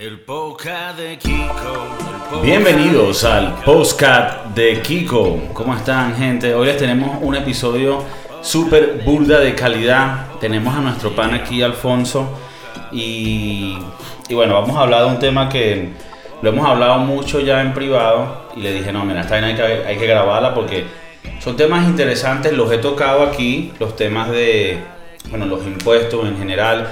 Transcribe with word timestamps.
El 0.00 0.20
podcast 0.20 0.96
de 0.96 1.18
Kiko. 1.18 2.40
Bienvenidos 2.40 3.24
al 3.24 3.52
postcat 3.64 4.44
de 4.54 4.80
Kiko. 4.80 5.48
¿Cómo 5.52 5.74
están, 5.74 6.14
gente? 6.14 6.54
Hoy 6.54 6.68
les 6.68 6.76
tenemos 6.76 7.18
un 7.20 7.34
episodio 7.34 8.04
súper 8.40 9.02
burda 9.04 9.40
de 9.40 9.56
calidad. 9.56 10.38
Tenemos 10.38 10.72
a 10.72 10.82
nuestro 10.82 11.16
pan 11.16 11.34
aquí, 11.34 11.62
Alfonso. 11.62 12.30
Y, 12.92 13.76
y 14.28 14.34
bueno, 14.34 14.54
vamos 14.54 14.76
a 14.76 14.82
hablar 14.82 15.00
de 15.00 15.06
un 15.08 15.18
tema 15.18 15.48
que 15.48 15.88
lo 16.42 16.50
hemos 16.50 16.64
hablado 16.64 17.00
mucho 17.00 17.40
ya 17.40 17.60
en 17.60 17.74
privado. 17.74 18.50
Y 18.54 18.60
le 18.60 18.72
dije, 18.72 18.92
no, 18.92 19.04
mira, 19.04 19.22
esta 19.22 19.32
vaina 19.32 19.48
hay 19.48 19.56
que, 19.56 19.62
hay 19.62 19.98
que 19.98 20.06
grabarla 20.06 20.54
porque 20.54 20.84
son 21.40 21.56
temas 21.56 21.84
interesantes. 21.88 22.52
Los 22.52 22.70
he 22.70 22.78
tocado 22.78 23.24
aquí, 23.24 23.72
los 23.80 23.96
temas 23.96 24.30
de, 24.30 24.78
bueno, 25.28 25.44
los 25.44 25.66
impuestos 25.66 26.24
en 26.24 26.38
general 26.38 26.86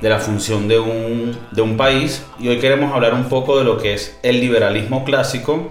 de 0.00 0.08
la 0.08 0.18
función 0.18 0.68
de 0.68 0.78
un, 0.78 1.36
de 1.52 1.62
un 1.62 1.76
país 1.76 2.24
y 2.38 2.48
hoy 2.48 2.58
queremos 2.58 2.92
hablar 2.92 3.14
un 3.14 3.24
poco 3.24 3.58
de 3.58 3.64
lo 3.64 3.78
que 3.78 3.94
es 3.94 4.18
el 4.22 4.40
liberalismo 4.40 5.04
clásico 5.04 5.70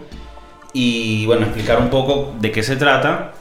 y 0.73 1.25
bueno, 1.25 1.45
explicar 1.45 1.79
un 1.79 1.89
poco 1.89 2.33
de 2.39 2.51
qué 2.51 2.63
se 2.63 2.75
trata 2.75 3.33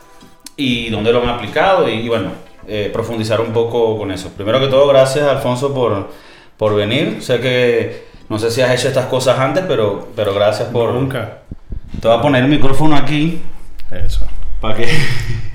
y 0.56 0.90
dónde 0.90 1.12
lo 1.12 1.22
han 1.22 1.28
aplicado 1.30 1.88
y, 1.88 1.94
y 1.94 2.08
bueno, 2.08 2.30
eh, 2.66 2.90
profundizar 2.92 3.40
un 3.40 3.52
poco 3.52 3.98
con 3.98 4.10
eso. 4.10 4.30
Primero 4.30 4.60
que 4.60 4.68
todo, 4.68 4.86
gracias 4.88 5.26
Alfonso 5.28 5.74
por, 5.74 6.10
por 6.56 6.74
venir. 6.74 7.22
Sé 7.22 7.40
que 7.40 8.06
no 8.28 8.38
sé 8.38 8.50
si 8.50 8.62
has 8.62 8.70
hecho 8.70 8.88
estas 8.88 9.06
cosas 9.06 9.38
antes, 9.38 9.64
pero, 9.68 10.08
pero 10.16 10.32
gracias 10.32 10.68
por... 10.68 10.92
Nunca. 10.94 11.40
Te 12.00 12.08
voy 12.08 12.16
a 12.16 12.22
poner 12.22 12.44
el 12.44 12.50
micrófono 12.50 12.96
aquí 12.96 13.40
Eso. 13.90 14.26
para 14.60 14.74
que, 14.74 14.86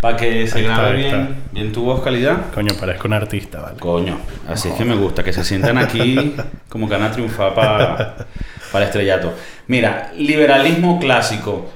para 0.00 0.16
que 0.16 0.46
se 0.46 0.62
grabe 0.62 0.96
bien, 0.96 1.36
bien 1.52 1.72
tu 1.72 1.82
voz 1.82 2.02
calidad. 2.02 2.52
Coño, 2.54 2.74
parezco 2.78 3.08
un 3.08 3.14
artista, 3.14 3.60
¿vale? 3.60 3.78
Coño, 3.78 4.18
así 4.48 4.68
es 4.68 4.74
que 4.74 4.84
me 4.84 4.94
gusta, 4.94 5.24
que 5.24 5.32
se 5.32 5.44
sientan 5.44 5.78
aquí 5.78 6.34
como 6.68 6.88
que 6.88 6.94
van 6.94 7.04
a 7.04 7.10
triunfar 7.12 7.54
para 7.54 8.26
el 8.74 8.82
estrellato. 8.82 9.32
Mira, 9.66 10.12
liberalismo 10.16 10.98
clásico, 11.00 11.70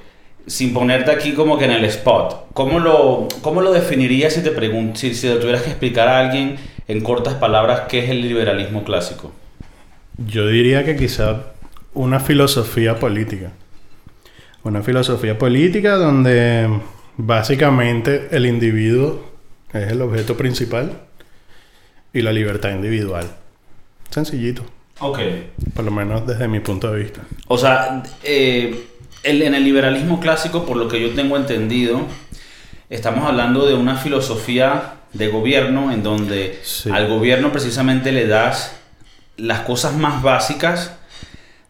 sin 0.46 0.74
ponerte 0.74 1.10
aquí 1.10 1.32
como 1.32 1.58
que 1.58 1.64
en 1.64 1.72
el 1.72 1.84
spot, 1.86 2.48
¿cómo 2.52 2.78
lo, 2.78 3.28
cómo 3.40 3.62
lo 3.62 3.72
definirías 3.72 4.34
si 4.34 4.42
te 4.42 4.50
pregun 4.50 4.96
si, 4.96 5.14
si 5.14 5.28
le 5.28 5.36
tuvieras 5.36 5.62
que 5.62 5.70
explicar 5.70 6.08
a 6.08 6.18
alguien 6.18 6.56
en 6.88 7.00
cortas 7.00 7.34
palabras 7.34 7.82
qué 7.88 8.04
es 8.04 8.10
el 8.10 8.20
liberalismo 8.20 8.84
clásico? 8.84 9.32
Yo 10.18 10.46
diría 10.46 10.84
que 10.84 10.96
quizá 10.96 11.44
una 11.94 12.20
filosofía 12.20 12.96
política. 12.96 13.52
Una 14.62 14.82
filosofía 14.82 15.38
política 15.38 15.96
donde 15.96 16.68
básicamente 17.26 18.28
el 18.32 18.46
individuo 18.46 19.24
es 19.72 19.90
el 19.92 20.02
objeto 20.02 20.36
principal 20.36 20.92
y 22.12 22.22
la 22.22 22.32
libertad 22.32 22.70
individual. 22.70 23.26
Sencillito, 24.10 24.64
Ok. 25.00 25.18
por 25.74 25.84
lo 25.84 25.90
menos 25.90 26.26
desde 26.26 26.48
mi 26.48 26.60
punto 26.60 26.90
de 26.90 27.02
vista. 27.02 27.20
O 27.46 27.56
sea, 27.58 28.02
eh, 28.24 28.86
el- 29.22 29.42
en 29.42 29.54
el 29.54 29.64
liberalismo 29.64 30.18
clásico, 30.20 30.64
por 30.66 30.76
lo 30.76 30.88
que 30.88 31.00
yo 31.00 31.10
tengo 31.14 31.36
entendido, 31.36 32.00
estamos 32.88 33.28
hablando 33.28 33.66
de 33.66 33.74
una 33.74 33.96
filosofía 33.96 34.94
de 35.12 35.28
gobierno 35.28 35.92
en 35.92 36.02
donde 36.02 36.58
Sí. 36.62 36.90
al 36.90 37.06
gobierno 37.08 37.52
precisamente 37.52 38.12
le 38.12 38.26
das 38.26 38.76
las 39.36 39.60
cosas 39.60 39.94
más 39.96 40.22
básicas 40.22 40.92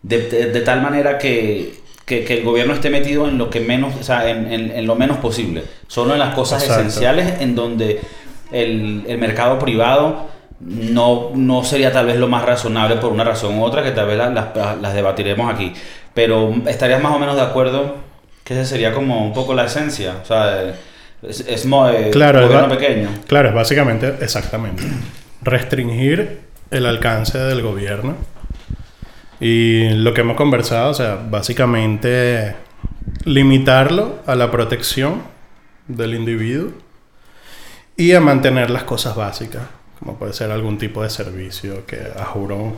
de, 0.02 0.28
de- 0.28 0.46
de 0.46 0.60
tal 0.62 0.80
manera 0.82 1.18
que, 1.18 1.79
que- 2.10 2.24
que 2.24 2.34
el 2.38 2.44
gobierno 2.44 2.74
esté 2.74 2.90
metido 2.90 3.26
en 3.28 3.38
lo 3.38 3.48
que 3.48 3.60
menos, 3.60 3.94
o 3.98 4.02
sea, 4.02 4.28
en, 4.28 4.52
en- 4.52 4.70
en 4.72 4.86
lo 4.86 4.96
menos 4.96 5.18
posible. 5.18 5.62
Solo 5.86 6.12
en 6.14 6.18
las 6.18 6.34
cosas 6.34 6.62
Exacto. 6.62 6.82
esenciales 6.88 7.40
en 7.40 7.54
donde 7.54 8.00
el, 8.52 9.04
el 9.06 9.16
mercado 9.18 9.58
privado 9.60 10.26
no, 10.60 11.30
no 11.34 11.62
sería 11.64 11.92
tal 11.92 12.06
vez 12.06 12.16
lo 12.16 12.26
más 12.28 12.44
razonable 12.44 12.96
por 12.96 13.12
una 13.12 13.22
razón 13.24 13.56
u 13.58 13.62
otra 13.64 13.82
que 13.84 13.92
tal 13.92 14.06
vez 14.08 14.18
la- 14.18 14.28
las, 14.30 14.46
las 14.82 14.92
debatiremos 14.94 15.52
aquí. 15.54 15.72
Pero 16.12 16.52
estarías 16.66 17.00
más 17.00 17.14
o 17.14 17.18
menos 17.20 17.36
de 17.36 17.42
acuerdo 17.42 17.94
que 18.44 18.54
esa 18.54 18.64
sería 18.64 18.92
como 18.92 19.24
un 19.24 19.32
poco 19.32 19.54
la 19.54 19.66
esencia. 19.66 20.14
O 20.22 20.26
sea, 20.26 20.74
es, 21.22 21.40
es 21.48 21.64
mo- 21.66 21.88
eh, 21.88 22.10
Claro, 22.10 22.42
gobierno 22.46 22.68
pequeño. 22.76 23.08
Claro, 23.28 23.48
es 23.50 23.54
básicamente, 23.54 24.14
exactamente, 24.20 24.82
restringir 25.42 26.40
el 26.72 26.86
alcance 26.86 27.38
del 27.38 27.62
gobierno. 27.62 28.16
Y 29.40 29.88
lo 29.94 30.12
que 30.12 30.20
hemos 30.20 30.36
conversado, 30.36 30.90
o 30.90 30.94
sea, 30.94 31.18
básicamente 31.30 32.54
limitarlo 33.24 34.18
a 34.26 34.34
la 34.34 34.50
protección 34.50 35.22
del 35.88 36.14
individuo 36.14 36.72
y 37.96 38.12
a 38.12 38.20
mantener 38.20 38.70
las 38.70 38.84
cosas 38.84 39.16
básicas, 39.16 39.62
como 39.98 40.16
puede 40.16 40.32
ser 40.32 40.50
algún 40.50 40.78
tipo 40.78 41.02
de 41.02 41.10
servicio 41.10 41.86
que 41.86 41.98
a 42.18 42.24
juro 42.24 42.76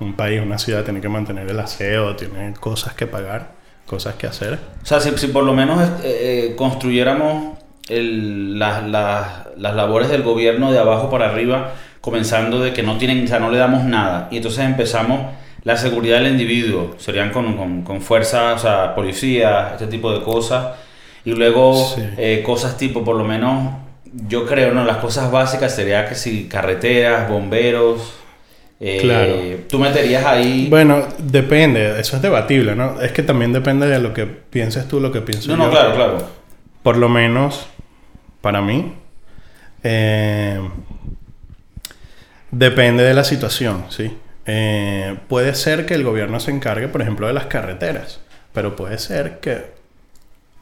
un 0.00 0.14
país, 0.14 0.40
una 0.42 0.58
ciudad 0.58 0.84
tiene 0.84 1.00
que 1.00 1.08
mantener 1.08 1.48
el 1.50 1.58
aseo, 1.60 2.16
tiene 2.16 2.54
cosas 2.54 2.94
que 2.94 3.06
pagar, 3.06 3.52
cosas 3.86 4.14
que 4.14 4.26
hacer. 4.26 4.58
O 4.82 4.86
sea, 4.86 5.00
si, 5.00 5.10
si 5.16 5.28
por 5.28 5.44
lo 5.44 5.52
menos 5.54 5.80
eh, 6.02 6.50
eh, 6.50 6.54
construyéramos 6.56 7.58
el- 7.88 8.58
las- 8.58 8.82
las- 8.88 9.46
las 9.56 9.74
labores 9.74 10.08
del 10.08 10.22
gobierno 10.22 10.72
de 10.72 10.78
abajo 10.78 11.10
para 11.10 11.28
arriba, 11.30 11.72
comenzando 12.00 12.60
de 12.60 12.72
que 12.72 12.82
no 12.82 12.98
tienen, 12.98 13.24
o 13.24 13.28
sea, 13.28 13.38
no 13.38 13.50
le 13.50 13.58
damos 13.58 13.84
nada, 13.84 14.28
y 14.30 14.36
entonces 14.38 14.64
empezamos 14.64 15.32
la 15.64 15.76
seguridad 15.76 16.18
del 16.18 16.32
individuo, 16.32 16.94
serían 16.98 17.30
con, 17.30 17.56
con, 17.56 17.82
con 17.82 18.00
fuerza, 18.02 18.52
o 18.54 18.58
sea, 18.58 18.94
policía, 18.94 19.70
este 19.72 19.86
tipo 19.86 20.12
de 20.12 20.22
cosas, 20.22 20.76
y 21.24 21.32
luego 21.32 21.74
Sí. 21.94 22.02
eh, 22.18 22.42
cosas 22.44 22.76
tipo, 22.76 23.02
por 23.02 23.16
lo 23.16 23.24
menos, 23.24 23.72
yo 24.28 24.46
creo, 24.46 24.72
¿no? 24.74 24.84
Las 24.84 24.98
cosas 24.98 25.30
básicas 25.32 25.74
sería 25.74 26.06
que 26.08 26.14
si 26.14 26.44
carreteras, 26.48 27.28
bomberos, 27.30 28.12
eh, 28.78 28.98
Claro. 29.00 29.34
tú 29.68 29.78
meterías 29.78 30.24
ahí... 30.26 30.66
Bueno, 30.68 31.06
depende, 31.18 31.98
eso 31.98 32.16
es 32.16 32.22
debatible, 32.22 32.74
¿no? 32.76 33.00
Es 33.00 33.12
que 33.12 33.22
también 33.22 33.52
depende 33.54 33.86
de 33.86 33.98
lo 34.00 34.12
que 34.12 34.26
pienses 34.26 34.86
tú, 34.86 35.00
lo 35.00 35.10
que 35.12 35.22
pienso 35.22 35.48
no, 35.56 35.56
yo. 35.56 35.64
no, 35.64 35.70
claro, 35.70 35.94
claro. 35.94 36.28
Por 36.82 36.98
lo 36.98 37.08
menos, 37.08 37.66
para 38.42 38.60
mí, 38.60 38.92
eh, 39.82 40.60
depende 42.50 43.02
de 43.04 43.14
la 43.14 43.24
situación, 43.24 43.86
¿sí? 43.88 44.12
Eh, 44.46 45.16
puede 45.28 45.54
ser 45.54 45.86
que 45.86 45.94
el 45.94 46.04
gobierno 46.04 46.38
se 46.40 46.50
encargue, 46.50 46.88
por 46.88 47.00
ejemplo, 47.02 47.26
de 47.26 47.32
las 47.32 47.46
carreteras, 47.46 48.20
pero 48.52 48.76
puede 48.76 48.98
ser 48.98 49.38
que 49.40 49.72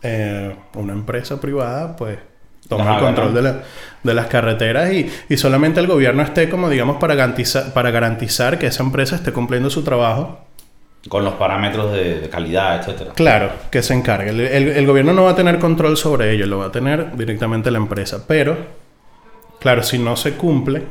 eh, 0.03 0.55
una 0.75 0.93
empresa 0.93 1.41
privada, 1.41 1.97
pues, 1.97 2.19
tome 2.69 2.85
el 2.95 2.99
control 3.01 3.35
de, 3.35 3.43
la- 3.43 3.61
de 4.03 4.15
las 4.15 4.27
carreteras 4.27 4.93
y, 4.93 5.11
y 5.29 5.37
solamente 5.37 5.81
el 5.81 5.87
gobierno 5.87 6.23
esté 6.23 6.49
como, 6.49 6.69
digamos, 6.69 6.97
para 6.99 7.15
garantizar, 7.15 7.73
para 7.73 7.91
garantizar 7.91 8.59
que 8.59 8.67
esa 8.69 8.83
empresa 8.83 9.17
esté 9.17 9.33
cumpliendo 9.33 9.69
su 9.71 9.83
trabajo 9.85 10.41
Con 11.09 11.25
los 11.25 11.35
parámetros 11.35 11.93
de, 11.93 12.21
de 12.21 12.29
calidad, 12.31 12.81
etcétera. 12.81 13.13
Claro, 13.15 13.51
que 13.71 13.83
se 13.83 13.95
encargue. 13.95 14.31
El, 14.31 14.41
el- 14.41 14.69
el 14.71 14.87
gobierno 14.87 15.13
no 15.13 15.25
va 15.25 15.33
a 15.33 15.37
tener 15.37 15.59
control 15.59 15.97
sobre 15.97 16.33
ello, 16.33 16.47
lo 16.47 16.59
va 16.59 16.67
a 16.67 16.73
tener 16.73 17.17
directamente 17.17 17.71
la 17.73 17.79
empresa. 17.79 18.25
Pero, 18.29 18.57
claro, 19.61 19.83
si 19.83 19.99
no 19.99 20.17
se 20.17 20.33
cumple, 20.35 20.85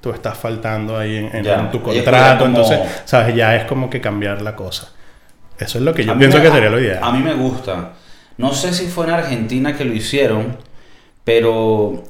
tú 0.00 0.10
estás 0.10 0.36
faltando 0.36 0.98
ahí 0.98 1.16
en, 1.16 1.36
en- 1.36 1.44
Ya. 1.44 1.60
en 1.60 1.70
tu 1.70 1.80
contrato. 1.82 2.44
como- 2.44 2.56
Entonces, 2.56 2.80
¿sabes? 3.04 3.34
Ya 3.34 3.54
es 3.56 3.64
como 3.64 3.88
que 3.88 4.00
cambiar 4.00 4.42
la 4.42 4.54
cosa. 4.56 4.88
Eso 5.58 5.78
es 5.78 5.84
lo 5.84 5.92
que 5.94 6.04
yo 6.04 6.16
pienso 6.18 6.38
me- 6.38 6.44
que 6.44 6.50
sería 6.50 6.70
lo 6.70 6.80
ideal. 6.80 7.00
A 7.02 7.10
mí 7.12 7.18
me 7.22 7.34
gusta. 7.34 7.92
No 8.36 8.52
sé 8.52 8.72
si 8.72 8.86
fue 8.86 9.06
en 9.06 9.12
Argentina 9.12 9.76
que 9.76 9.84
lo 9.84 9.92
hicieron, 9.92 10.56
pero 11.24 12.04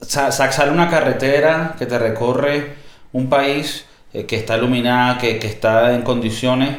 sa- 0.00 0.32
sa- 0.32 0.50
sale 0.52 0.70
una 0.70 0.88
carretera 0.88 1.74
que 1.78 1.86
te 1.86 1.98
recorre 1.98 2.74
un 3.12 3.28
país 3.28 3.86
eh, 4.12 4.26
que 4.26 4.36
está 4.36 4.56
iluminada, 4.56 5.18
que, 5.18 5.38
que 5.38 5.46
está 5.46 5.92
en 5.94 6.02
condiciones 6.02 6.76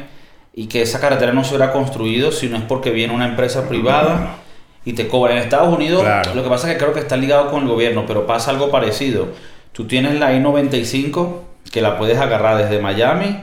y 0.54 0.66
que 0.68 0.82
esa 0.82 1.00
carretera 1.00 1.32
no 1.32 1.44
se 1.44 1.54
hubiera 1.54 1.72
construido 1.72 2.32
si 2.32 2.48
no 2.48 2.56
es 2.56 2.62
porque 2.64 2.90
viene 2.90 3.14
una 3.14 3.26
empresa 3.26 3.68
privada 3.68 4.36
y 4.84 4.94
te 4.94 5.06
cobra. 5.06 5.32
En 5.34 5.38
Estados 5.38 5.72
Unidos 5.74 6.02
Claro. 6.02 6.34
lo 6.34 6.42
que 6.42 6.48
pasa 6.48 6.66
es 6.68 6.74
que 6.74 6.80
creo 6.82 6.94
que 6.94 7.00
está 7.00 7.16
ligado 7.16 7.50
con 7.50 7.62
el 7.62 7.68
gobierno, 7.68 8.04
pero 8.06 8.26
pasa 8.26 8.50
algo 8.50 8.70
parecido. 8.70 9.28
Tú 9.76 9.86
tienes 9.86 10.18
la 10.18 10.32
I-95 10.32 11.40
que 11.70 11.82
la 11.82 11.98
puedes 11.98 12.18
agarrar 12.18 12.56
desde 12.56 12.80
Miami 12.80 13.38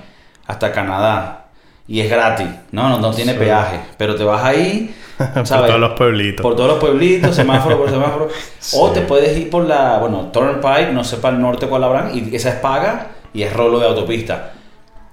hasta 0.48 0.72
Canadá. 0.72 1.46
Y 1.88 2.00
es 2.00 2.10
gratis, 2.10 2.48
no, 2.72 2.90
no, 2.90 2.98
no 3.00 3.12
tiene 3.12 3.34
Sí. 3.34 3.40
peaje, 3.40 3.80
pero 3.98 4.16
te 4.16 4.24
vas 4.24 4.44
ahí, 4.44 4.96
Por 5.18 5.46
¿sabes? 5.46 5.68
todos 5.68 5.80
los 5.80 5.92
pueblitos. 5.92 6.42
Por 6.42 6.56
todos 6.56 6.70
los 6.72 6.80
pueblitos, 6.80 7.36
semáforo 7.36 7.78
por 7.78 7.90
semáforo. 7.92 8.30
O 8.74 8.90
te 8.92 9.02
puedes 9.02 9.38
ir 9.38 9.50
por 9.50 9.66
la, 9.66 9.98
bueno, 10.00 10.32
Turnpike, 10.32 10.92
no 10.92 11.04
sé 11.04 11.18
para 11.18 11.36
el 11.36 11.42
norte 11.42 11.68
cuál 11.68 11.84
habrán, 11.84 12.12
y 12.18 12.36
esa 12.36 12.50
es 12.50 12.56
paga 12.56 13.08
y 13.34 13.44
es 13.44 13.54
rolo 13.54 13.80
de 13.80 13.88
autopista. 13.88 14.54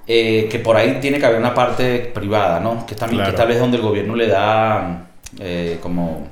Eh, 0.06 0.48
que 0.50 0.58
por 0.60 0.76
ahí 0.76 0.98
tiene 1.00 1.18
que 1.18 1.26
haber 1.26 1.38
una 1.38 1.52
parte 1.54 1.98
privada, 2.14 2.60
¿no? 2.60 2.86
Que 2.86 2.94
también 2.94 3.20
que 3.20 3.24
Claro. 3.30 3.36
tal 3.36 3.48
vez 3.48 3.58
donde 3.60 3.76
el 3.76 3.82
gobierno 3.82 4.14
le 4.16 4.26
da 4.28 5.06
eh, 5.38 5.78
como, 5.82 6.28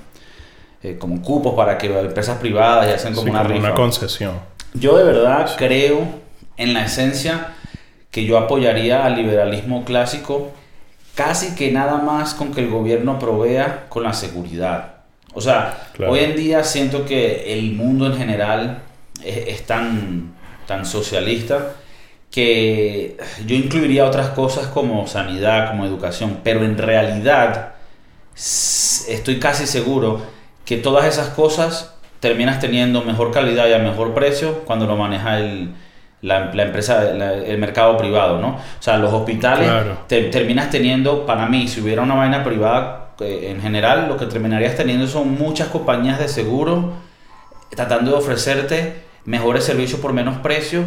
eh, 0.82 0.96
como 0.98 1.20
cupos 1.20 1.54
para 1.54 1.76
que 1.76 1.88
las 1.88 2.04
empresas 2.04 2.38
privadas 2.38 2.88
ya 2.88 2.94
hacen 2.94 3.12
como 3.14 3.24
Sí, 3.26 3.30
una 3.30 3.42
como 3.42 3.54
rifa. 3.54 3.66
una 3.66 3.74
concesión. 3.74 4.32
Yo 4.74 4.96
de 4.96 5.04
verdad 5.04 5.54
creo 5.56 6.06
en 6.56 6.74
la 6.74 6.84
esencia 6.84 7.54
que 8.10 8.24
yo 8.24 8.38
apoyaría 8.38 9.04
al 9.04 9.16
liberalismo 9.16 9.84
clásico 9.84 10.50
casi 11.14 11.54
que 11.54 11.72
nada 11.72 11.98
más 11.98 12.34
con 12.34 12.52
que 12.54 12.60
el 12.60 12.70
gobierno 12.70 13.18
provea 13.18 13.86
con 13.88 14.04
la 14.04 14.12
seguridad. 14.12 14.94
O 15.34 15.40
sea, 15.40 15.88
Claro. 15.94 16.12
hoy 16.12 16.20
en 16.20 16.36
día 16.36 16.64
siento 16.64 17.04
que 17.04 17.52
el 17.52 17.72
mundo 17.72 18.06
en 18.06 18.16
general 18.16 18.78
es, 19.24 19.48
es 19.48 19.66
tan, 19.66 20.34
tan 20.66 20.86
socialista 20.86 21.72
que 22.30 23.16
yo 23.46 23.56
incluiría 23.56 24.04
otras 24.04 24.28
cosas 24.30 24.66
como 24.68 25.06
sanidad, 25.06 25.68
como 25.70 25.84
educación, 25.86 26.40
pero 26.44 26.62
en 26.64 26.76
realidad 26.78 27.74
estoy 28.36 29.38
casi 29.40 29.66
seguro 29.66 30.22
que 30.64 30.76
todas 30.76 31.06
esas 31.06 31.30
cosas 31.30 31.94
terminas 32.20 32.60
teniendo 32.60 33.02
mejor 33.02 33.30
calidad 33.30 33.68
y 33.68 33.72
a 33.72 33.78
mejor 33.78 34.14
precio 34.14 34.60
cuando 34.64 34.86
lo 34.86 34.96
maneja 34.96 35.38
el, 35.38 35.70
la, 36.22 36.52
la 36.52 36.62
empresa, 36.64 37.04
la- 37.14 37.34
el 37.34 37.58
mercado 37.58 37.96
privado, 37.96 38.38
¿no? 38.40 38.48
O 38.48 38.60
sea, 38.82 38.98
los 38.98 39.12
hospitales 39.12 39.68
Claro. 39.68 39.98
te- 40.08 40.24
terminas 40.24 40.70
teniendo, 40.70 41.26
para 41.26 41.46
mí, 41.46 41.68
si 41.68 41.80
hubiera 41.80 42.02
una 42.02 42.14
vaina 42.14 42.42
privada, 42.42 43.10
eh, 43.20 43.50
en 43.54 43.60
general, 43.62 44.08
lo 44.08 44.16
que 44.16 44.26
terminarías 44.26 44.74
teniendo 44.76 45.06
son 45.06 45.32
muchas 45.38 45.68
compañías 45.68 46.18
de 46.18 46.28
seguro 46.28 46.92
tratando 47.70 48.12
de 48.12 48.16
ofrecerte 48.16 49.02
mejores 49.24 49.64
servicios 49.64 50.00
por 50.00 50.12
menos 50.12 50.38
precio 50.38 50.82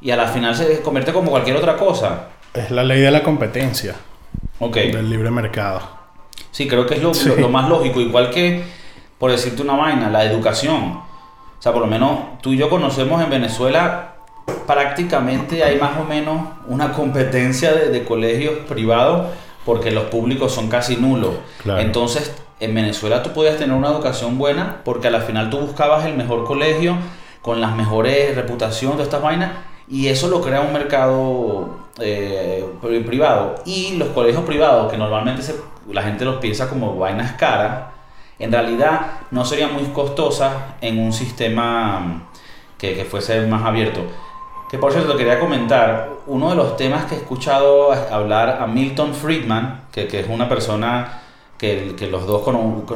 y 0.00 0.10
a 0.10 0.16
la 0.16 0.26
final 0.28 0.54
se 0.56 0.80
convierte 0.80 1.12
como 1.12 1.30
cualquier 1.30 1.56
otra 1.56 1.76
cosa. 1.76 2.28
Es 2.54 2.70
la 2.70 2.82
ley 2.82 3.00
de 3.00 3.10
la 3.10 3.22
competencia, 3.22 3.94
Ok. 4.58 4.76
del 4.76 5.08
libre 5.10 5.30
mercado. 5.30 5.80
Sí, 6.50 6.66
creo 6.68 6.86
que 6.86 6.94
es 6.94 7.02
lo, 7.02 7.14
Sí. 7.14 7.28
lo- 7.28 7.36
lo 7.36 7.48
más 7.48 7.68
lógico. 7.68 8.00
Igual 8.00 8.30
que, 8.30 8.62
por 9.22 9.30
decirte 9.30 9.62
una 9.62 9.76
vaina, 9.76 10.10
la 10.10 10.24
educación. 10.24 10.94
O 10.94 11.62
sea, 11.62 11.70
por 11.72 11.80
lo 11.82 11.86
menos 11.86 12.40
tú 12.40 12.52
y 12.52 12.56
yo 12.56 12.68
conocemos 12.68 13.22
en 13.22 13.30
Venezuela, 13.30 14.14
prácticamente 14.66 15.62
hay 15.62 15.78
más 15.78 15.92
o 15.96 16.02
menos 16.02 16.40
una 16.66 16.92
competencia 16.92 17.72
de, 17.72 17.90
de 17.90 18.04
colegios 18.04 18.54
privados 18.68 19.28
porque 19.64 19.92
los 19.92 20.06
públicos 20.06 20.50
son 20.52 20.68
casi 20.68 20.96
nulos. 20.96 21.34
Claro. 21.62 21.80
Entonces, 21.82 22.34
en 22.58 22.74
Venezuela 22.74 23.22
tú 23.22 23.30
podías 23.30 23.58
tener 23.58 23.76
una 23.76 23.90
educación 23.90 24.38
buena 24.38 24.78
porque 24.84 25.06
al 25.06 25.22
final 25.22 25.50
tú 25.50 25.58
buscabas 25.58 26.04
el 26.04 26.16
mejor 26.16 26.42
colegio 26.42 26.96
con 27.42 27.60
las 27.60 27.76
mejores 27.76 28.34
reputaciones 28.34 28.98
de 28.98 29.04
estas 29.04 29.22
vainas 29.22 29.52
y 29.88 30.08
eso 30.08 30.26
lo 30.26 30.40
crea 30.40 30.62
un 30.62 30.72
mercado 30.72 31.76
eh, 32.00 32.66
pri- 32.82 33.04
privado. 33.04 33.54
Y 33.66 33.94
los 33.98 34.08
colegios 34.08 34.42
privados, 34.42 34.90
que 34.90 34.98
normalmente 34.98 35.42
se- 35.42 35.54
la 35.92 36.02
gente 36.02 36.24
los 36.24 36.38
piensa 36.38 36.68
como 36.68 36.96
vainas 36.96 37.34
caras, 37.34 37.91
en 38.42 38.50
realidad 38.50 39.20
no 39.30 39.44
serían 39.44 39.72
muy 39.72 39.84
costosas 39.84 40.52
en 40.80 40.98
un 40.98 41.12
sistema 41.12 42.00
mm, 42.00 42.22
que, 42.76 42.94
que 42.94 43.04
fuese 43.04 43.40
más 43.46 43.64
abierto. 43.64 44.00
Que 44.68 44.78
por 44.78 44.92
cierto, 44.92 45.16
quería 45.16 45.38
comentar, 45.38 46.10
uno 46.26 46.50
de 46.50 46.56
los 46.56 46.76
temas 46.76 47.04
que 47.04 47.14
he 47.14 47.18
escuchado 47.18 47.92
hablar 47.92 48.58
a 48.60 48.66
Milton 48.66 49.14
Friedman, 49.14 49.84
que, 49.92 50.08
que 50.08 50.20
es 50.20 50.28
una 50.28 50.48
persona 50.48 51.22
que, 51.56 52.08
los 52.10 52.26
dos 52.26 52.44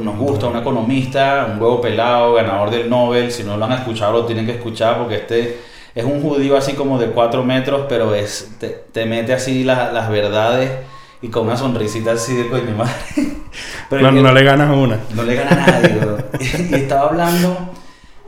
nos 0.00 0.16
gusta, 0.18 0.48
un 0.48 0.56
economista, 0.56 1.46
un 1.52 1.62
huevo 1.62 1.80
pelado, 1.80 2.34
ganador 2.34 2.70
del 2.70 2.90
Nobel, 2.90 3.30
si 3.30 3.44
no 3.44 3.56
lo 3.56 3.64
han 3.64 3.72
escuchado 3.72 4.12
lo 4.12 4.26
tienen 4.26 4.44
que 4.44 4.52
escuchar 4.52 4.98
porque 4.98 5.16
este 5.16 5.60
es 5.94 6.04
un 6.04 6.20
judío 6.20 6.56
así 6.56 6.72
como 6.72 6.98
de 6.98 7.06
4 7.06 7.44
metros, 7.44 7.86
pero 7.88 8.12
es, 8.14 8.56
te, 8.58 8.68
te 8.68 9.06
mete 9.06 9.32
así 9.34 9.62
las, 9.62 9.92
las 9.92 10.10
verdades 10.10 10.72
y 11.22 11.28
con 11.28 11.46
una 11.46 11.56
sonrisita 11.56 12.12
así 12.12 12.34
de 12.34 12.48
coño 12.48 12.74
madre. 12.76 12.92
Pero 13.90 14.10
No, 14.10 14.22
no 14.22 14.32
le 14.32 14.42
ganas 14.44 14.74
una. 14.76 14.98
no 15.14 15.22
le 15.22 15.34
gana 15.34 15.50
a 15.64 15.70
nadie. 15.70 16.00
y 16.70 16.74
estaba 16.74 17.08
hablando 17.08 17.56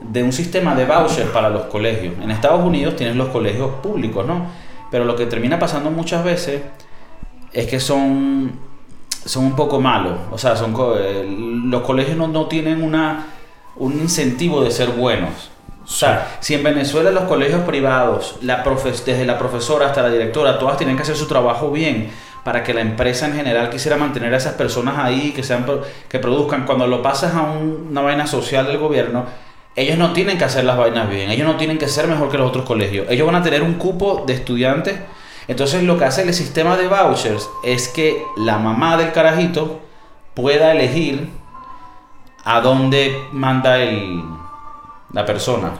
de 0.00 0.22
un 0.22 0.32
sistema 0.32 0.74
de 0.74 0.84
voucher 0.84 1.26
para 1.32 1.50
los 1.50 1.64
colegios. 1.64 2.14
En 2.22 2.30
Estados 2.30 2.64
Unidos 2.64 2.96
tienes 2.96 3.16
los 3.16 3.28
colegios 3.28 3.70
públicos, 3.82 4.24
¿no? 4.26 4.46
Pero 4.90 5.04
lo 5.04 5.16
que 5.16 5.26
termina 5.26 5.58
pasando 5.58 5.90
muchas 5.90 6.24
veces 6.24 6.62
es 7.52 7.66
que 7.66 7.78
son, 7.80 8.52
son 9.24 9.44
un 9.44 9.56
poco 9.56 9.80
malos. 9.80 10.18
O 10.30 10.38
sea, 10.38 10.56
son, 10.56 10.72
co- 10.72 10.96
eh, 10.98 11.26
los 11.28 11.82
colegios 11.82 12.16
no, 12.16 12.28
no 12.28 12.46
tienen 12.46 12.82
una, 12.82 13.26
un 13.76 13.92
incentivo 13.94 14.62
de 14.62 14.70
ser 14.70 14.90
buenos. 14.90 15.50
O 15.84 15.90
sea, 15.90 16.36
si 16.40 16.54
en 16.54 16.62
Venezuela 16.62 17.10
los 17.10 17.24
colegios 17.24 17.62
privados, 17.62 18.36
la 18.42 18.62
profe- 18.64 18.92
desde 19.04 19.24
la 19.26 19.38
profesora 19.38 19.86
hasta 19.86 20.02
la 20.02 20.10
directora, 20.10 20.58
todas 20.58 20.76
tienen 20.76 20.96
que 20.96 21.02
hacer 21.02 21.16
su 21.16 21.26
trabajo 21.26 21.70
bien 21.70 22.10
para 22.48 22.64
que 22.64 22.72
la 22.72 22.80
empresa 22.80 23.26
en 23.26 23.34
general 23.34 23.68
quisiera 23.68 23.98
mantener 23.98 24.32
a 24.32 24.38
esas 24.38 24.54
personas 24.54 24.94
ahí, 24.96 25.32
que, 25.32 25.42
sean, 25.42 25.66
que 26.08 26.18
produzcan. 26.18 26.64
Cuando 26.64 26.86
lo 26.86 27.02
pasas 27.02 27.34
a 27.34 27.42
un- 27.42 27.88
una 27.90 28.00
vaina 28.00 28.26
social 28.26 28.66
del 28.66 28.78
gobierno, 28.78 29.26
ellos 29.76 29.98
no 29.98 30.14
tienen 30.14 30.38
que 30.38 30.44
hacer 30.44 30.64
las 30.64 30.78
vainas 30.78 31.10
bien, 31.10 31.28
ellos 31.30 31.46
no 31.46 31.56
tienen 31.56 31.76
que 31.76 31.88
ser 31.88 32.08
mejor 32.08 32.30
que 32.30 32.38
los 32.38 32.48
otros 32.48 32.64
colegios. 32.64 33.04
Ellos 33.10 33.26
van 33.26 33.34
a 33.36 33.42
tener 33.42 33.60
un 33.62 33.74
cupo 33.74 34.24
de 34.26 34.32
estudiantes. 34.32 34.98
Entonces 35.46 35.82
lo 35.82 35.98
que 35.98 36.06
hace 36.06 36.22
el 36.22 36.32
sistema 36.32 36.78
de 36.78 36.88
vouchers 36.88 37.46
es 37.64 37.88
que 37.88 38.22
la 38.38 38.56
mamá 38.58 38.96
del 38.96 39.12
carajito 39.12 39.80
pueda 40.32 40.72
elegir 40.72 41.28
a 42.46 42.62
dónde 42.62 43.14
manda 43.32 43.76
el, 43.78 44.22
la 45.12 45.26
persona. 45.26 45.72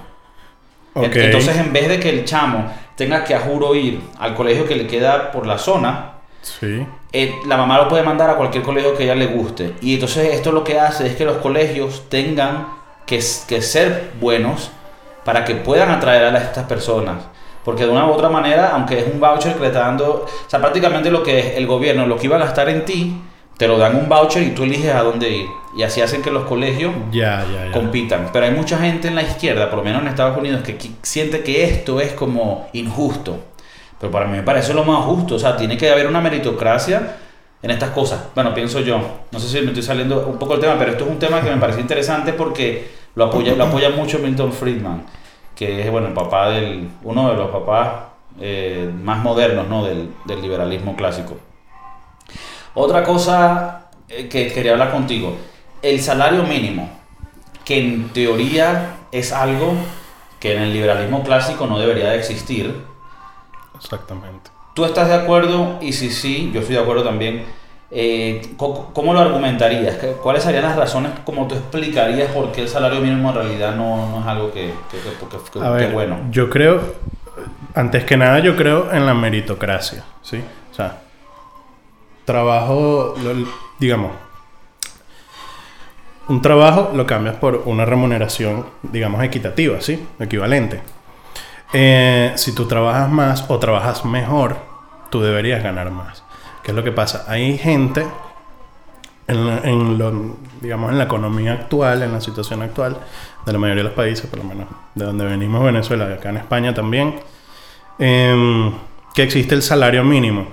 Entonces, 1.29 1.57
en 1.57 1.73
vez 1.73 1.89
de 1.89 1.99
que 1.99 2.11
el 2.11 2.27
chamo 2.27 2.71
tenga 2.95 3.25
que 3.25 3.35
a 3.35 3.41
juro 3.41 3.75
ir 3.75 4.03
al 4.19 4.35
colegio 4.35 4.67
que 4.67 4.77
le 4.77 4.87
queda 4.87 5.33
por 5.33 5.47
la 5.47 5.57
zona, 5.57 6.18
Sí. 6.61 6.87
eh, 7.13 7.35
la 7.47 7.57
mamá 7.57 7.79
lo 7.79 7.89
puede 7.89 8.03
mandar 8.03 8.31
a 8.31 8.37
cualquier 8.37 8.63
colegio 8.63 8.95
que 8.95 9.03
a 9.05 9.07
ella 9.07 9.15
le 9.15 9.27
guste. 9.27 9.75
Y 9.81 9.95
entonces 9.95 10.35
esto 10.35 10.53
lo 10.53 10.65
que 10.65 10.79
hace 10.79 11.07
es 11.07 11.17
que 11.17 11.25
los 11.25 11.39
colegios 11.39 12.05
tengan 12.09 12.69
que, 13.07 13.23
que 13.47 13.63
ser 13.63 14.13
buenos 14.21 14.71
para 15.25 15.45
que 15.45 15.55
puedan 15.55 15.91
atraer 15.91 16.25
a 16.25 16.39
estas 16.39 16.65
personas. 16.67 17.17
Porque 17.65 17.85
de 17.85 17.91
una 17.91 18.07
u 18.07 18.13
otra 18.13 18.31
manera, 18.31 18.71
aunque 18.73 18.99
es 18.99 19.07
un 19.13 19.21
voucher 19.21 19.55
que 19.55 19.61
le 19.61 19.67
está 19.67 19.81
dando, 19.81 20.27
o 20.27 20.51
sea, 20.51 20.59
prácticamente 20.59 21.11
lo 21.11 21.23
que 21.23 21.39
es 21.39 21.57
el 21.59 21.67
gobierno, 21.67 22.07
lo 22.07 22.17
que 22.17 22.27
iba 22.27 22.37
a 22.37 22.39
gastar 22.39 22.69
en 22.71 22.85
ti, 22.85 23.21
te 23.59 23.67
lo 23.69 23.77
dan 23.77 23.97
un 23.97 24.09
voucher 24.09 24.43
y 24.43 24.51
tú 24.51 24.63
eliges 24.63 24.95
a 24.95 25.03
dónde 25.03 25.29
ir. 25.29 25.47
Y 25.77 25.83
así 25.83 26.01
hacen 26.01 26.23
que 26.23 26.31
los 26.31 26.45
colegios 26.45 26.95
compitan. 27.73 28.31
Pero 28.33 28.47
hay 28.47 28.53
mucha 28.53 28.79
gente 28.79 29.09
en 29.09 29.17
la 29.17 29.23
izquierda, 29.23 29.69
por 29.69 29.81
lo 29.81 29.85
menos 29.85 30.01
en 30.03 30.09
Estados 30.09 30.39
Unidos, 30.39 30.63
que 30.63 30.79
siente 31.03 31.43
que 31.43 31.65
esto 31.65 32.01
es 32.01 32.13
como 32.13 32.69
injusto. 32.73 33.39
Pero 34.01 34.11
para 34.11 34.27
mí 34.27 34.37
me 34.37 34.43
parece 34.43 34.75
lo 34.75 34.85
más 34.85 35.05
justo. 35.05 35.37
O 35.37 35.39
sea, 35.39 35.57
tiene 35.57 35.77
que 35.77 35.91
haber 35.91 36.07
una 36.07 36.21
meritocracia 36.21 37.17
en 37.63 37.71
estas 37.71 37.91
cosas. 37.91 38.27
Bueno, 38.35 38.55
pienso 38.55 38.81
yo. 38.81 39.01
No 39.31 39.39
sé 39.39 39.49
si 39.49 39.61
me 39.61 39.69
estoy 39.69 39.83
saliendo 39.83 40.27
un 40.27 40.39
poco 40.39 40.53
del 40.53 40.63
tema, 40.63 40.77
pero 40.79 40.93
esto 40.93 41.05
es 41.05 41.11
un 41.11 41.19
tema 41.19 41.41
que 41.41 41.51
me 41.51 41.57
parece 41.57 41.81
interesante 41.81 42.33
porque 42.33 42.91
lo 43.15 43.25
apoya, 43.25 43.55
lo 43.55 43.65
apoya 43.65 43.91
mucho 43.91 44.19
Milton 44.19 44.53
Friedman, 44.53 45.03
que 45.57 45.83
es 45.83 45.91
bueno, 45.91 46.15
papá 46.15 46.51
del, 46.51 46.89
uno 47.03 47.31
de 47.31 47.37
los 47.37 47.51
papás 47.51 47.89
eh, 48.41 48.91
más 49.03 49.19
modernos 49.19 49.69
¿no? 49.69 49.85
del, 49.85 50.11
del 50.25 50.41
liberalismo 50.41 50.95
clásico. 50.95 51.37
Otra 52.75 53.03
cosa 53.03 53.89
eh, 54.09 54.29
que 54.29 54.53
quería 54.53 54.73
hablar 54.73 54.93
contigo, 54.93 55.37
el 55.83 56.01
salario 56.01 56.45
mínimo, 56.45 56.89
que 57.65 57.81
en 57.81 58.09
teoría 58.11 58.95
es 59.11 59.33
algo 59.33 59.75
que 60.39 60.55
en 60.55 60.63
el 60.63 60.73
liberalismo 60.73 61.23
clásico 61.23 61.67
no 61.67 61.79
debería 61.79 62.11
de 62.11 62.19
existir. 62.19 62.73
Exactamente. 63.79 64.51
¿Tú 64.75 64.85
estás 64.85 65.09
de 65.09 65.15
acuerdo? 65.15 65.79
Y 65.81 65.93
si 65.93 66.11
sí, 66.11 66.51
yo 66.53 66.61
estoy 66.61 66.77
de 66.77 66.83
acuerdo 66.83 67.03
también. 67.05 67.45
Eh, 67.91 68.53
co- 68.59 68.91
¿Cómo 68.93 69.15
lo 69.15 69.21
argumentarías? 69.21 69.97
¿Qué- 69.97 70.13
¿Cuáles 70.23 70.43
serían 70.43 70.65
las 70.65 70.77
razones 70.77 71.13
como 71.25 71.47
tú 71.49 71.55
explicarías 71.55 72.31
por 72.33 72.53
qué 72.53 72.63
el 72.63 72.69
salario 72.69 73.01
mínimo 73.01 73.31
en 73.31 73.35
realidad 73.35 73.75
no, 73.75 74.11
no 74.11 74.21
es 74.21 74.27
algo 74.27 74.53
que, 74.53 74.75
que, 74.91 74.99
que- 74.99 75.59
que- 75.59 75.59
ver, 75.71 75.93
bueno? 75.93 76.19
yo 76.31 76.51
creo, 76.51 76.81
antes 77.75 78.05
que 78.05 78.17
nada, 78.19 78.41
yo 78.41 78.57
creo 78.57 78.93
en 78.93 79.07
la 79.07 79.15
meritocracia, 79.15 80.05
¿sí? 80.23 80.43
O 80.71 80.75
sea, 80.75 81.01
trabajo, 82.27 83.15
digamos, 83.79 84.13
un 86.29 86.43
trabajo 86.43 86.91
lo 86.95 87.07
cambias 87.07 87.37
por 87.37 87.63
una 87.65 87.87
remuneración, 87.87 88.67
digamos, 88.83 89.23
equitativa, 89.25 89.81
¿sí? 89.81 90.07
Equivalente. 90.21 90.81
Eh, 91.73 92.33
si 92.37 92.55
tú 92.55 92.67
trabajas 92.67 93.11
más 93.11 93.45
o 93.49 93.59
trabajas 93.59 94.05
mejor, 94.05 94.57
tú 95.11 95.21
deberías 95.21 95.63
ganar 95.63 95.91
más. 95.91 96.23
¿Qué 96.63 96.71
es 96.73 96.77
lo 96.77 96.83
que 96.85 96.93
pasa? 96.93 97.25
Hay 97.29 97.59
gente 97.59 98.07
en, 99.27 99.47
la- 99.47 99.59
en 99.59 100.35
digamos, 100.61 100.91
en 100.91 100.99
la 100.99 101.05
economía 101.05 101.53
actual, 101.53 102.03
en 102.03 102.13
la 102.13 102.21
situación 102.21 102.63
actual 102.63 102.97
de 103.45 103.53
la 103.53 103.59
mayoría 103.59 103.83
de 103.83 103.89
los 103.91 103.97
países, 103.97 104.27
por 104.27 104.39
lo 104.39 104.45
menos 104.45 104.67
de 104.95 105.05
donde 105.05 105.25
venimos, 105.25 105.63
Venezuela, 105.63 106.07
acá 106.07 106.31
en 106.31 106.39
España 106.39 106.73
también, 106.75 107.21
em, 107.99 108.73
que 109.15 109.23
existe 109.23 109.55
el 109.55 109.63
salario 109.63 110.03
mínimo. 110.05 110.47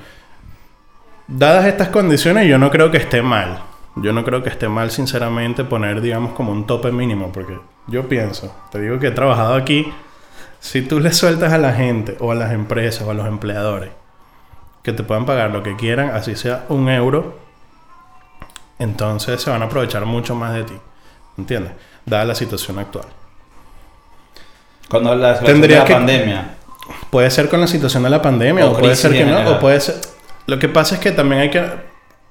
Dadas 1.28 1.66
estas 1.66 1.90
condiciones, 1.90 2.48
yo 2.48 2.58
no 2.58 2.70
creo 2.70 2.92
que 2.92 2.98
esté 2.98 3.22
mal. 3.22 3.62
Yo 3.96 4.12
no 4.12 4.24
creo 4.26 4.44
que 4.44 4.50
esté 4.50 4.68
mal, 4.68 4.92
sinceramente, 4.92 5.64
poner, 5.64 6.02
digamos, 6.02 6.34
como 6.34 6.52
un 6.52 6.68
tope 6.68 6.92
mínimo, 6.92 7.32
porque 7.32 7.58
yo 7.88 8.08
pienso, 8.10 8.54
te 8.70 8.82
digo 8.82 9.00
que 9.00 9.08
he 9.08 9.12
trabajado 9.12 9.54
aquí, 9.56 9.92
si 10.66 10.82
tú 10.82 11.00
le 11.00 11.14
sueltas 11.14 11.54
a 11.54 11.60
la 11.60 11.74
gente 11.74 12.18
o 12.20 12.32
a 12.32 12.36
las 12.36 12.52
empresas 12.52 13.04
o 13.08 13.12
a 13.12 13.14
los 13.14 13.28
empleadores 13.28 13.92
que 14.82 14.94
te 14.94 15.04
puedan 15.04 15.24
pagar 15.28 15.52
lo 15.52 15.62
que 15.62 15.76
quieran, 15.76 16.10
así 16.10 16.36
sea 16.36 16.66
un 16.70 16.90
euro, 16.90 17.38
entonces 18.80 19.40
se 19.40 19.52
van 19.52 19.62
a 19.62 19.66
aprovechar 19.66 20.06
mucho 20.06 20.34
más 20.34 20.56
de 20.56 20.64
ti. 20.64 20.74
¿Entiendes? 21.38 21.74
Dada 22.04 22.26
la 22.26 22.34
situación 22.34 22.80
actual. 22.80 23.06
Cuando 24.90 25.14
la, 25.14 25.38
Tendría 25.40 25.80
la 25.80 25.86
que- 25.86 25.94
pandemia. 25.94 26.56
Puede 27.12 27.30
ser 27.30 27.48
con 27.48 27.62
la 27.62 27.68
situación 27.68 28.04
de 28.04 28.10
la 28.12 28.22
pandemia 28.22 28.66
O 28.66 28.72
o, 28.72 28.78
puede 28.80 28.96
ser 28.96 29.12
que 29.12 29.24
no, 29.24 29.52
o 29.52 29.60
puede 29.60 29.80
ser... 29.82 29.96
Lo 30.48 30.58
que 30.58 30.68
pasa 30.70 30.96
es 30.96 31.02
que 31.02 31.12
también 31.12 31.42
hay 31.42 31.52
que... 31.52 31.64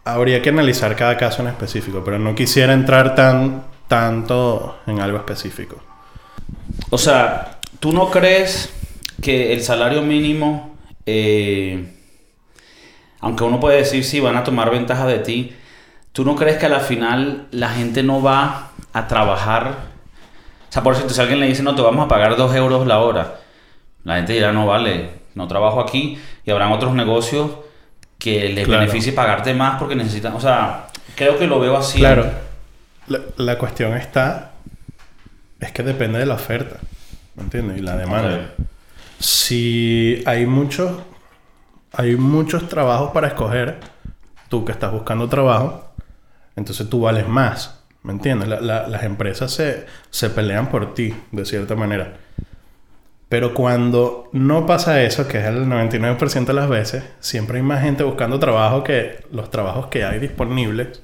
Habría 0.05 0.43
que 0.43 0.49
analizar 0.49 0.97
cada 0.97 1.17
caso 1.17 1.43
en 1.43 1.49
específico, 1.49 2.03
pero 2.05 2.19
no 2.19 2.35
quisiera 2.35 2.73
entrar 2.73 3.15
tan 3.15 3.63
tanto 3.87 4.79
en 4.89 5.01
algo 5.01 5.19
específico. 5.19 5.77
O 6.91 6.99
sea, 6.99 7.59
¿tú 7.85 7.93
no 7.93 8.11
crees 8.11 8.73
que 9.21 9.53
el 9.53 9.63
salario 9.63 10.01
mínimo 10.01 10.75
eh, 11.05 11.87
aunque 13.21 13.45
uno 13.45 13.61
puede 13.61 13.77
decir 13.77 14.03
si 14.07 14.21
van 14.21 14.39
a 14.39 14.43
tomar 14.43 14.71
ventaja 14.71 15.07
de 15.07 15.19
ti, 15.19 15.55
¿tú 16.13 16.25
no 16.25 16.35
crees 16.35 16.57
que 16.57 16.65
a 16.65 16.71
la 16.71 16.81
final 16.81 17.47
la 17.51 17.69
gente 17.69 18.03
no 18.03 18.23
va 18.23 18.71
a 18.95 19.07
trabajar? 19.07 19.77
O 20.67 20.73
sea, 20.73 20.83
por 20.83 20.95
ejemplo, 20.95 21.15
si 21.15 21.21
alguien 21.21 21.41
le 21.41 21.47
dice, 21.47 21.63
no, 21.63 21.75
te 21.75 21.83
vamos 21.83 22.07
a 22.07 22.09
pagar 22.09 22.39
dos 22.39 22.55
euros 22.55 22.87
la 22.87 23.01
hora, 23.01 23.41
la 24.05 24.17
gente 24.17 24.33
dirá, 24.33 24.51
no 24.51 24.65
vale, 24.65 25.11
no 25.35 25.47
trabajo 25.47 25.79
aquí 25.79 26.19
y 26.43 26.51
habrán 26.51 26.73
otros 26.73 26.95
negocios 26.95 27.51
que 28.19 28.49
les 28.49 28.65
Claro. 28.65 28.81
beneficie 28.81 29.13
pagarte 29.13 29.53
más 29.53 29.79
porque 29.79 29.95
necesitan, 29.95 30.33
o 30.33 30.41
sea, 30.41 30.87
creo 31.17 31.39
que 31.39 31.47
lo 31.47 31.61
veo 31.61 31.77
así. 31.77 31.99
Claro. 31.99 32.33
La, 33.09 33.21
la 33.37 33.59
cuestión 33.59 33.95
está. 33.95 34.53
Es 35.61 35.71
que 35.71 35.83
depende 35.83 36.19
de 36.19 36.25
la 36.25 36.37
oferta. 36.37 36.79
¿Me 37.37 37.43
entiendes? 37.43 37.79
Y 37.79 37.81
la 37.83 37.97
demanda. 37.97 38.53
Ok. 38.59 38.67
Si 39.19 40.23
hay 40.27 40.47
muchos. 40.47 40.91
Hay 41.93 42.17
muchos 42.17 42.69
trabajos 42.69 43.11
para 43.13 43.29
escoger. 43.29 43.79
Tú 44.49 44.65
que 44.65 44.73
estás 44.73 44.93
buscando 44.93 45.29
trabajo. 45.29 45.93
Entonces 46.57 46.89
tú 46.89 47.01
vales 47.01 47.29
más. 47.29 47.81
¿Me 48.03 48.13
entiendes? 48.13 48.49
La- 48.49 48.61
la- 48.61 48.89
las 48.89 49.03
empresas 49.05 49.51
se, 49.53 49.87
se 50.11 50.31
pelean 50.31 50.69
por 50.69 50.95
ti, 50.95 51.15
de 51.33 51.45
cierta 51.45 51.75
manera. 51.75 52.15
Pero 53.29 53.55
cuando 53.55 54.29
no 54.33 54.67
pasa 54.67 55.03
eso, 55.03 55.27
que 55.27 55.39
es 55.39 55.47
el 55.47 55.67
99% 55.67 56.45
de 56.53 56.53
las 56.53 56.69
veces, 56.69 57.03
siempre 57.21 57.57
hay 57.59 57.63
más 57.65 57.83
gente 57.83 58.05
buscando 58.05 58.39
trabajo 58.39 58.85
que 58.85 59.25
los 59.33 59.51
trabajos 59.51 59.87
que 59.87 60.05
hay 60.05 60.19
disponibles. 60.21 61.01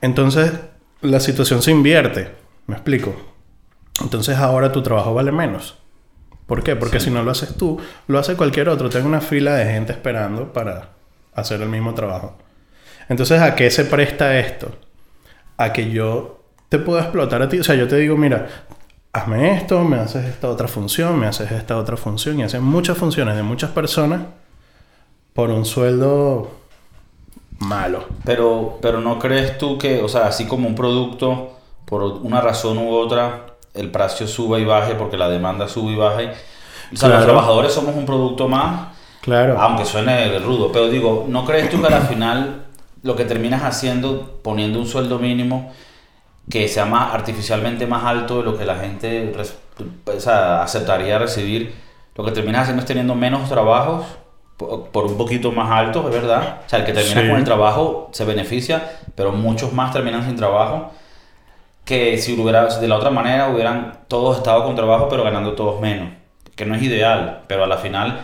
Entonces, 0.00 0.52
la 1.00 1.20
situación 1.20 1.62
se 1.62 1.70
invierte. 1.70 2.30
¿Me 2.66 2.74
explico? 2.74 3.33
Entonces 4.00 4.36
ahora 4.36 4.72
tu 4.72 4.82
trabajo 4.82 5.14
vale 5.14 5.32
menos. 5.32 5.78
¿Por 6.46 6.62
qué? 6.62 6.76
Porque 6.76 7.00
si 7.00 7.10
no 7.10 7.22
lo 7.22 7.30
haces 7.30 7.56
tú, 7.56 7.80
lo 8.06 8.18
hace 8.18 8.36
cualquier 8.36 8.68
otro. 8.68 8.90
Tengo 8.90 9.06
una 9.06 9.20
fila 9.20 9.54
de 9.54 9.64
gente 9.64 9.92
esperando 9.92 10.52
para 10.52 10.90
hacer 11.34 11.62
el 11.62 11.68
mismo 11.68 11.94
trabajo. 11.94 12.36
Entonces, 13.08 13.40
¿a 13.40 13.54
qué 13.54 13.70
se 13.70 13.84
presta 13.84 14.38
esto? 14.38 14.72
A 15.56 15.72
que 15.72 15.90
yo 15.90 16.42
te 16.68 16.78
pueda 16.78 17.02
explotar 17.02 17.40
a 17.40 17.48
ti. 17.48 17.58
O 17.60 17.64
sea, 17.64 17.74
yo 17.74 17.88
te 17.88 17.96
digo, 17.96 18.16
mira, 18.16 18.46
hazme 19.12 19.56
esto, 19.56 19.84
me 19.84 19.98
haces 19.98 20.26
esta 20.26 20.50
otra 20.50 20.68
función, 20.68 21.18
me 21.18 21.26
haces 21.26 21.50
esta 21.52 21.78
otra 21.78 21.96
función. 21.96 22.38
Y 22.40 22.42
hacen 22.42 22.62
muchas 22.62 22.98
funciones 22.98 23.36
de 23.36 23.42
muchas 23.42 23.70
personas 23.70 24.22
por 25.32 25.50
un 25.50 25.64
sueldo 25.64 26.50
malo. 27.58 28.06
Pero, 28.24 28.78
pero 28.82 29.00
no 29.00 29.18
crees 29.18 29.56
tú 29.56 29.78
que, 29.78 30.02
o 30.02 30.08
sea, 30.08 30.26
así 30.26 30.46
como 30.46 30.68
un 30.68 30.74
producto, 30.74 31.58
por 31.86 32.02
una 32.02 32.40
razón 32.42 32.78
u 32.78 32.90
otra, 32.90 33.53
el 33.74 33.90
precio 33.90 34.26
suba 34.26 34.58
y 34.58 34.64
baje 34.64 34.94
porque 34.94 35.16
la 35.16 35.28
demanda 35.28 35.68
sube 35.68 35.92
y 35.92 35.96
baje. 35.96 36.28
O 36.92 36.96
sea, 36.96 37.08
los 37.08 37.16
Claro. 37.18 37.24
trabajadores 37.24 37.72
somos 37.72 37.94
un 37.96 38.06
producto 38.06 38.48
más, 38.48 38.88
Claro. 39.20 39.56
aunque 39.60 39.84
suene 39.84 40.38
rudo, 40.38 40.70
pero 40.72 40.88
digo, 40.88 41.24
¿no 41.28 41.44
crees 41.44 41.68
tú 41.70 41.80
que 41.82 41.92
al 41.92 42.02
final 42.02 42.66
lo 43.02 43.16
que 43.16 43.24
terminas 43.24 43.62
haciendo, 43.62 44.38
poniendo 44.42 44.78
un 44.78 44.86
sueldo 44.86 45.18
mínimo 45.18 45.72
que 46.50 46.68
sea 46.68 46.84
más 46.84 47.14
artificialmente 47.14 47.86
más 47.86 48.04
alto 48.04 48.38
de 48.38 48.42
lo 48.44 48.56
que 48.56 48.64
la 48.66 48.76
gente 48.76 49.32
o 50.06 50.20
sea, 50.20 50.62
aceptaría 50.62 51.18
recibir, 51.18 51.74
lo 52.14 52.24
que 52.24 52.30
terminas 52.32 52.62
haciendo 52.62 52.80
es 52.82 52.86
teniendo 52.86 53.14
menos 53.14 53.48
trabajos 53.48 54.04
por, 54.56 55.06
un 55.06 55.16
poquito 55.16 55.50
más 55.52 55.70
alto, 55.70 56.06
es 56.08 56.14
verdad. 56.14 56.60
O 56.64 56.68
sea, 56.68 56.78
el 56.80 56.84
que 56.84 56.92
termina 56.92 57.22
Sí. 57.22 57.28
con 57.28 57.38
el 57.38 57.44
trabajo 57.44 58.08
se 58.12 58.24
beneficia, 58.24 58.98
pero 59.16 59.32
muchos 59.32 59.72
más 59.72 59.92
terminan 59.92 60.24
sin 60.24 60.36
trabajo. 60.36 60.92
Que 61.84 62.16
si 62.18 62.38
hubiera, 62.40 62.66
de 62.66 62.88
la 62.88 62.96
otra 62.96 63.10
manera 63.10 63.48
hubieran 63.48 64.00
todos 64.08 64.38
estado 64.38 64.64
con 64.64 64.74
trabajo, 64.74 65.08
pero 65.08 65.22
ganando 65.24 65.52
todos 65.52 65.80
menos. 65.80 66.08
Que 66.56 66.64
no 66.64 66.74
es 66.74 66.82
ideal, 66.82 67.42
pero 67.46 67.64
a 67.64 67.66
la 67.66 67.76
final, 67.76 68.20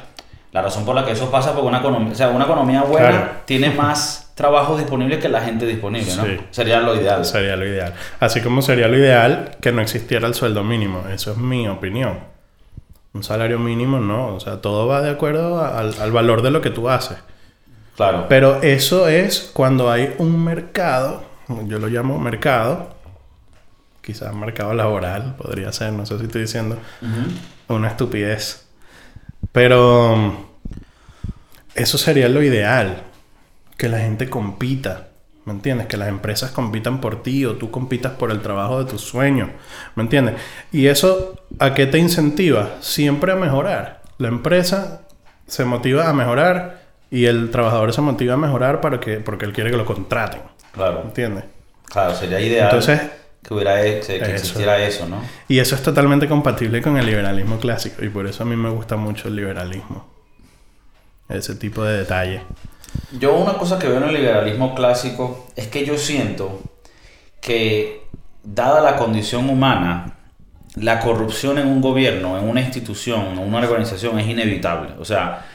la 0.53 0.63
razón 0.63 0.85
por 0.85 0.95
la 0.95 1.05
que 1.05 1.13
eso 1.13 1.31
pasa, 1.31 1.53
porque 1.53 1.69
una 1.69 1.79
economía, 1.81 2.13
o 2.13 2.15
sea, 2.15 2.29
una 2.31 2.45
economía 2.45 2.83
buena 2.83 3.09
Claro. 3.09 3.31
tiene 3.45 3.71
más 3.71 4.33
trabajo 4.35 4.79
disponible 4.79 5.19
que 5.19 5.29
la 5.29 5.43
gente 5.43 5.67
disponible, 5.67 6.15
¿no? 6.17 6.25
Sí. 6.25 6.41
Sería 6.51 6.81
lo 6.81 6.95
ideal. 6.97 7.25
Sería 7.27 7.57
lo 7.57 7.67
ideal. 7.67 7.93
Así 8.21 8.41
como 8.41 8.63
sería 8.63 8.89
lo 8.89 8.97
ideal 8.97 9.57
que 9.61 9.73
no 9.73 9.83
existiera 9.83 10.27
el 10.27 10.33
sueldo 10.35 10.65
mínimo. 10.65 11.03
Eso 11.13 11.33
es 11.33 11.37
mi 11.37 11.69
opinión. 11.69 12.21
Un 13.13 13.23
salario 13.25 13.59
mínimo 13.59 13.99
no. 13.99 14.29
O 14.35 14.41
sea, 14.41 14.63
todo 14.63 14.87
va 14.87 15.03
de 15.03 15.11
acuerdo 15.11 15.63
al, 15.63 15.95
al 16.01 16.13
valor 16.13 16.41
de 16.41 16.51
lo 16.53 16.63
que 16.63 16.71
tú 16.71 16.89
haces. 16.89 17.19
Claro. 17.97 18.27
Pero 18.31 18.63
eso 18.63 19.09
es 19.09 19.51
cuando 19.53 19.91
hay 19.91 20.15
un 20.19 20.43
mercado, 20.43 21.23
yo 21.67 21.79
lo 21.79 21.89
llamo 21.89 22.19
mercado, 22.19 22.95
quizás 24.13 24.35
mercado 24.35 24.75
laboral, 24.75 25.37
podría 25.37 25.73
ser, 25.73 25.93
no 25.93 26.05
sé 26.05 26.19
si 26.19 26.25
estoy 26.25 26.43
diciendo 26.43 26.79
Ujú. 27.01 27.75
una 27.77 27.89
estupidez. 27.89 28.67
Pero 29.53 30.47
eso 31.75 31.99
sería 31.99 32.29
lo 32.29 32.43
ideal, 32.43 33.03
que 33.77 33.89
la 33.89 33.99
gente 34.01 34.29
compita, 34.29 35.09
¿me 35.45 35.53
entiendes? 35.53 35.87
Que 35.87 35.97
las 35.97 36.09
empresas 36.09 36.51
compitan 36.51 37.01
por 37.01 37.23
ti 37.23 37.45
o 37.47 37.55
tú 37.57 37.71
compitas 37.71 38.13
por 38.13 38.31
el 38.31 38.41
trabajo 38.41 38.83
de 38.85 38.91
tus 38.91 39.01
sueños, 39.01 39.49
¿me 39.95 40.03
entiendes? 40.03 40.35
Y 40.73 40.87
eso, 40.89 41.41
¿a 41.59 41.73
qué 41.75 41.87
te 41.87 41.99
incentiva? 41.99 42.77
Siempre 42.81 43.33
a 43.33 43.37
mejorar. 43.37 44.03
La 44.19 44.29
empresa 44.29 45.03
se 45.47 45.65
motiva 45.65 46.09
a 46.09 46.13
mejorar 46.13 46.83
y 47.11 47.25
el 47.27 47.51
trabajador 47.51 47.93
se 47.93 48.01
motiva 48.03 48.35
a 48.35 48.37
mejorar 48.37 48.81
para 48.81 49.01
que, 49.01 49.19
porque 49.21 49.45
él 49.47 49.53
quiere 49.53 49.71
que 49.71 49.77
lo 49.77 49.85
contraten, 49.87 50.43
Claro. 50.73 51.03
¿entiendes? 51.05 51.45
Claro, 51.87 52.15
sería 52.15 52.39
ideal 52.41 52.67
Entonces, 52.67 53.01
que 53.43 53.55
hubiera 53.55 53.81
que 53.83 53.99
Eso. 53.99 54.13
existiera 54.15 54.79
eso, 54.85 55.09
¿no? 55.09 55.23
y 55.49 55.59
eso 55.59 55.75
es 55.75 55.83
totalmente 55.83 56.29
compatible 56.29 56.83
con 56.83 56.97
el 56.99 57.07
liberalismo 57.07 57.59
clásico 57.59 58.05
y 58.05 58.09
por 58.09 58.27
eso 58.27 58.43
a 58.43 58.47
mí 58.47 58.55
me 58.57 58.71
gusta 58.71 58.97
mucho 58.97 59.29
el 59.29 59.37
liberalismo. 59.37 60.07
Ese 61.29 61.55
tipo 61.55 61.83
de 61.85 61.99
detalle. 61.99 62.43
Yo 63.19 63.35
una 63.37 63.55
cosa 63.55 63.79
que 63.79 63.87
veo 63.89 63.99
en 63.99 64.05
el 64.09 64.15
liberalismo 64.15 64.75
clásico 64.75 65.47
es 65.57 65.69
que 65.69 65.85
yo 65.87 65.97
siento 65.97 66.61
que, 67.41 68.03
dada 68.43 68.81
la 68.81 68.97
condición 68.97 69.49
humana, 69.49 70.17
la 70.77 71.01
corrupción 71.01 71.59
en 71.59 71.69
un 71.69 71.81
gobierno, 71.81 72.37
en 72.39 72.49
una 72.49 72.61
institución, 72.61 73.27
en 73.33 73.39
una 73.39 73.59
organización 73.59 74.19
es 74.19 74.27
inevitable. 74.29 74.91
O 74.99 75.05
sea, 75.05 75.47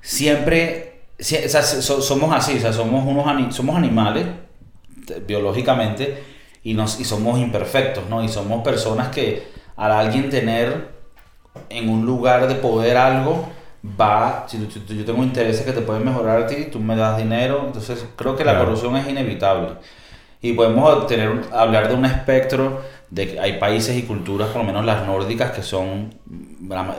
siempre, 0.00 1.02
si- 1.18 1.36
o 1.36 1.48
sea, 1.48 1.62
so- 1.62 2.00
somos 2.02 2.34
así, 2.34 2.56
o 2.56 2.60
sea, 2.60 2.72
somos, 2.72 3.04
unos 3.06 3.54
somos 3.54 3.76
animales 3.76 4.26
te- 5.06 5.20
biológicamente 5.20 6.22
y, 6.62 6.74
nos, 6.74 7.00
y 7.00 7.04
somos 7.04 7.38
imperfectos, 7.38 8.04
¿no? 8.08 8.22
Y 8.22 8.28
somos 8.28 8.62
personas 8.62 9.08
que 9.08 9.48
al 9.76 9.92
alguien 9.92 10.28
tener 10.30 10.88
en 11.68 11.88
un 11.88 12.04
lugar 12.06 12.46
de 12.48 12.54
poder 12.56 12.96
algo, 12.96 13.48
va, 13.98 14.44
si, 14.46 14.58
tú- 14.58 14.94
yo 14.94 15.04
tengo 15.04 15.22
intereses 15.22 15.64
que 15.64 15.72
te 15.72 15.80
pueden 15.80 16.04
mejorar 16.04 16.42
a 16.42 16.46
ti, 16.46 16.66
tú 16.70 16.78
me 16.78 16.96
das 16.96 17.16
dinero, 17.16 17.62
entonces 17.66 18.04
creo 18.16 18.36
que 18.36 18.44
la 18.44 18.52
Claro. 18.52 18.66
corrupción 18.66 18.96
es 18.96 19.08
inevitable. 19.08 19.70
Y 20.42 20.52
podemos 20.54 21.06
tener, 21.06 21.42
hablar 21.52 21.88
de 21.88 21.94
un 21.94 22.04
espectro 22.04 22.80
de 23.10 23.28
que 23.32 23.40
hay 23.40 23.58
países 23.58 23.96
y 23.96 24.02
culturas, 24.02 24.48
por 24.48 24.58
lo 24.58 24.64
menos 24.64 24.84
las 24.84 25.06
nórdicas, 25.06 25.50
que 25.52 25.62
son, 25.62 26.14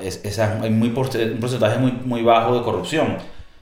es- 0.03 0.21
esa- 0.25 0.59
hay 0.61 0.69
muy 0.71 0.89
un 0.89 1.39
porcentaje 1.39 1.77
muy, 1.79 1.91
muy 1.91 2.23
bajo 2.23 2.55
de 2.57 2.63
corrupción. 2.63 3.17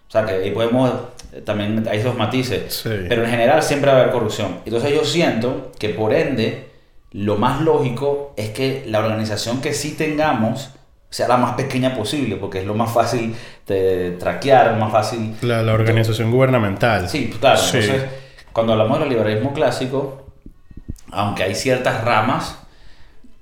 O 0.10 0.12
sea, 0.12 0.26
que 0.26 0.34
ahí 0.34 0.52
podemos, 0.52 0.92
eh, 1.32 1.42
también 1.46 1.88
hay 1.88 2.00
esos 2.00 2.18
matices. 2.18 2.74
Sí. 2.74 2.90
Pero 3.08 3.24
en 3.24 3.30
general 3.30 3.62
siempre 3.62 3.92
va 3.92 3.98
a 3.98 4.02
haber 4.02 4.12
corrupción. 4.12 4.58
Entonces 4.66 4.92
yo 4.92 5.06
siento 5.06 5.72
que 5.78 5.90
por 5.90 6.14
ende, 6.16 6.72
lo 7.12 7.38
más 7.38 7.62
lógico 7.62 8.34
es 8.36 8.50
que 8.50 8.84
la 8.88 9.00
organización 9.00 9.62
que 9.62 9.74
sí 9.74 9.92
tengamos 9.92 10.72
sea 11.12 11.28
la 11.28 11.38
más 11.38 11.54
pequeña 11.54 11.96
posible, 11.96 12.38
porque 12.38 12.60
es 12.60 12.66
lo 12.66 12.74
más 12.74 12.92
fácil 12.92 13.36
de 13.68 14.18
traquear, 14.20 14.78
más 14.78 14.92
fácil... 14.92 15.36
La, 15.42 15.62
la 15.62 15.74
organización 15.74 16.32
gubernamental. 16.32 17.08
Sí, 17.08 17.32
claro. 17.40 17.60
Sí. 17.60 17.78
Entonces, 17.78 18.10
cuando 18.52 18.74
hablamos 18.74 19.00
del 19.00 19.10
liberalismo 19.10 19.54
clásico, 19.54 20.34
aunque 21.12 21.44
hay 21.44 21.56
ciertas 21.56 22.04
ramas, 22.04 22.58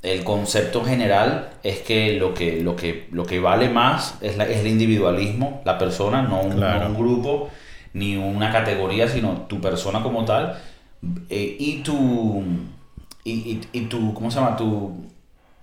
el 0.03 0.23
concepto 0.23 0.83
general 0.85 1.49
es 1.63 1.79
que 1.79 2.13
lo 2.13 2.33
que, 2.33 2.61
lo 2.61 2.75
que, 2.75 3.07
lo 3.11 3.25
que 3.25 3.39
vale 3.39 3.69
más 3.69 4.15
es, 4.21 4.37
la- 4.37 4.45
es 4.47 4.57
el 4.59 4.67
individualismo, 4.67 5.61
la 5.65 5.77
persona, 5.77 6.21
no 6.21 6.41
un, 6.41 6.51
Claro. 6.55 6.81
no 6.89 6.95
un 6.95 6.97
grupo 6.97 7.49
ni 7.93 8.15
una 8.15 8.51
categoría, 8.51 9.07
sino 9.07 9.45
tu 9.47 9.59
persona 9.59 10.03
como 10.03 10.23
tal 10.23 10.61
eh, 11.29 11.55
y 11.59 11.77
tu 11.79 12.43
y, 13.23 13.31
y- 13.31 13.61
y 13.73 13.81
tu 13.85 14.13
¿cómo 14.13 14.29
se 14.31 14.39
llama? 14.39 14.55
tu, 14.55 15.05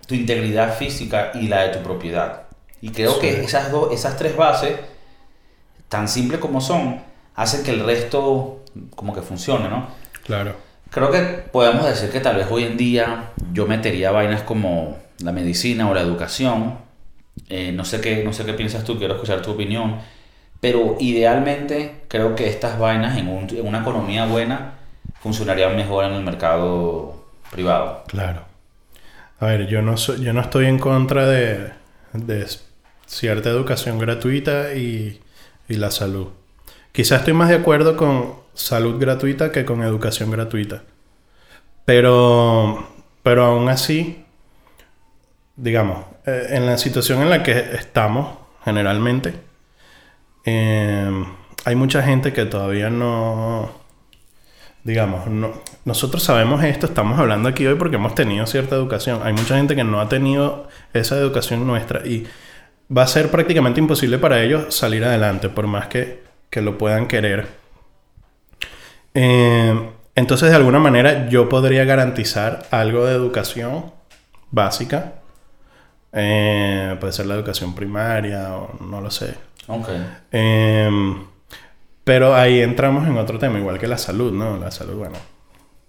tu 0.06 0.14
integridad 0.14 0.76
física 0.76 1.30
y 1.34 1.48
la 1.48 1.62
de 1.62 1.68
tu 1.76 1.82
propiedad. 1.82 2.42
Y 2.82 2.90
creo 2.90 3.12
Sí. 3.14 3.20
que 3.20 3.40
esas 3.44 3.70
dos, 3.70 3.92
esas 3.92 4.16
tres 4.18 4.36
bases, 4.36 4.78
tan 5.88 6.08
simples 6.08 6.40
como 6.40 6.60
son, 6.60 7.00
hacen 7.34 7.62
que 7.62 7.70
el 7.70 7.84
resto 7.84 8.62
como 8.96 9.14
que 9.14 9.22
funcione, 9.22 9.68
¿no? 9.68 9.86
Claro. 10.24 10.56
Creo 10.94 11.10
que 11.10 11.18
podemos 11.50 11.84
decir 11.86 12.10
que 12.10 12.20
tal 12.20 12.36
vez 12.36 12.46
hoy 12.50 12.64
en 12.64 12.76
día 12.76 13.30
yo 13.52 13.66
metería 13.66 14.12
vainas 14.12 14.42
como 14.42 14.96
la 15.18 15.32
medicina 15.32 15.90
o 15.90 15.94
la 15.94 16.00
educación. 16.02 16.78
Eh, 17.48 17.72
no, 17.72 17.84
sé 17.84 18.00
qué, 18.00 18.22
no 18.24 18.32
sé 18.32 18.44
qué 18.44 18.54
piensas 18.54 18.84
tú, 18.84 18.96
quiero 18.96 19.14
escuchar 19.14 19.42
tu 19.42 19.50
opinión. 19.50 19.98
Pero 20.60 20.96
idealmente 21.00 22.02
creo 22.08 22.36
que 22.36 22.48
estas 22.48 22.78
vainas 22.78 23.18
en, 23.18 23.28
un- 23.28 23.50
en 23.50 23.66
una 23.66 23.80
economía 23.80 24.26
buena 24.26 24.74
funcionarían 25.20 25.76
mejor 25.76 26.04
en 26.04 26.12
el 26.12 26.22
mercado 26.22 27.24
privado. 27.50 28.04
Claro. 28.06 28.44
A 29.40 29.46
ver, 29.46 29.66
yo 29.66 29.82
no, 29.82 29.96
soy, 29.96 30.22
yo 30.22 30.32
no 30.32 30.40
estoy 30.40 30.66
en 30.66 30.78
contra 30.78 31.26
de, 31.26 31.70
de 32.12 32.46
cierta 33.06 33.50
educación 33.50 33.98
gratuita 33.98 34.74
y, 34.74 35.20
y 35.68 35.74
la 35.74 35.90
salud. 35.90 36.28
Quizás 36.92 37.20
estoy 37.20 37.34
más 37.34 37.48
de 37.48 37.56
acuerdo 37.56 37.96
con 37.96 38.43
salud 38.54 38.98
gratuita 38.98 39.52
que 39.52 39.64
con 39.64 39.82
educación 39.82 40.30
gratuita. 40.30 40.82
Pero, 41.84 42.88
pero 43.22 43.44
aún 43.44 43.68
así, 43.68 44.24
digamos, 45.56 46.04
eh, 46.26 46.46
en 46.50 46.66
la 46.66 46.78
situación 46.78 47.22
en 47.22 47.30
la 47.30 47.42
que 47.42 47.52
estamos 47.74 48.38
generalmente, 48.64 49.34
eh, 50.44 51.24
hay 51.64 51.74
mucha 51.74 52.02
gente 52.02 52.32
que 52.32 52.46
todavía 52.46 52.90
no, 52.90 53.70
digamos, 54.84 55.26
no, 55.26 55.52
nosotros 55.84 56.22
sabemos 56.22 56.62
esto, 56.64 56.86
estamos 56.86 57.18
hablando 57.18 57.48
aquí 57.48 57.66
hoy 57.66 57.74
porque 57.76 57.96
hemos 57.96 58.14
tenido 58.14 58.46
cierta 58.46 58.76
educación. 58.76 59.20
Hay 59.24 59.32
mucha 59.32 59.56
gente 59.56 59.76
que 59.76 59.84
no 59.84 60.00
ha 60.00 60.08
tenido 60.08 60.68
esa 60.92 61.16
educación 61.18 61.66
nuestra 61.66 62.06
y 62.06 62.26
va 62.94 63.02
a 63.02 63.06
ser 63.06 63.30
prácticamente 63.30 63.80
imposible 63.80 64.18
para 64.18 64.42
ellos 64.42 64.74
salir 64.74 65.04
adelante, 65.04 65.48
por 65.48 65.66
más 65.66 65.88
que, 65.88 66.22
que 66.50 66.62
lo 66.62 66.78
puedan 66.78 67.08
querer. 67.08 67.63
Eh, 69.14 69.90
entonces, 70.16 70.50
de 70.50 70.56
alguna 70.56 70.78
manera, 70.78 71.28
yo 71.28 71.48
podría 71.48 71.84
garantizar 71.84 72.66
algo 72.70 73.04
de 73.06 73.14
educación 73.14 73.92
básica. 74.50 75.14
Eh, 76.12 76.96
puede 77.00 77.12
ser 77.12 77.26
la 77.26 77.34
educación 77.34 77.74
primaria 77.74 78.54
o 78.56 78.78
no 78.84 79.00
lo 79.00 79.10
sé. 79.10 79.34
Ok. 79.66 79.88
Eh, 80.32 80.90
pero 82.04 82.34
ahí 82.36 82.60
entramos 82.60 83.06
en 83.08 83.16
otro 83.16 83.38
tema, 83.38 83.58
igual 83.58 83.78
que 83.78 83.88
la 83.88 83.98
salud, 83.98 84.32
¿no? 84.32 84.56
La 84.58 84.70
salud, 84.70 84.94
bueno. 84.96 85.16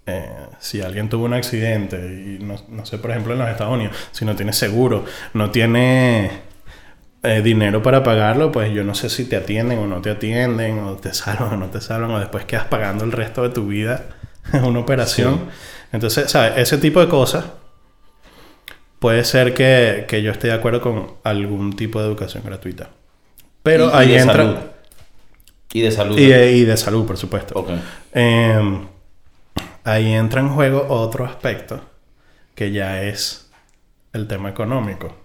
eh, 0.08 0.29
si 0.60 0.82
alguien 0.82 1.10
tuvo 1.10 1.25
un 1.25 1.34
accidente 1.34 1.98
y 1.98 2.44
no, 2.44 2.55
no 2.70 2.86
sé, 2.86 2.98
por 3.00 3.12
ejemplo, 3.12 3.34
en 3.34 3.39
los 3.39 3.50
Estados 3.50 3.74
Unidos, 3.74 3.96
si 4.12 4.25
no 4.25 4.36
tiene 4.36 4.53
seguro, 4.53 5.05
no 5.34 5.51
tiene 5.51 6.32
eh, 7.25 7.41
dinero 7.41 7.82
para 7.84 8.03
pagarlo, 8.03 8.51
pues 8.51 8.72
yo 8.74 8.84
no 8.84 8.96
sé 8.96 9.10
si 9.10 9.25
te 9.25 9.36
atienden 9.36 9.79
o 9.79 9.88
no 9.88 10.01
te 10.01 10.12
atienden, 10.12 10.79
o 10.79 10.96
te 10.98 11.13
salvan 11.15 11.53
o 11.53 11.58
no 11.58 11.70
te 11.70 11.82
salvan, 11.82 12.12
o 12.12 12.20
después 12.20 12.46
quedas 12.46 12.65
pagando 12.65 13.03
el 13.05 13.12
resto 13.12 13.44
de 13.44 13.50
tu 13.50 13.67
vida 13.67 14.05
una 14.63 14.79
operación. 14.79 15.41
Entonces, 15.91 16.29
¿sabes? 16.32 16.53
Ese 16.58 16.77
tipo 16.77 17.00
de 17.00 17.08
cosas 17.10 17.46
puede 19.00 19.24
ser 19.24 19.53
que, 19.53 20.05
que 20.08 20.22
yo 20.22 20.32
esté 20.32 20.48
de 20.48 20.53
acuerdo 20.53 20.82
con 20.82 21.13
algún 21.24 21.75
tipo 21.75 22.00
de 22.00 22.08
educación 22.08 22.44
gratuita. 22.46 22.89
Pero 23.63 23.88
Y- 23.88 23.89
y 23.89 23.91
ahí 23.96 24.08
de 24.12 24.17
entra... 24.17 24.34
salud. 24.34 24.58
Y 25.74 25.82
de 25.82 25.91
salud. 25.91 26.17
Y 26.17 26.27
de, 26.27 26.51
y 26.53 26.63
de 26.63 26.77
salud, 26.77 27.05
por 27.05 27.17
supuesto. 27.17 27.65
Eh, 28.13 28.88
ahí 29.84 30.13
entra 30.13 30.41
en 30.41 30.50
juego 30.50 30.86
otro 30.89 31.25
aspecto 31.25 31.82
que 32.55 32.72
ya 32.72 33.03
es 33.03 33.51
el 34.13 34.27
tema 34.27 34.50
económico. 34.50 35.15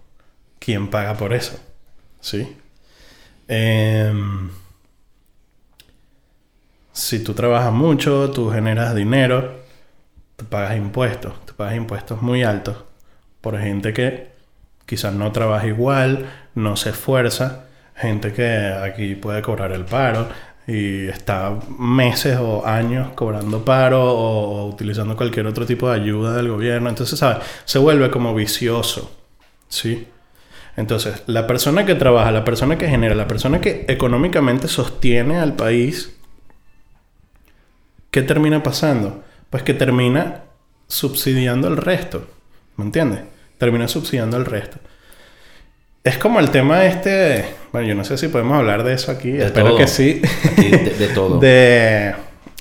¿Quién 0.59 0.89
paga 0.91 1.15
por 1.15 1.33
eso? 1.33 1.59
¿Sí? 2.21 2.57
Eh, 3.49 4.13
si 6.93 7.25
tú 7.25 7.35
trabajas 7.35 7.73
mucho, 7.73 8.31
tú 8.31 8.51
generas 8.51 8.95
dinero, 8.95 9.61
tú 10.37 10.45
pagas 10.45 10.77
impuestos, 10.77 11.33
tú 11.47 11.55
pagas 11.55 11.77
impuestos 11.77 12.23
muy 12.23 12.43
altos 12.43 12.77
por 13.41 13.59
gente 13.59 13.93
que 13.93 14.33
quizás 14.87 15.15
no 15.15 15.33
trabaja 15.33 15.67
igual, 15.67 16.27
no 16.55 16.77
se 16.77 16.91
esfuerza, 16.91 17.67
gente 17.95 18.33
que 18.33 18.47
aquí 18.47 19.15
puede 19.15 19.41
cobrar 19.43 19.73
el 19.73 19.85
paro 19.85 20.29
y 20.67 21.07
está 21.09 21.59
meses 21.79 22.37
o 22.39 22.67
años 22.67 23.13
cobrando 23.15 23.65
paro 23.65 24.03
o, 24.05 24.63
o 24.63 24.67
utilizando 24.69 25.17
cualquier 25.17 25.47
otro 25.47 25.65
tipo 25.67 25.89
de 25.89 26.01
ayuda 26.01 26.37
del 26.37 26.49
gobierno. 26.49 26.89
Entonces, 26.89 27.19
¿sabes? 27.19 27.39
Se 27.65 27.79
vuelve 27.79 28.11
como 28.11 28.35
vicioso, 28.35 29.11
¿sí? 29.69 30.07
Entonces, 30.81 31.23
la 31.27 31.47
persona 31.47 31.85
que 31.85 31.95
trabaja, 31.95 32.33
la 32.33 32.43
persona 32.45 32.79
que 32.79 32.89
genera, 32.89 33.15
la 33.15 33.29
persona 33.29 33.61
que 33.61 33.85
económicamente 33.89 34.67
sostiene 34.67 35.37
al 35.39 35.55
país, 35.55 36.17
¿qué 38.11 38.23
termina 38.23 38.63
pasando? 38.63 39.23
Pues 39.51 39.63
que 39.63 39.75
termina 39.75 40.45
subsidiando 40.89 41.69
el 41.69 41.77
resto. 41.77 42.27
¿Me 42.77 42.85
entiendes? 42.85 43.21
Termina 43.59 43.89
subsidiando 43.89 44.37
el 44.39 44.47
resto. 44.47 44.79
Es 46.03 46.17
como 46.17 46.41
el 46.41 46.51
tema 46.51 46.87
este... 46.87 47.45
Bueno, 47.73 47.87
yo 47.89 47.95
no 47.95 48.05
sé 48.05 48.17
si 48.17 48.29
podemos 48.29 48.57
hablar 48.59 48.83
de 48.85 48.95
eso 48.95 49.13
aquí. 49.13 49.33
De 49.33 49.45
Espero 49.47 49.69
todo. 49.69 49.77
que 49.79 49.87
sí. 49.87 50.23
Aquí, 50.51 50.71
de, 50.71 50.91
de 50.99 51.09
todo. 51.09 51.39
de, 51.41 52.15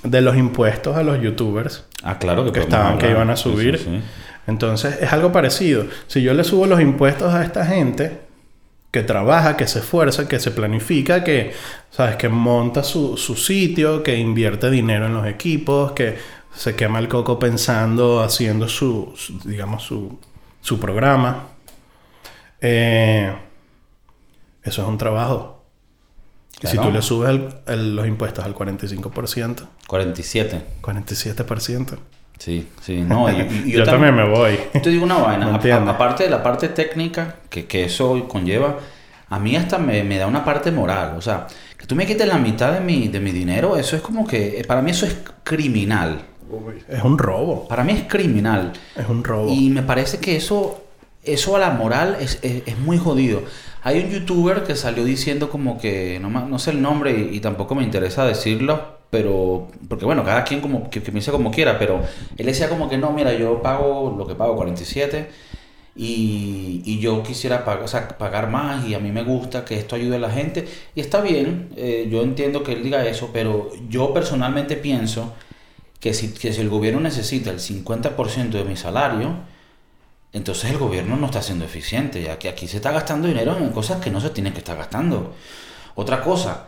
de 0.03 0.21
los 0.21 0.35
impuestos 0.35 0.97
a 0.97 1.03
los 1.03 1.21
youtubers 1.21 1.85
ah, 2.03 2.19
claro 2.19 2.43
que 2.45 2.51
que 2.51 2.59
estaban 2.59 2.97
que 2.97 3.09
iban 3.09 3.29
a 3.29 3.37
Sí, 3.37 3.43
subir. 3.43 3.77
sí, 3.77 3.85
sí. 3.85 4.01
Entonces 4.49 4.97
es 5.01 5.13
algo 5.13 5.31
parecido. 5.31 5.85
Si 6.07 6.21
yo 6.21 6.33
le 6.33 6.43
subo 6.43 6.65
los 6.65 6.81
impuestos 6.81 7.33
a 7.33 7.43
esta 7.43 7.65
gente 7.65 8.21
que 8.91 9.03
trabaja, 9.03 9.55
que 9.55 9.67
se 9.67 9.79
esfuerza, 9.79 10.27
que 10.27 10.39
se 10.39 10.51
planifica, 10.51 11.23
que 11.23 11.53
sabes 11.91 12.15
que 12.15 12.27
monta 12.29 12.83
su, 12.83 13.15
su 13.17 13.35
sitio, 13.35 14.01
que 14.03 14.17
invierte 14.17 14.69
dinero 14.71 15.05
en 15.05 15.13
los 15.13 15.27
equipos, 15.27 15.91
que 15.93 16.17
se 16.55 16.75
quema 16.75 16.97
el 16.99 17.07
coco 17.07 17.37
pensando, 17.37 18.21
haciendo 18.21 18.67
su, 18.67 19.13
su- 19.15 19.39
digamos, 19.47 19.83
su, 19.83 20.19
su 20.61 20.79
programa. 20.79 21.43
Eh, 22.61 23.31
eso 24.63 24.81
es 24.81 24.87
un 24.87 24.97
trabajo. 24.97 25.63
Y 26.61 26.67
si 26.67 26.77
tú 26.77 26.91
le 26.91 27.01
subes 27.01 27.29
el- 27.29 27.49
el- 27.67 27.95
los 27.95 28.07
impuestos 28.07 28.43
al 28.43 28.53
45%, 28.55 29.67
47. 29.87 30.61
47%. 30.81 31.97
Sí, 32.39 32.67
sí. 32.81 33.01
No, 33.01 33.29
y, 33.29 33.33
y- 33.35 33.63
y 33.67 33.71
yo, 33.73 33.83
también 33.83 34.15
me 34.15 34.27
voy. 34.27 34.57
Te 34.81 34.89
digo 34.89 35.03
una 35.03 35.17
vaina. 35.19 35.45
A- 35.87 35.89
aparte 35.91 36.23
de 36.23 36.29
la 36.31 36.41
parte 36.41 36.69
técnica 36.69 37.35
que, 37.49 37.65
que 37.67 37.83
eso 37.85 38.27
conlleva, 38.27 38.77
a 39.29 39.39
mí 39.39 39.55
hasta 39.55 39.77
me, 39.77 40.03
me 40.03 40.17
da 40.17 40.25
una 40.25 40.43
parte 40.43 40.71
moral. 40.71 41.13
O 41.17 41.21
sea, 41.21 41.45
que 41.77 41.85
tú 41.85 41.95
me 41.95 42.05
quites 42.07 42.27
la 42.27 42.37
mitad 42.39 42.71
de 42.73 42.79
mi, 42.79 43.07
de 43.09 43.19
mi 43.19 43.31
dinero, 43.31 43.77
eso 43.77 43.95
es 43.95 44.01
como 44.01 44.25
que... 44.25 44.63
Para 44.67 44.81
mí 44.81 44.91
eso 44.91 45.05
es 45.05 45.17
criminal. 45.43 46.21
Es 46.87 47.03
un 47.03 47.17
robo. 47.19 47.67
Para 47.67 47.83
mí 47.83 47.93
es 47.93 48.03
criminal. 48.07 48.73
Es 48.95 49.07
un 49.07 49.23
robo. 49.23 49.51
Y 49.53 49.69
me 49.69 49.83
parece 49.83 50.17
que 50.19 50.35
eso, 50.35 50.83
eso 51.23 51.55
a 51.55 51.59
la 51.59 51.69
moral 51.71 52.17
es, 52.19 52.39
es- 52.41 52.63
es 52.65 52.77
muy 52.79 52.97
jodido. 52.97 53.43
Hay 53.83 53.99
un 54.03 54.09
youtuber 54.09 54.63
que 54.63 54.75
salió 54.75 55.03
diciendo 55.05 55.49
como 55.49 55.77
que, 55.77 56.19
no, 56.21 56.29
no 56.29 56.57
sé 56.59 56.71
el 56.71 56.81
nombre 56.81 57.11
y, 57.11 57.35
y 57.37 57.39
tampoco 57.39 57.75
me 57.75 57.83
interesa 57.83 58.25
decirlo, 58.25 58.98
pero, 59.09 59.67
porque 59.87 60.05
bueno, 60.05 60.23
cada 60.23 60.43
quien 60.43 60.61
como 60.61 60.89
que, 60.89 61.01
que 61.01 61.11
piense 61.11 61.31
como 61.31 61.51
quiera, 61.51 61.79
pero 61.79 62.01
él 62.37 62.45
decía 62.45 62.69
como 62.69 62.89
que 62.89 62.97
no, 62.97 63.11
mira, 63.11 63.33
yo 63.33 63.61
pago 63.61 64.15
lo 64.17 64.27
que 64.27 64.35
pago, 64.35 64.55
47, 64.55 65.29
y, 65.95 66.81
y 66.85 66.99
yo 66.99 67.23
quisiera 67.23 67.65
pagar, 67.65 67.83
o 67.83 67.87
sea, 67.87 68.07
pagar 68.07 68.49
más 68.49 68.87
y 68.87 68.93
a 68.93 68.99
mí 68.99 69.11
me 69.11 69.23
gusta 69.23 69.65
que 69.65 69.75
esto 69.75 69.95
ayude 69.95 70.15
a 70.15 70.19
la 70.19 70.29
gente. 70.31 70.67
Y 70.95 71.01
está 71.01 71.21
bien, 71.21 71.69
eh, 71.75 72.07
yo 72.09 72.21
entiendo 72.21 72.63
que 72.63 72.73
él 72.73 72.83
diga 72.83 73.05
eso, 73.05 73.31
pero 73.33 73.69
yo 73.89 74.13
personalmente 74.13 74.77
pienso 74.77 75.33
que 75.99 76.13
si, 76.13 76.33
que 76.33 76.53
si 76.53 76.61
el 76.61 76.69
gobierno 76.69 77.01
necesita 77.01 77.49
el 77.49 77.59
50% 77.59 78.51
de 78.51 78.63
mi 78.63 78.77
salario, 78.77 79.35
entonces 80.31 80.71
el 80.71 80.77
gobierno 80.77 81.17
no 81.17 81.25
está 81.25 81.41
siendo 81.41 81.65
eficiente, 81.65 82.21
ya 82.21 82.37
que 82.39 82.49
aquí 82.49 82.67
se 82.67 82.77
está 82.77 82.91
gastando 82.91 83.27
dinero 83.27 83.57
en 83.57 83.71
cosas 83.71 83.99
que 83.99 84.11
no 84.11 84.21
se 84.21 84.29
tienen 84.29 84.53
que 84.53 84.59
estar 84.59 84.77
gastando. 84.77 85.33
Otra 85.95 86.21
cosa, 86.21 86.67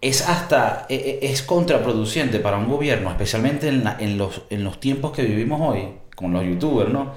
es 0.00 0.28
hasta, 0.28 0.86
e- 0.88 1.20
e- 1.22 1.26
es 1.32 1.42
contraproducente 1.42 2.38
para 2.40 2.58
un 2.58 2.68
gobierno, 2.68 3.10
especialmente 3.10 3.68
en, 3.68 3.84
la- 3.84 3.96
en 3.98 4.18
los, 4.18 4.42
en 4.50 4.64
los 4.64 4.78
tiempos 4.80 5.12
que 5.12 5.22
vivimos 5.22 5.60
hoy, 5.62 5.88
con 6.14 6.32
los 6.32 6.44
youtubers, 6.44 6.90
¿no? 6.92 7.12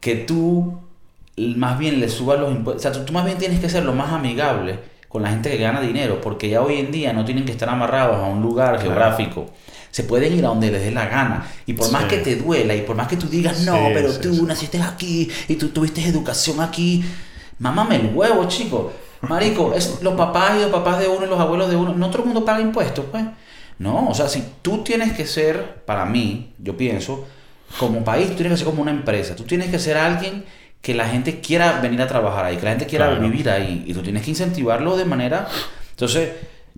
Que 0.00 0.16
tú 0.16 0.78
más 1.36 1.78
bien 1.78 2.00
le 2.00 2.08
subas 2.08 2.38
los 2.40 2.50
impuestos, 2.52 2.84
o 2.86 2.94
sea, 2.94 3.04
tú, 3.06 3.12
más 3.12 3.24
bien 3.24 3.38
tienes 3.38 3.60
que 3.60 3.68
ser 3.68 3.84
lo 3.84 3.92
más 3.94 4.12
amigable 4.12 4.78
con 5.08 5.22
la 5.22 5.30
gente 5.30 5.50
que 5.50 5.58
gana 5.58 5.80
dinero, 5.80 6.20
porque 6.20 6.48
ya 6.48 6.62
hoy 6.62 6.78
en 6.78 6.90
día 6.90 7.12
no 7.12 7.24
tienen 7.24 7.44
que 7.44 7.52
estar 7.52 7.68
amarrados 7.68 8.16
a 8.16 8.22
un 8.26 8.42
lugar 8.42 8.80
geográfico. 8.80 9.46
Se 9.90 10.04
pueden 10.04 10.34
ir 10.36 10.44
a 10.44 10.48
donde 10.48 10.70
les 10.70 10.82
dé 10.82 10.90
la 10.90 11.04
gana. 11.06 11.46
Y 11.66 11.74
por 11.74 11.92
más 11.92 12.04
que 12.04 12.16
te 12.18 12.36
duela 12.36 12.74
y 12.74 12.80
por 12.82 12.96
más 12.96 13.08
que 13.08 13.16
tú 13.18 13.28
digas, 13.28 13.60
no, 13.60 13.74
Sí, 13.76 13.90
pero 13.92 14.10
sí, 14.10 14.20
tú 14.22 14.46
naciste 14.46 14.80
aquí 14.80 15.30
y 15.48 15.56
tú 15.56 15.68
tuviste 15.68 16.02
educación 16.02 16.60
aquí, 16.62 17.04
mámame 17.58 17.96
el 17.96 18.14
huevo, 18.14 18.46
chico. 18.48 18.92
Marico, 19.22 19.72
es 19.74 20.02
los 20.02 20.14
papás 20.14 20.56
y 20.58 20.62
los 20.62 20.70
papás 20.70 20.98
de 20.98 21.08
uno 21.08 21.24
y 21.26 21.28
los 21.28 21.38
abuelos 21.40 21.70
de 21.70 21.76
uno. 21.76 21.94
No 21.94 22.10
todo 22.10 22.22
el 22.22 22.26
mundo 22.26 22.44
paga 22.44 22.60
impuestos, 22.60 23.04
pues. 23.10 23.24
No, 23.78 24.08
o 24.08 24.14
sea, 24.14 24.28
si 24.28 24.42
tú 24.62 24.78
tienes 24.84 25.12
que 25.12 25.26
ser, 25.26 25.82
para 25.84 26.04
mí, 26.04 26.52
yo 26.58 26.76
pienso, 26.76 27.24
como 27.78 28.04
país, 28.04 28.28
tú 28.28 28.34
tienes 28.34 28.52
que 28.52 28.56
ser 28.58 28.66
como 28.66 28.82
una 28.82 28.90
empresa. 28.90 29.34
Tú 29.36 29.44
tienes 29.44 29.70
que 29.70 29.78
ser 29.78 29.96
alguien 29.96 30.44
que 30.80 30.94
la 30.94 31.08
gente 31.08 31.40
quiera 31.40 31.80
venir 31.80 32.02
a 32.02 32.06
trabajar 32.08 32.44
ahí, 32.44 32.56
que 32.56 32.64
la 32.64 32.70
gente 32.70 32.86
quiera 32.86 33.06
Claro. 33.06 33.22
vivir 33.22 33.48
ahí. 33.48 33.84
Y 33.86 33.94
tú 33.94 34.02
tienes 34.02 34.22
que 34.22 34.30
incentivarlo 34.30 34.96
de 34.96 35.04
manera... 35.04 35.46
Entonces, 35.90 36.30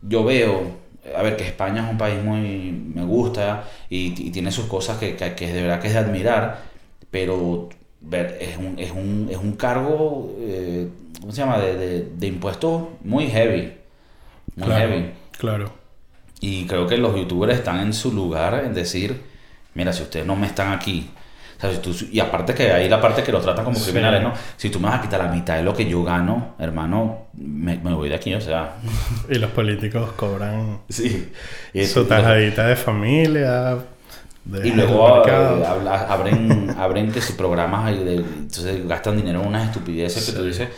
yo 0.07 0.25
veo, 0.25 0.63
a 1.17 1.23
ver, 1.23 1.37
que 1.37 1.45
España 1.47 1.85
es 1.85 1.91
un 1.91 1.97
país 1.97 2.23
muy... 2.23 2.71
me 2.95 3.03
gusta 3.05 3.65
y, 3.89 4.09
y 4.27 4.31
tiene 4.31 4.51
sus 4.53 4.67
cosas 4.67 4.99
que, 4.99 5.17
que, 5.17 5.35
que 5.35 5.51
de 5.53 5.63
verdad 5.63 5.81
que 5.81 5.87
es 5.89 5.95
de 5.95 6.01
admirar, 6.01 6.63
pero 7.11 7.71
ver, 8.03 8.37
es, 8.41 8.59
un, 8.59 8.79
es, 8.79 8.91
un, 8.91 9.29
es 9.31 9.39
un 9.39 9.53
cargo, 9.53 10.31
eh, 10.41 10.89
¿cómo 11.25 11.33
se 11.33 11.41
llama?, 11.41 11.57
de, 11.59 11.75
de, 11.77 12.09
de 12.19 12.27
impuestos 12.27 12.83
muy 13.03 13.29
heavy. 13.29 13.73
Muy 14.57 14.67
claro, 14.67 14.89
heavy. 14.89 15.11
claro. 15.39 15.73
Y 16.41 16.67
creo 16.67 16.87
que 16.87 16.99
los 16.99 17.17
youtubers 17.17 17.55
están 17.55 17.81
en 17.81 17.95
su 17.95 18.13
lugar 18.13 18.63
en 18.67 18.75
decir, 18.75 19.23
mira, 19.73 19.91
si 19.95 20.03
ustedes 20.03 20.27
no 20.27 20.37
me 20.37 20.47
están 20.47 20.73
aquí 20.73 21.11
O 21.57 21.61
sea, 21.61 21.71
si 21.71 21.79
tú- 21.79 21.97
y 22.13 22.21
aparte 22.21 22.53
que 22.53 22.73
hay 22.73 22.89
la 22.91 23.01
parte 23.01 23.23
que 23.23 23.33
lo 23.33 23.41
tratan 23.41 23.65
como 23.65 23.79
Sí. 23.79 23.85
criminales, 23.85 24.23
¿no? 24.23 24.33
Si 24.59 24.69
tú 24.69 24.79
me 24.81 24.89
vas 24.89 24.99
a 24.99 25.03
quitar 25.03 25.25
la 25.25 25.33
mitad 25.33 25.57
de 25.57 25.63
lo 25.63 25.73
que 25.73 25.89
yo 25.89 26.03
gano, 26.05 26.57
hermano, 26.59 27.29
me, 27.33 27.79
me 27.79 27.95
voy 27.95 28.11
de 28.11 28.17
aquí, 28.17 28.35
o 28.35 28.41
sea. 28.41 28.75
Y 29.31 29.37
los 29.37 29.51
políticos 29.53 30.11
cobran 30.17 30.81
Sí. 30.91 31.33
Y, 31.73 31.87
su 31.87 32.05
tajadita 32.05 32.67
de 32.67 32.77
familia. 32.77 33.79
de- 34.45 34.69
y 34.69 34.73
luego 34.73 35.25
eh, 35.27 35.65
abren, 36.09 36.75
abren 36.77 37.11
que 37.11 37.23
si 37.23 37.33
programas 37.33 37.87
ahí 37.87 38.05
de- 38.05 38.17
entonces 38.17 38.87
gastan 38.87 39.17
dinero 39.17 39.41
en 39.41 39.47
unas 39.49 39.69
estupideces 39.69 40.27
que 40.27 40.33
tú 40.33 40.45
dices. 40.45 40.69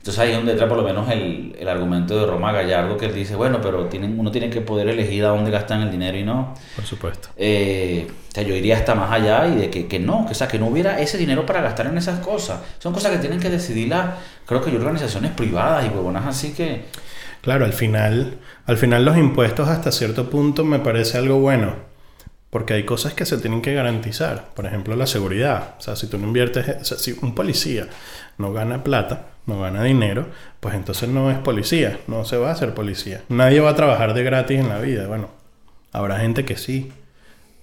Entonces 0.00 0.18
ahí 0.18 0.30
es 0.30 0.36
donde 0.38 0.52
entra 0.52 0.66
por 0.66 0.78
lo 0.78 0.82
menos 0.82 1.10
el, 1.10 1.54
el 1.58 1.68
argumento 1.68 2.18
de 2.18 2.24
Roma 2.24 2.52
Gallardo 2.52 2.96
que 2.96 3.04
él 3.04 3.14
dice, 3.14 3.36
bueno, 3.36 3.60
pero 3.60 3.84
tienen, 3.84 4.18
uno 4.18 4.30
tiene 4.30 4.48
que 4.48 4.62
poder 4.62 4.88
elegir 4.88 5.26
a 5.26 5.28
dónde 5.28 5.50
gastan 5.50 5.82
el 5.82 5.90
dinero 5.90 6.16
y 6.16 6.22
no. 6.22 6.54
Por 6.74 6.86
supuesto. 6.86 7.28
Eh, 7.36 8.06
o 8.08 8.34
sea, 8.34 8.42
yo 8.42 8.54
iría 8.54 8.78
hasta 8.78 8.94
más 8.94 9.12
allá 9.12 9.46
y 9.46 9.56
de 9.56 9.68
que, 9.68 9.86
que 9.86 9.98
no, 9.98 10.24
que, 10.24 10.32
o 10.32 10.34
sea, 10.34 10.48
que 10.48 10.58
no 10.58 10.68
hubiera 10.68 10.98
ese 11.00 11.18
dinero 11.18 11.44
para 11.44 11.60
gastar 11.60 11.86
en 11.88 11.98
esas 11.98 12.20
cosas. 12.20 12.60
Son 12.78 12.94
cosas 12.94 13.12
que 13.12 13.18
tienen 13.18 13.40
que 13.40 13.50
decidir 13.50 13.88
las, 13.88 14.14
creo 14.46 14.62
que 14.62 14.70
hay 14.70 14.76
organizaciones 14.76 15.32
privadas 15.32 15.84
y 15.84 15.90
huevonas 15.90 16.26
así 16.26 16.54
que... 16.54 16.86
Claro, 17.42 17.66
al 17.66 17.74
final, 17.74 18.38
al 18.64 18.78
final 18.78 19.04
los 19.04 19.18
impuestos 19.18 19.68
hasta 19.68 19.92
cierto 19.92 20.30
punto 20.30 20.64
me 20.64 20.78
parece 20.78 21.18
algo 21.18 21.40
bueno. 21.40 21.74
Porque 22.48 22.72
hay 22.72 22.84
cosas 22.84 23.12
que 23.12 23.26
se 23.26 23.36
tienen 23.36 23.60
que 23.60 23.74
garantizar. 23.74 24.46
Por 24.54 24.64
ejemplo, 24.64 24.96
la 24.96 25.06
seguridad. 25.06 25.74
O 25.78 25.82
sea, 25.82 25.94
si 25.94 26.06
tú 26.06 26.16
no 26.16 26.26
inviertes, 26.26 26.68
o 26.80 26.84
sea, 26.84 26.96
si 26.96 27.16
un 27.20 27.34
policía 27.34 27.86
no 28.38 28.52
gana 28.52 28.82
plata, 28.82 29.26
no 29.46 29.60
gana 29.60 29.82
dinero, 29.82 30.26
pues 30.60 30.74
entonces 30.74 31.08
no 31.08 31.30
es 31.30 31.38
policía, 31.38 32.00
no 32.06 32.24
se 32.24 32.36
va 32.36 32.48
a 32.48 32.52
hacer 32.52 32.74
policía. 32.74 33.22
Nadie 33.28 33.60
va 33.60 33.70
a 33.70 33.76
trabajar 33.76 34.14
de 34.14 34.22
gratis 34.22 34.60
en 34.60 34.68
la 34.68 34.78
vida. 34.78 35.06
Bueno, 35.06 35.30
habrá 35.92 36.18
gente 36.18 36.44
que 36.44 36.56
sí. 36.56 36.92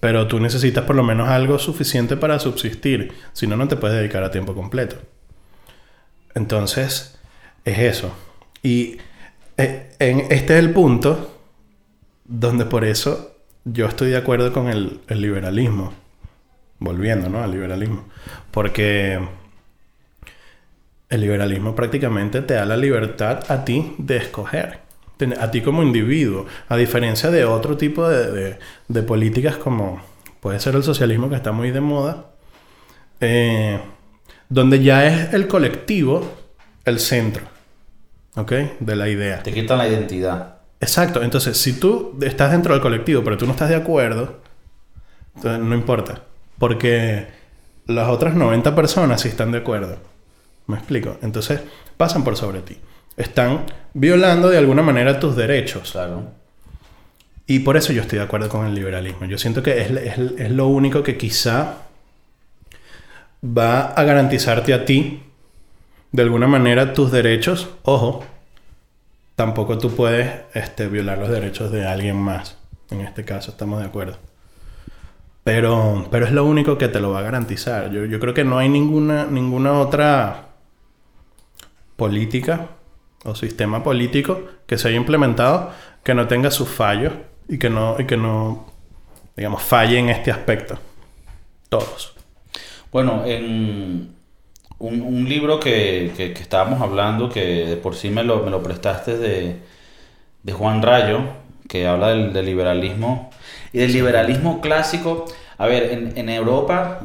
Pero 0.00 0.28
tú 0.28 0.38
necesitas 0.38 0.84
por 0.84 0.94
lo 0.94 1.02
menos 1.02 1.28
algo 1.28 1.58
suficiente 1.58 2.16
para 2.16 2.38
subsistir. 2.38 3.12
Si 3.32 3.46
no, 3.46 3.56
no 3.56 3.66
te 3.66 3.76
puedes 3.76 3.96
dedicar 3.96 4.22
a 4.22 4.30
tiempo 4.30 4.54
completo. 4.54 4.96
Entonces, 6.34 7.18
es 7.64 7.78
eso. 7.78 8.14
Y 8.62 8.98
eh, 9.56 9.88
este 9.98 10.54
es 10.54 10.58
el 10.60 10.70
punto 10.72 11.40
donde 12.24 12.64
por 12.64 12.84
eso 12.84 13.36
yo 13.64 13.86
estoy 13.86 14.10
de 14.10 14.18
acuerdo 14.18 14.52
con 14.52 14.68
el, 14.68 15.00
el 15.08 15.20
liberalismo. 15.20 15.92
Volviendo, 16.78 17.28
¿no? 17.28 17.42
Al 17.42 17.50
liberalismo. 17.50 18.06
Porque 18.52 19.18
el 21.08 21.20
liberalismo 21.22 21.74
prácticamente 21.74 22.42
te 22.42 22.54
da 22.54 22.64
la 22.66 22.76
libertad 22.76 23.40
a 23.50 23.64
ti 23.64 23.94
de 23.98 24.16
escoger. 24.18 24.80
A 25.40 25.50
ti 25.50 25.62
como 25.62 25.82
individuo. 25.82 26.46
A 26.68 26.76
diferencia 26.76 27.30
de 27.30 27.44
otro 27.44 27.76
tipo 27.76 28.08
de, 28.08 28.30
de- 28.30 28.58
de 28.88 29.02
políticas 29.02 29.56
como 29.56 30.00
puede 30.40 30.60
ser 30.60 30.76
el 30.76 30.84
socialismo 30.84 31.28
que 31.28 31.36
está 31.36 31.50
muy 31.52 31.70
de 31.70 31.80
moda. 31.80 32.26
eh, 33.20 33.80
donde 34.48 34.82
ya 34.82 35.06
es 35.06 35.34
el 35.34 35.46
colectivo 35.48 36.22
el 36.84 37.00
centro. 37.00 37.44
¿Ok? 38.36 38.52
De 38.80 38.96
la 38.96 39.08
idea. 39.08 39.42
Te 39.42 39.52
quitan 39.52 39.78
la 39.78 39.88
identidad. 39.88 40.56
Exacto. 40.80 41.22
Entonces, 41.22 41.56
si 41.58 41.78
tú 41.80 42.16
estás 42.22 42.52
dentro 42.52 42.72
del 42.72 42.80
colectivo, 42.82 43.22
pero 43.24 43.36
tú 43.36 43.46
no 43.46 43.52
estás 43.52 43.68
de 43.68 43.74
acuerdo, 43.76 44.40
entonces 45.34 45.60
no 45.62 45.74
importa. 45.74 46.22
Porque 46.58 47.26
las 47.86 48.08
otras 48.08 48.34
90 48.34 48.74
personas 48.74 49.20
sí 49.20 49.28
están 49.28 49.52
de 49.52 49.58
acuerdo. 49.58 49.98
¿Me 50.68 50.76
explico? 50.76 51.16
Entonces, 51.22 51.60
pasan 51.96 52.22
por 52.22 52.36
sobre 52.36 52.60
ti. 52.60 52.76
Están 53.16 53.64
violando 53.94 54.48
de 54.48 54.58
alguna 54.58 54.82
manera 54.82 55.18
tus 55.18 55.34
derechos. 55.34 55.90
Claro. 55.92 56.30
Y 57.46 57.60
por 57.60 57.76
eso 57.76 57.92
yo 57.92 58.02
estoy 58.02 58.18
de 58.18 58.24
acuerdo 58.24 58.48
con 58.48 58.66
el 58.66 58.74
liberalismo. 58.74 59.26
Yo 59.26 59.38
siento 59.38 59.62
que 59.62 59.80
es, 59.80 59.90
es- 59.90 60.18
es 60.38 60.50
lo 60.52 60.68
único 60.68 61.02
que 61.02 61.16
quizá 61.18 61.78
va 63.42 63.86
a 63.92 64.04
garantizarte 64.04 64.74
a 64.74 64.84
ti, 64.84 65.22
de 66.12 66.22
alguna 66.22 66.46
manera, 66.46 66.92
tus 66.92 67.10
derechos. 67.10 67.68
Ojo, 67.82 68.24
tampoco 69.36 69.78
tú 69.78 69.94
puedes 69.94 70.30
este, 70.54 70.88
violar 70.88 71.18
los 71.18 71.28
derechos 71.30 71.70
de 71.70 71.86
alguien 71.86 72.16
más. 72.16 72.56
En 72.90 73.00
este 73.00 73.24
caso, 73.24 73.50
estamos 73.50 73.80
de 73.80 73.86
acuerdo. 73.86 74.16
Pero, 75.44 76.08
pero 76.10 76.26
es 76.26 76.32
lo 76.32 76.44
único 76.44 76.76
que 76.76 76.88
te 76.88 77.00
lo 77.00 77.10
va 77.10 77.20
a 77.20 77.22
garantizar. 77.22 77.90
Yo, 77.90 78.04
yo 78.04 78.20
creo 78.20 78.34
que 78.34 78.44
no 78.44 78.58
hay 78.58 78.68
ninguna, 78.68 79.26
ninguna 79.26 79.74
otra 79.80 80.47
política 81.98 82.68
o 83.26 83.34
sistema 83.34 83.82
político 83.82 84.40
que 84.66 84.78
se 84.78 84.88
haya 84.88 84.96
implementado 84.96 85.72
que 86.04 86.14
no 86.14 86.28
tenga 86.28 86.50
sus 86.50 86.68
fallos 86.70 87.12
y 87.48 87.58
que 87.58 87.68
no, 87.70 87.96
y 87.98 88.06
que 88.06 88.16
no 88.16 88.66
digamos, 89.36 89.62
falle 89.62 89.98
en 89.98 90.08
este 90.08 90.30
aspecto. 90.30 90.78
Todos. 91.68 92.14
Bueno, 92.92 93.24
en 93.26 94.14
un, 94.78 95.02
un 95.02 95.28
libro 95.28 95.60
que, 95.60 96.12
que- 96.16 96.32
que 96.32 96.42
estábamos 96.42 96.80
hablando, 96.80 97.28
que 97.28 97.66
de 97.66 97.76
por 97.76 97.94
sí 97.94 98.10
me 98.10 98.24
lo, 98.24 98.42
me 98.42 98.50
lo 98.50 98.62
prestaste 98.62 99.18
de, 99.18 99.56
de 100.42 100.52
Juan 100.52 100.82
Rayo, 100.82 101.20
que 101.68 101.86
habla 101.86 102.08
del, 102.10 102.32
del 102.32 102.46
liberalismo 102.46 103.30
y 103.72 103.78
del 103.78 103.92
liberalismo 103.92 104.60
clásico. 104.60 105.26
A 105.58 105.66
ver, 105.66 105.92
en, 105.92 106.16
en 106.16 106.28
Europa 106.30 107.00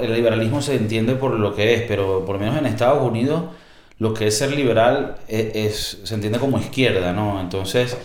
el 0.00 0.14
liberalismo 0.14 0.62
se 0.62 0.76
entiende 0.76 1.14
por 1.16 1.32
lo 1.38 1.54
que 1.54 1.74
es, 1.74 1.82
pero 1.82 2.24
por 2.24 2.36
lo 2.36 2.40
menos 2.40 2.56
en 2.58 2.66
Estados 2.66 3.02
Unidos 3.02 3.44
lo 3.98 4.14
que 4.14 4.28
es 4.28 4.38
ser 4.38 4.52
liberal 4.54 5.16
es, 5.28 5.54
es- 5.54 5.98
se 6.04 6.14
entiende 6.14 6.38
como 6.38 6.58
izquierda, 6.58 7.12
¿no? 7.12 7.40
Entonces, 7.40 7.96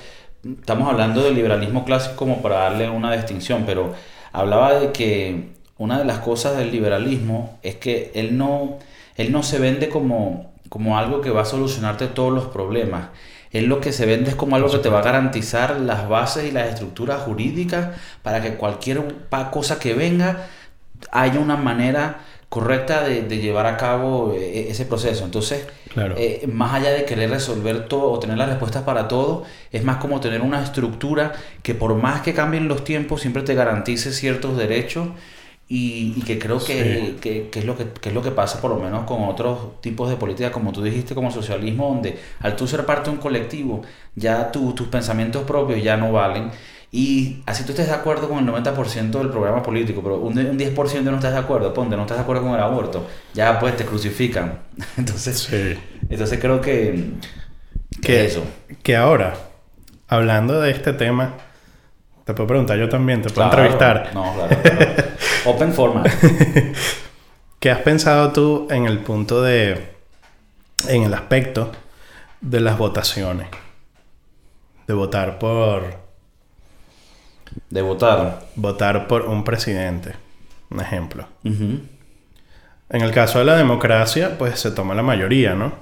estamos 0.59 0.89
hablando 0.89 1.23
del 1.23 1.35
liberalismo 1.35 1.85
clásico 1.85 2.15
como 2.15 2.41
para 2.41 2.55
darle 2.59 2.89
una 2.89 3.13
distinción, 3.13 3.63
pero 3.65 3.93
hablaba 4.31 4.73
de 4.79 4.91
que 4.91 5.49
una 5.77 5.99
de 5.99 6.05
las 6.05 6.19
cosas 6.19 6.57
del 6.57 6.71
liberalismo 6.71 7.59
es 7.63 7.75
que 7.75 8.11
él 8.15 8.37
no, 8.37 8.77
él 9.15 9.31
no 9.31 9.43
se 9.43 9.59
vende 9.59 9.89
como, 9.89 10.53
como 10.69 10.97
algo 10.97 11.21
que 11.21 11.29
va 11.29 11.41
a 11.41 11.45
solucionarte 11.45 12.07
todos 12.07 12.33
los 12.33 12.45
problemas. 12.45 13.07
Él 13.51 13.65
lo 13.67 13.79
que 13.79 13.91
se 13.93 14.05
vende 14.07 14.31
es 14.31 14.35
como 14.35 14.55
algo 14.55 14.71
que 14.71 14.79
te 14.79 14.89
va 14.89 14.99
a 14.99 15.03
garantizar 15.03 15.79
las 15.79 16.09
bases 16.09 16.45
y 16.45 16.51
las 16.51 16.69
estructuras 16.69 17.21
jurídicas 17.21 17.89
para 18.23 18.41
que 18.41 18.55
cualquier 18.55 19.03
cosa 19.51 19.79
que 19.79 19.93
venga 19.93 20.47
haya 21.11 21.39
una 21.39 21.55
manera 21.57 22.19
correcta 22.53 23.03
de, 23.03 23.23
de 23.23 23.37
llevar 23.39 23.65
a 23.65 23.77
cabo 23.77 24.33
eh, 24.37 24.67
ese 24.69 24.85
proceso. 24.85 25.25
Entonces, 25.25 25.65
Claro. 25.93 26.13
eh, 26.17 26.47
más 26.51 26.73
allá 26.75 26.91
de 26.91 27.03
querer 27.05 27.29
resolver 27.31 27.87
todo 27.87 28.11
o 28.11 28.19
tener 28.19 28.37
las 28.37 28.49
respuestas 28.49 28.83
para 28.83 29.07
todo, 29.07 29.43
es 29.71 29.83
más 29.83 29.97
como 29.97 30.19
tener 30.19 30.41
una 30.41 30.61
estructura 30.63 31.33
que 31.63 31.73
por 31.73 31.95
más 31.95 32.21
que 32.21 32.33
cambien 32.33 32.67
los 32.67 32.83
tiempos, 32.83 33.21
siempre 33.21 33.41
te 33.43 33.55
garantice 33.55 34.11
ciertos 34.11 34.55
derechos 34.57 35.07
y, 35.67 36.13
y 36.17 36.21
que 36.21 36.37
creo 36.37 36.59
que, 36.63 36.75
Sí. 36.83 37.17
que- 37.21 37.49
que 37.49 37.59
es 37.59 37.65
lo 37.65 37.75
que, 37.77 37.85
que 38.01 38.09
es 38.09 38.15
lo 38.15 38.21
que 38.21 38.31
pasa 38.31 38.61
por 38.61 38.69
lo 38.71 38.77
menos 38.79 39.05
con 39.05 39.23
otros 39.23 39.81
tipos 39.81 40.09
de 40.09 40.15
política, 40.17 40.51
como 40.51 40.71
tú 40.71 40.83
dijiste, 40.83 41.15
como 41.15 41.29
el 41.29 41.33
socialismo, 41.33 41.87
donde 41.89 42.19
al 42.41 42.55
tú 42.55 42.67
ser 42.67 42.85
parte 42.85 43.09
de 43.09 43.15
un 43.15 43.21
colectivo, 43.21 43.81
ya 44.15 44.51
tu- 44.51 44.73
tus 44.73 44.87
pensamientos 44.89 45.43
propios 45.43 45.81
ya 45.81 45.95
no 45.97 46.11
valen. 46.11 46.51
Y 46.95 47.41
así 47.47 47.63
tú 47.63 47.71
estés 47.71 47.87
de 47.87 47.93
acuerdo 47.93 48.29
con 48.29 48.37
el 48.37 48.45
90% 48.53 49.09
del 49.17 49.29
programa 49.29 49.63
político, 49.63 50.01
pero 50.03 50.17
un, 50.17 50.37
un 50.37 50.59
10% 50.59 51.01
no 51.01 51.15
estás 51.15 51.33
de 51.33 51.39
acuerdo, 51.39 51.73
ponte, 51.73 51.95
no 51.95 52.03
estás 52.03 52.17
de 52.17 52.21
acuerdo 52.23 52.43
con 52.43 52.53
el 52.53 52.59
aborto, 52.59 53.07
ya 53.33 53.57
pues 53.59 53.75
te 53.75 53.83
crucifican. 53.83 54.59
Entonces, 54.97 55.39
Sí. 55.39 55.75
entonces 56.09 56.39
creo 56.39 56.61
que, 56.61 57.13
que 57.95 57.99
Que, 58.01 58.25
eso. 58.25 58.43
que 58.83 58.95
ahora, 58.95 59.33
hablando 60.07 60.61
de 60.61 60.69
este 60.69 60.93
tema, 60.93 61.33
te 62.25 62.35
puedo 62.35 62.45
preguntar 62.47 62.77
yo 62.77 62.87
también, 62.87 63.23
te 63.23 63.29
puedo 63.31 63.49
Claro. 63.49 63.63
entrevistar. 63.65 64.11
No, 64.13 64.31
claro, 64.35 64.61
claro. 64.61 65.03
Open 65.45 65.73
format. 65.73 66.07
¿Qué 67.59 67.71
has 67.71 67.79
pensado 67.79 68.31
tú 68.33 68.67
en 68.69 68.85
el 68.85 68.99
punto 68.99 69.41
de, 69.41 69.93
en 70.89 71.03
el 71.03 71.13
aspecto 71.15 71.71
de 72.39 72.59
las 72.59 72.77
votaciones? 72.77 73.47
De 74.85 74.93
votar 74.93 75.39
por, 75.39 76.02
De 77.69 77.81
votar. 77.81 78.47
votar 78.55 79.07
por 79.07 79.23
un 79.23 79.43
presidente, 79.43 80.13
un 80.69 80.79
ejemplo. 80.79 81.27
En 81.43 83.01
el 83.01 83.11
caso 83.11 83.39
de 83.39 83.45
la 83.45 83.55
democracia, 83.55 84.37
pues 84.37 84.59
se 84.59 84.71
toma 84.71 84.93
la 84.93 85.03
mayoría, 85.03 85.55
¿no? 85.55 85.73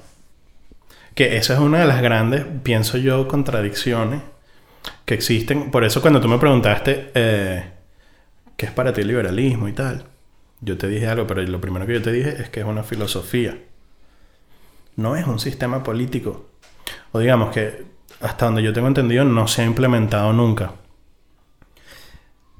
Que 1.14 1.38
esa 1.38 1.54
es 1.54 1.60
una 1.60 1.80
de 1.80 1.88
las 1.88 2.02
grandes, 2.02 2.46
pienso 2.64 2.98
yo, 2.98 3.28
contradicciones 3.28 4.22
que 5.06 5.14
existen. 5.14 5.72
Por 5.72 5.84
eso 5.84 6.02
cuando 6.02 6.22
tú 6.22 6.28
me 6.28 6.38
preguntaste 6.38 7.12
eh, 7.14 7.66
qué 8.56 8.66
es 8.68 8.72
para 8.72 8.94
ti 8.94 9.02
el 9.02 9.08
liberalismo 9.08 9.68
y 9.68 9.74
tal, 9.74 10.06
yo 10.62 10.78
te 10.78 10.88
dije 10.88 11.08
algo, 11.08 11.28
pero 11.28 11.42
lo 11.42 11.60
primero 11.60 11.86
que 11.86 11.94
yo 11.94 12.02
te 12.02 12.12
dije 12.12 12.42
es 12.42 12.50
que 12.50 12.62
es 12.62 12.66
una 12.66 12.84
filosofía. 12.84 13.58
No 14.96 15.16
es 15.16 15.26
un 15.28 15.40
sistema 15.40 15.84
político. 15.84 16.50
O 17.12 17.20
digamos 17.20 17.54
que 17.54 17.84
hasta 18.22 18.46
donde 18.46 18.64
yo 18.64 18.72
tengo 18.72 18.88
entendido 18.88 19.26
no 19.26 19.48
se 19.48 19.64
ha 19.64 19.66
implementado 19.66 20.32
nunca. 20.34 20.74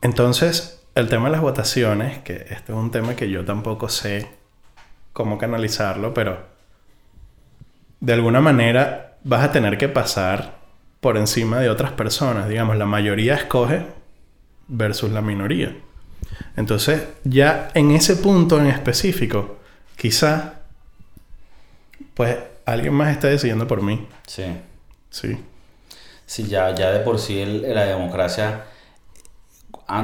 Entonces, 0.02 0.82
el 0.96 1.10
tema 1.10 1.26
de 1.26 1.32
las 1.34 1.42
votaciones, 1.42 2.20
que 2.20 2.34
este 2.50 2.72
es 2.72 2.78
un 2.78 2.92
tema 2.92 3.16
que 3.16 3.30
yo 3.30 3.46
tampoco 3.46 3.90
sé 3.90 4.28
cómo 5.14 5.38
canalizarlo, 5.38 6.14
pero 6.14 6.46
de 8.00 8.14
alguna 8.14 8.42
manera 8.42 9.18
vas 9.24 9.44
a 9.44 9.52
tener 9.52 9.78
que 9.78 9.88
pasar 9.90 10.56
por 11.00 11.18
encima 11.18 11.60
de 11.60 11.70
otras 11.70 11.92
personas. 11.92 12.48
Digamos, 12.50 12.78
la 12.78 12.86
mayoría 12.86 13.36
escoge 13.36 13.86
versus 14.68 15.12
la 15.12 15.22
minoría. 15.22 15.76
Entonces, 16.56 17.04
ya 17.24 17.70
en 17.74 17.92
ese 17.92 18.16
punto 18.16 18.60
en 18.60 18.68
específico, 18.68 19.60
quizá, 19.96 20.56
pues 22.14 22.38
alguien 22.66 22.94
más 22.94 23.12
está 23.12 23.28
decidiendo 23.28 23.68
por 23.68 23.82
mí. 23.82 24.08
Sí. 24.28 24.46
Sí. 25.10 25.38
Sí, 26.26 26.48
ya, 26.48 26.74
ya 26.74 26.92
de 26.92 27.00
por 27.02 27.20
sí 27.20 27.40
el- 27.42 27.74
la 27.74 27.86
democracia, 27.86 28.66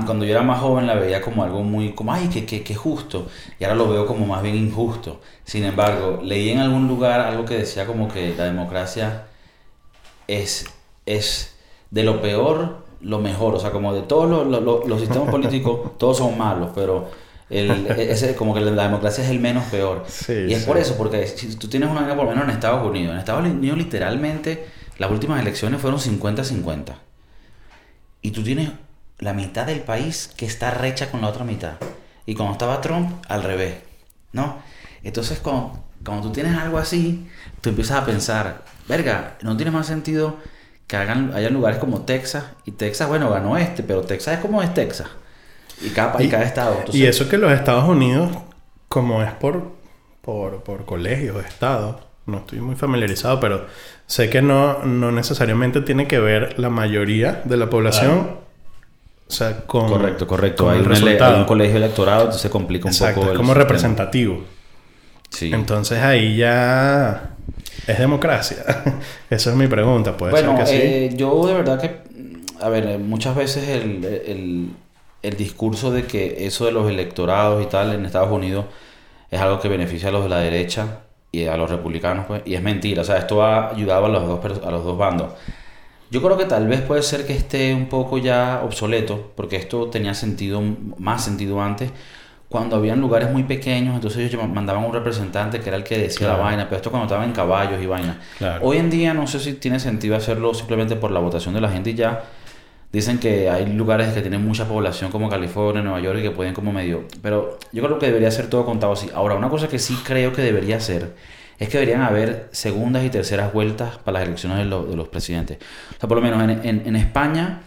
cuando 0.06 0.26
yo 0.26 0.32
era 0.32 0.44
más 0.44 0.60
joven 0.62 0.88
la 0.88 0.96
veía 0.96 1.22
como 1.22 1.44
algo 1.44 1.64
muy, 1.64 1.94
como, 1.94 2.14
ay, 2.14 2.28
que, 2.30 2.46
que, 2.46 2.64
que 2.64 2.76
justo. 2.76 3.28
Y 3.60 3.64
ahora 3.64 3.76
lo 3.76 3.90
veo 3.90 4.06
como 4.06 4.26
más 4.26 4.42
bien 4.44 4.56
injusto. 4.56 5.22
Sin 5.46 5.64
embargo, 5.64 6.20
leí 6.24 6.50
en 6.50 6.60
algún 6.60 6.88
lugar 6.88 7.20
algo 7.22 7.46
que 7.46 7.56
decía 7.60 7.86
como 7.86 8.08
que 8.08 8.36
la 8.36 8.46
democracia 8.46 9.28
es, 10.28 10.66
es 11.06 11.56
de 11.92 12.04
lo 12.04 12.22
peor 12.22 12.86
lo 13.02 13.20
mejor. 13.20 13.56
O 13.56 13.60
sea, 13.60 13.72
como 13.72 13.94
de 13.94 14.02
todos 14.02 14.30
los, 14.30 14.64
los- 14.64 14.88
los- 14.88 15.00
sistemas 15.02 15.30
políticos, 15.32 15.98
todos 15.98 16.18
son 16.18 16.38
malos, 16.38 16.72
pero 16.76 17.10
el, 17.50 17.88
ese, 17.88 18.36
como 18.36 18.54
que 18.54 18.62
la 18.62 18.84
democracia 18.84 19.24
es 19.24 19.30
el 19.30 19.40
menos 19.40 19.66
peor. 19.66 20.06
Sí, 20.06 20.34
y 20.46 20.54
es 20.54 20.60
sí. 20.60 20.66
por 20.66 20.78
eso, 20.78 20.98
porque 20.98 21.26
si 21.28 21.56
tú 21.56 21.68
tienes 21.68 21.90
una 21.90 22.08
por 22.16 22.26
lo 22.26 22.32
menos 22.32 22.46
en 22.46 22.52
Estados 22.52 22.86
Unidos, 22.88 23.14
en 23.14 23.20
Estados 23.20 23.46
Unidos 23.46 23.78
literalmente 23.78 24.68
las 24.98 25.12
últimas 25.12 25.40
elecciones 25.42 25.80
fueron 25.82 26.00
50-50. 26.00 26.96
Y 28.22 28.32
tú 28.32 28.44
tienes 28.44 28.72
la 29.20 29.34
mitad 29.34 29.66
del 29.66 29.80
país 29.82 30.32
que 30.38 30.46
está 30.46 30.72
recha 30.72 31.10
con 31.12 31.22
la 31.22 31.28
otra 31.28 31.44
mitad. 31.44 31.74
Y 32.26 32.36
cuando 32.36 32.54
estaba 32.54 32.82
Trump, 32.82 33.24
al 33.28 33.44
revés. 33.44 33.76
¿No? 34.34 34.58
Entonces, 35.04 35.40
cuando, 35.40 35.80
cuando 36.06 36.28
tú 36.28 36.34
tienes 36.34 36.56
algo 36.58 36.78
así, 36.78 37.28
tú 37.62 37.70
empiezas 37.70 37.98
a 38.02 38.06
pensar, 38.06 38.64
verga, 38.88 39.38
no 39.42 39.56
tiene 39.56 39.72
más 39.72 39.88
sentido 39.88 40.38
que 40.86 40.98
hagan, 40.98 41.32
haya 41.34 41.50
lugares 41.50 41.80
como 41.80 42.02
Texas. 42.02 42.46
Y 42.66 42.72
Texas, 42.72 43.08
bueno, 43.08 43.30
ganó 43.30 43.58
este, 43.58 43.84
pero 43.84 44.02
Texas 44.02 44.36
es 44.36 44.40
como 44.40 44.62
es 44.62 44.74
Texas. 44.74 45.08
Y 45.82 45.90
cada 45.90 46.14
país, 46.14 46.28
Y- 46.28 46.32
cada 46.32 46.44
estado. 46.44 46.74
Entonces, 46.80 46.96
Y 46.96 47.06
eso 47.06 47.30
que 47.30 47.38
los 47.38 47.52
Estados 47.52 47.88
Unidos, 47.88 48.30
como 48.88 49.22
es 49.24 49.32
por, 49.34 49.72
por, 50.22 50.64
por 50.64 50.86
colegios, 50.86 51.44
estados, 51.46 51.98
no 52.26 52.40
estoy 52.40 52.60
muy 52.60 52.76
familiarizado, 52.76 53.40
pero 53.40 53.68
sé 54.06 54.30
que 54.30 54.42
no, 54.42 54.84
no 54.84 55.12
necesariamente 55.12 55.82
tiene 55.82 56.08
que 56.08 56.20
ver 56.20 56.60
la 56.60 56.70
mayoría 56.70 57.42
de 57.46 57.58
la 57.58 57.70
población, 57.70 58.38
o 59.30 59.32
sea, 59.34 59.66
con, 59.66 59.86
Correcto, 59.86 60.28
correcto. 60.28 60.66
con 60.66 60.74
Hay, 60.74 60.80
el 60.80 60.86
un, 60.86 60.94
hay 61.22 61.46
colegio 61.46 61.78
electorado, 61.78 62.22
entonces 62.22 62.42
se 62.42 62.50
complica 62.50 62.88
un 62.88 62.94
Exacto, 62.94 63.22
poco. 63.22 63.32
es 63.32 63.34
como 63.34 63.54
representativo. 63.54 64.44
Sí. 65.30 65.52
Entonces 65.52 66.00
ahí 66.00 66.38
ya 66.38 67.38
es 67.88 68.00
democracia. 68.00 68.58
Esa 69.30 69.50
es 69.52 69.56
mi 69.56 69.68
pregunta, 69.68 70.18
puede 70.18 70.32
Bueno, 70.32 70.56
ser 70.56 70.56
que 70.56 70.66
sí. 70.66 70.78
eh, 70.78 71.10
yo 71.16 71.46
de 71.48 71.54
verdad 71.54 71.80
que, 71.80 72.02
a 72.62 72.70
ver, 72.70 72.86
eh, 72.88 72.98
muchas 72.98 73.36
veces 73.36 73.68
el, 73.70 74.04
el, 74.06 74.70
el 75.22 75.38
discurso 75.38 75.92
de 75.92 76.06
que 76.06 76.46
eso 76.46 76.66
de 76.66 76.72
los 76.72 76.90
electorados 76.90 77.64
y 77.64 77.68
tal 77.68 77.94
en 77.94 78.06
Estados 78.06 78.32
Unidos 78.32 78.66
es 79.32 79.40
algo 79.42 79.60
que 79.60 79.70
beneficia 79.70 80.10
a 80.10 80.12
los 80.12 80.24
de 80.24 80.30
la 80.30 80.40
derecha 80.40 81.02
y 81.32 81.46
a 81.48 81.58
los 81.58 81.70
republicanos, 81.70 82.26
pues, 82.28 82.42
y 82.46 82.56
es 82.56 82.62
mentira, 82.64 83.02
o 83.02 83.06
sea, 83.06 83.18
esto 83.18 83.44
ha 83.44 83.70
ayudado 83.72 84.06
a 84.06 84.10
los 84.10 84.28
dos, 84.28 84.64
a 84.66 84.72
los 84.72 84.84
dos 84.84 84.98
bandos. 84.98 85.34
Yo 86.10 86.22
creo 86.22 86.38
que 86.38 86.46
tal 86.46 86.68
vez 86.68 86.82
puede 86.82 87.04
ser 87.04 87.26
que 87.26 87.34
esté 87.34 87.74
un 87.74 87.88
poco 87.88 88.18
ya 88.18 88.62
obsoleto, 88.64 89.32
porque 89.36 89.58
esto 89.58 89.88
tenía 89.88 90.14
sentido, 90.14 90.62
más 90.98 91.24
sentido 91.24 91.62
antes, 91.62 91.92
cuando 92.50 92.78
habían 92.78 93.02
lugares 93.02 93.30
muy 93.30 93.44
pequeños, 93.44 93.94
entonces 93.96 94.32
ellos 94.32 94.48
mandaban 94.48 94.86
un 94.86 94.94
representante 94.94 95.60
que 95.60 95.68
era 95.68 95.78
el 95.78 95.84
que 95.84 95.98
decía 95.98 96.30
la 96.30 96.38
vaina, 96.38 96.64
pero 96.66 96.78
esto 96.78 96.90
cuando 96.92 97.08
estaban 97.08 97.28
en 97.28 97.36
caballos 97.36 97.82
y 97.82 97.86
vaina. 97.86 98.22
Claro. 98.38 98.66
Hoy 98.66 98.78
en 98.78 98.90
día 98.90 99.14
no 99.14 99.28
sé 99.28 99.40
si 99.40 99.54
tiene 99.54 99.82
sentido 99.82 100.16
hacerlo 100.16 100.54
simplemente 100.54 100.96
por 100.96 101.12
la 101.12 101.20
votación 101.20 101.54
de 101.54 101.62
la 101.62 101.70
gente 101.70 101.90
y 101.90 101.96
ya. 101.96 102.24
Dicen 102.90 103.20
que 103.20 103.50
hay 103.50 103.66
lugares 103.66 104.14
que 104.14 104.22
tienen 104.22 104.48
mucha 104.48 104.66
población 104.66 105.12
como 105.12 105.28
California, 105.28 105.82
Nueva 105.82 106.00
York 106.00 106.20
y 106.20 106.22
que 106.22 106.32
pueden 106.32 106.54
como 106.54 106.72
medio... 106.72 107.04
Pero 107.22 107.60
yo 107.74 107.84
creo 107.84 108.00
que 108.00 108.06
debería 108.06 108.32
ser 108.32 108.50
todo 108.50 108.66
contado 108.66 108.94
así. 108.94 109.10
Ahora, 109.14 109.36
una 109.36 109.50
cosa 109.50 109.68
que 109.68 109.78
sí 109.78 109.98
creo 110.06 110.32
que 110.32 110.42
debería 110.42 110.80
ser 110.80 111.16
es 111.60 111.70
que 111.70 111.78
deberían 111.80 112.02
haber 112.02 112.50
segundas 112.52 113.04
y 113.04 113.10
terceras 113.10 113.52
vueltas 113.54 113.98
para 113.98 114.20
las 114.20 114.28
elecciones 114.28 114.60
de, 114.60 114.66
lo- 114.66 114.86
de 114.86 114.96
los 114.96 115.08
presidentes. 115.08 115.58
O 115.96 116.00
sea, 116.00 116.08
por 116.08 116.18
lo 116.18 116.22
menos 116.24 116.42
en, 116.44 116.50
en- 116.68 116.84
en 116.88 116.96
España 116.96 117.62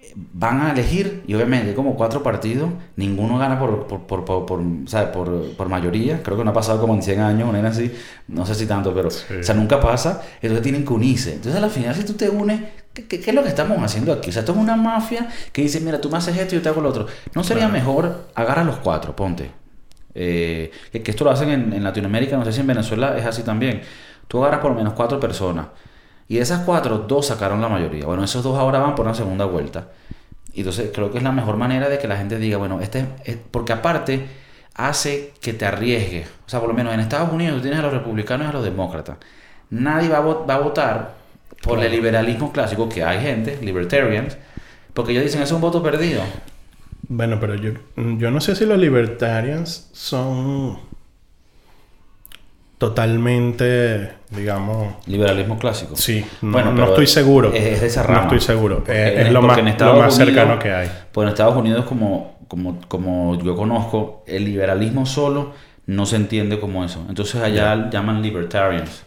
eh, 0.00 0.12
van 0.14 0.60
a 0.60 0.70
elegir, 0.72 1.22
y 1.26 1.34
obviamente 1.34 1.70
hay 1.70 1.74
como 1.74 1.96
cuatro 1.96 2.22
partidos, 2.22 2.70
ninguno 2.96 3.38
gana 3.38 3.58
por, 3.58 3.86
por, 3.86 4.06
por, 4.06 4.24
por, 4.24 4.46
por, 4.46 4.62
¿sabes? 4.86 5.08
por, 5.08 5.50
por 5.56 5.68
mayoría, 5.68 6.22
creo 6.22 6.36
que 6.36 6.44
no 6.44 6.50
ha 6.50 6.54
pasado 6.54 6.80
como 6.80 6.94
en 6.94 7.02
100 7.02 7.20
años, 7.20 7.48
una 7.48 7.58
era 7.58 7.70
así, 7.70 7.90
no 8.28 8.46
sé 8.46 8.54
si 8.54 8.66
tanto, 8.66 8.94
pero, 8.94 9.10
Sí. 9.10 9.34
o 9.40 9.42
sea, 9.42 9.54
nunca 9.54 9.80
pasa, 9.80 10.22
entonces 10.40 10.62
tienen 10.62 10.84
que 10.84 10.92
unirse. 10.92 11.34
Entonces, 11.34 11.60
al 11.62 11.70
final, 11.70 11.94
si 11.94 12.04
tú 12.04 12.12
te 12.14 12.28
unes, 12.30 12.60
¿qué, 12.92 13.06
qué, 13.06 13.20
qué 13.20 13.30
es 13.30 13.34
lo 13.34 13.42
que 13.42 13.48
estamos 13.48 13.82
haciendo 13.82 14.12
aquí? 14.12 14.30
O 14.30 14.32
sea, 14.32 14.40
esto 14.40 14.52
es 14.52 14.58
una 14.58 14.76
mafia 14.76 15.28
que 15.52 15.62
dice, 15.62 15.80
mira, 15.80 16.00
tú 16.00 16.08
me 16.08 16.18
haces 16.18 16.36
esto 16.36 16.54
y 16.54 16.58
yo 16.58 16.62
te 16.62 16.68
hago 16.68 16.80
lo 16.80 16.88
otro. 16.90 17.06
¿No 17.34 17.42
sería 17.42 17.64
Claro. 17.68 17.72
mejor 17.72 18.28
agarrar 18.36 18.64
los 18.64 18.76
cuatro, 18.76 19.14
ponte? 19.16 19.50
Eh, 20.18 20.70
que, 20.90 21.02
que 21.02 21.10
esto 21.10 21.24
lo 21.24 21.30
hacen 21.30 21.50
en, 21.50 21.72
en 21.74 21.84
Latinoamérica, 21.84 22.36
no 22.36 22.44
sé 22.44 22.52
si 22.52 22.60
en 22.60 22.66
Venezuela 22.66 23.16
es 23.18 23.26
así 23.26 23.42
también. 23.42 23.82
Tú 24.28 24.42
agarras 24.42 24.60
por 24.60 24.70
lo 24.72 24.76
menos 24.76 24.94
cuatro 24.94 25.20
personas. 25.20 25.66
Y 26.28 26.36
de 26.36 26.40
esas 26.40 26.60
cuatro, 26.60 26.98
dos 26.98 27.26
sacaron 27.26 27.60
la 27.60 27.68
mayoría. 27.68 28.06
Bueno, 28.06 28.24
esos 28.24 28.42
dos 28.42 28.58
ahora 28.58 28.80
van 28.80 28.94
por 28.94 29.06
una 29.06 29.14
segunda 29.14 29.44
vuelta. 29.44 29.88
Y 30.52 30.60
entonces 30.60 30.90
creo 30.92 31.12
que 31.12 31.18
es 31.18 31.24
la 31.24 31.32
mejor 31.32 31.56
manera 31.56 31.88
de 31.88 31.98
que 31.98 32.08
la 32.08 32.16
gente 32.16 32.38
diga, 32.38 32.56
bueno, 32.56 32.80
este 32.80 33.06
es, 33.24 33.36
porque 33.50 33.74
aparte 33.74 34.26
hace 34.74 35.34
que 35.40 35.52
te 35.52 35.66
arriesgues. 35.66 36.26
O 36.46 36.48
sea, 36.48 36.60
por 36.60 36.68
lo 36.68 36.74
menos 36.74 36.94
en 36.94 37.00
Estados 37.00 37.32
Unidos 37.32 37.56
tú 37.56 37.62
tienes 37.62 37.78
a 37.78 37.82
los 37.82 37.92
republicanos 37.92 38.46
y 38.46 38.50
a 38.50 38.52
los 38.52 38.64
demócratas. 38.64 39.18
Nadie 39.70 40.08
va 40.08 40.18
a, 40.18 40.20
va 40.22 40.54
a 40.54 40.58
votar 40.58 41.14
por 41.62 41.78
el 41.82 41.92
liberalismo 41.92 42.52
clásico, 42.52 42.88
que 42.88 43.04
hay 43.04 43.20
gente, 43.20 43.58
libertarians, 43.62 44.36
porque 44.94 45.12
ellos 45.12 45.24
dicen, 45.24 45.42
es 45.42 45.52
un 45.52 45.60
voto 45.60 45.82
perdido. 45.82 46.22
Bueno, 47.08 47.38
pero 47.40 47.54
yo, 47.54 47.72
yo 47.96 48.30
no 48.30 48.40
sé 48.40 48.56
si 48.56 48.66
los 48.66 48.78
libertarians 48.78 49.88
son 49.92 50.78
totalmente, 52.78 54.12
digamos... 54.30 54.94
Liberalismo 55.06 55.58
clásico. 55.58 55.96
Sí, 55.96 56.24
no, 56.42 56.52
Bueno, 56.52 56.72
no 56.72 56.84
estoy 56.86 57.06
seguro. 57.06 57.52
Es, 57.52 57.80
de 57.80 57.86
esa 57.86 58.02
No 58.02 58.08
rama. 58.08 58.22
estoy 58.22 58.40
seguro. 58.40 58.84
Eh, 58.86 59.22
es 59.26 59.32
lo 59.32 59.40
más, 59.40 59.56
lo 59.56 59.62
más 59.64 59.74
Unidos- 59.76 60.14
cercano 60.16 60.58
que 60.58 60.72
hay. 60.72 60.90
Pues 61.12 61.24
en 61.24 61.28
Estados 61.30 61.56
Unidos, 61.56 61.84
como, 61.86 62.36
como, 62.48 62.80
como 62.88 63.40
yo 63.42 63.54
conozco, 63.56 64.24
el 64.26 64.44
liberalismo 64.44 65.06
solo 65.06 65.52
no 65.86 66.04
se 66.06 66.16
entiende 66.16 66.58
como 66.60 66.84
eso. 66.84 67.04
Entonces 67.08 67.40
allá 67.40 67.88
llaman 67.90 68.20
libertarians. 68.20 69.04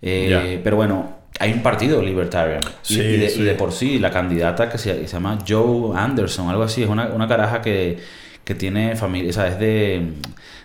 Eh. 0.00 0.60
Pero 0.62 0.76
bueno, 0.76 1.15
hay 1.38 1.52
un 1.52 1.62
partido 1.62 2.02
libertarian. 2.02 2.60
Y- 2.88 2.94
Sí, 2.94 3.00
y, 3.00 3.16
de, 3.18 3.28
sí. 3.28 3.40
y 3.40 3.44
de 3.44 3.54
por 3.54 3.72
sí, 3.72 3.98
la 3.98 4.10
candidata 4.10 4.68
que 4.68 4.78
se, 4.78 5.06
se 5.06 5.12
llama 5.12 5.38
Joe 5.46 5.96
Anderson, 5.98 6.48
algo 6.48 6.62
así, 6.62 6.82
es 6.82 6.88
una, 6.88 7.06
una 7.08 7.28
caraja 7.28 7.60
que, 7.62 7.98
que 8.44 8.54
tiene 8.54 8.96
familia, 8.96 9.30
o 9.30 9.32
sea, 9.32 9.48
es 9.48 9.58
de, 9.58 10.12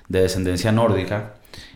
de 0.08 0.22
descendencia 0.22 0.72
nórdica. 0.72 1.34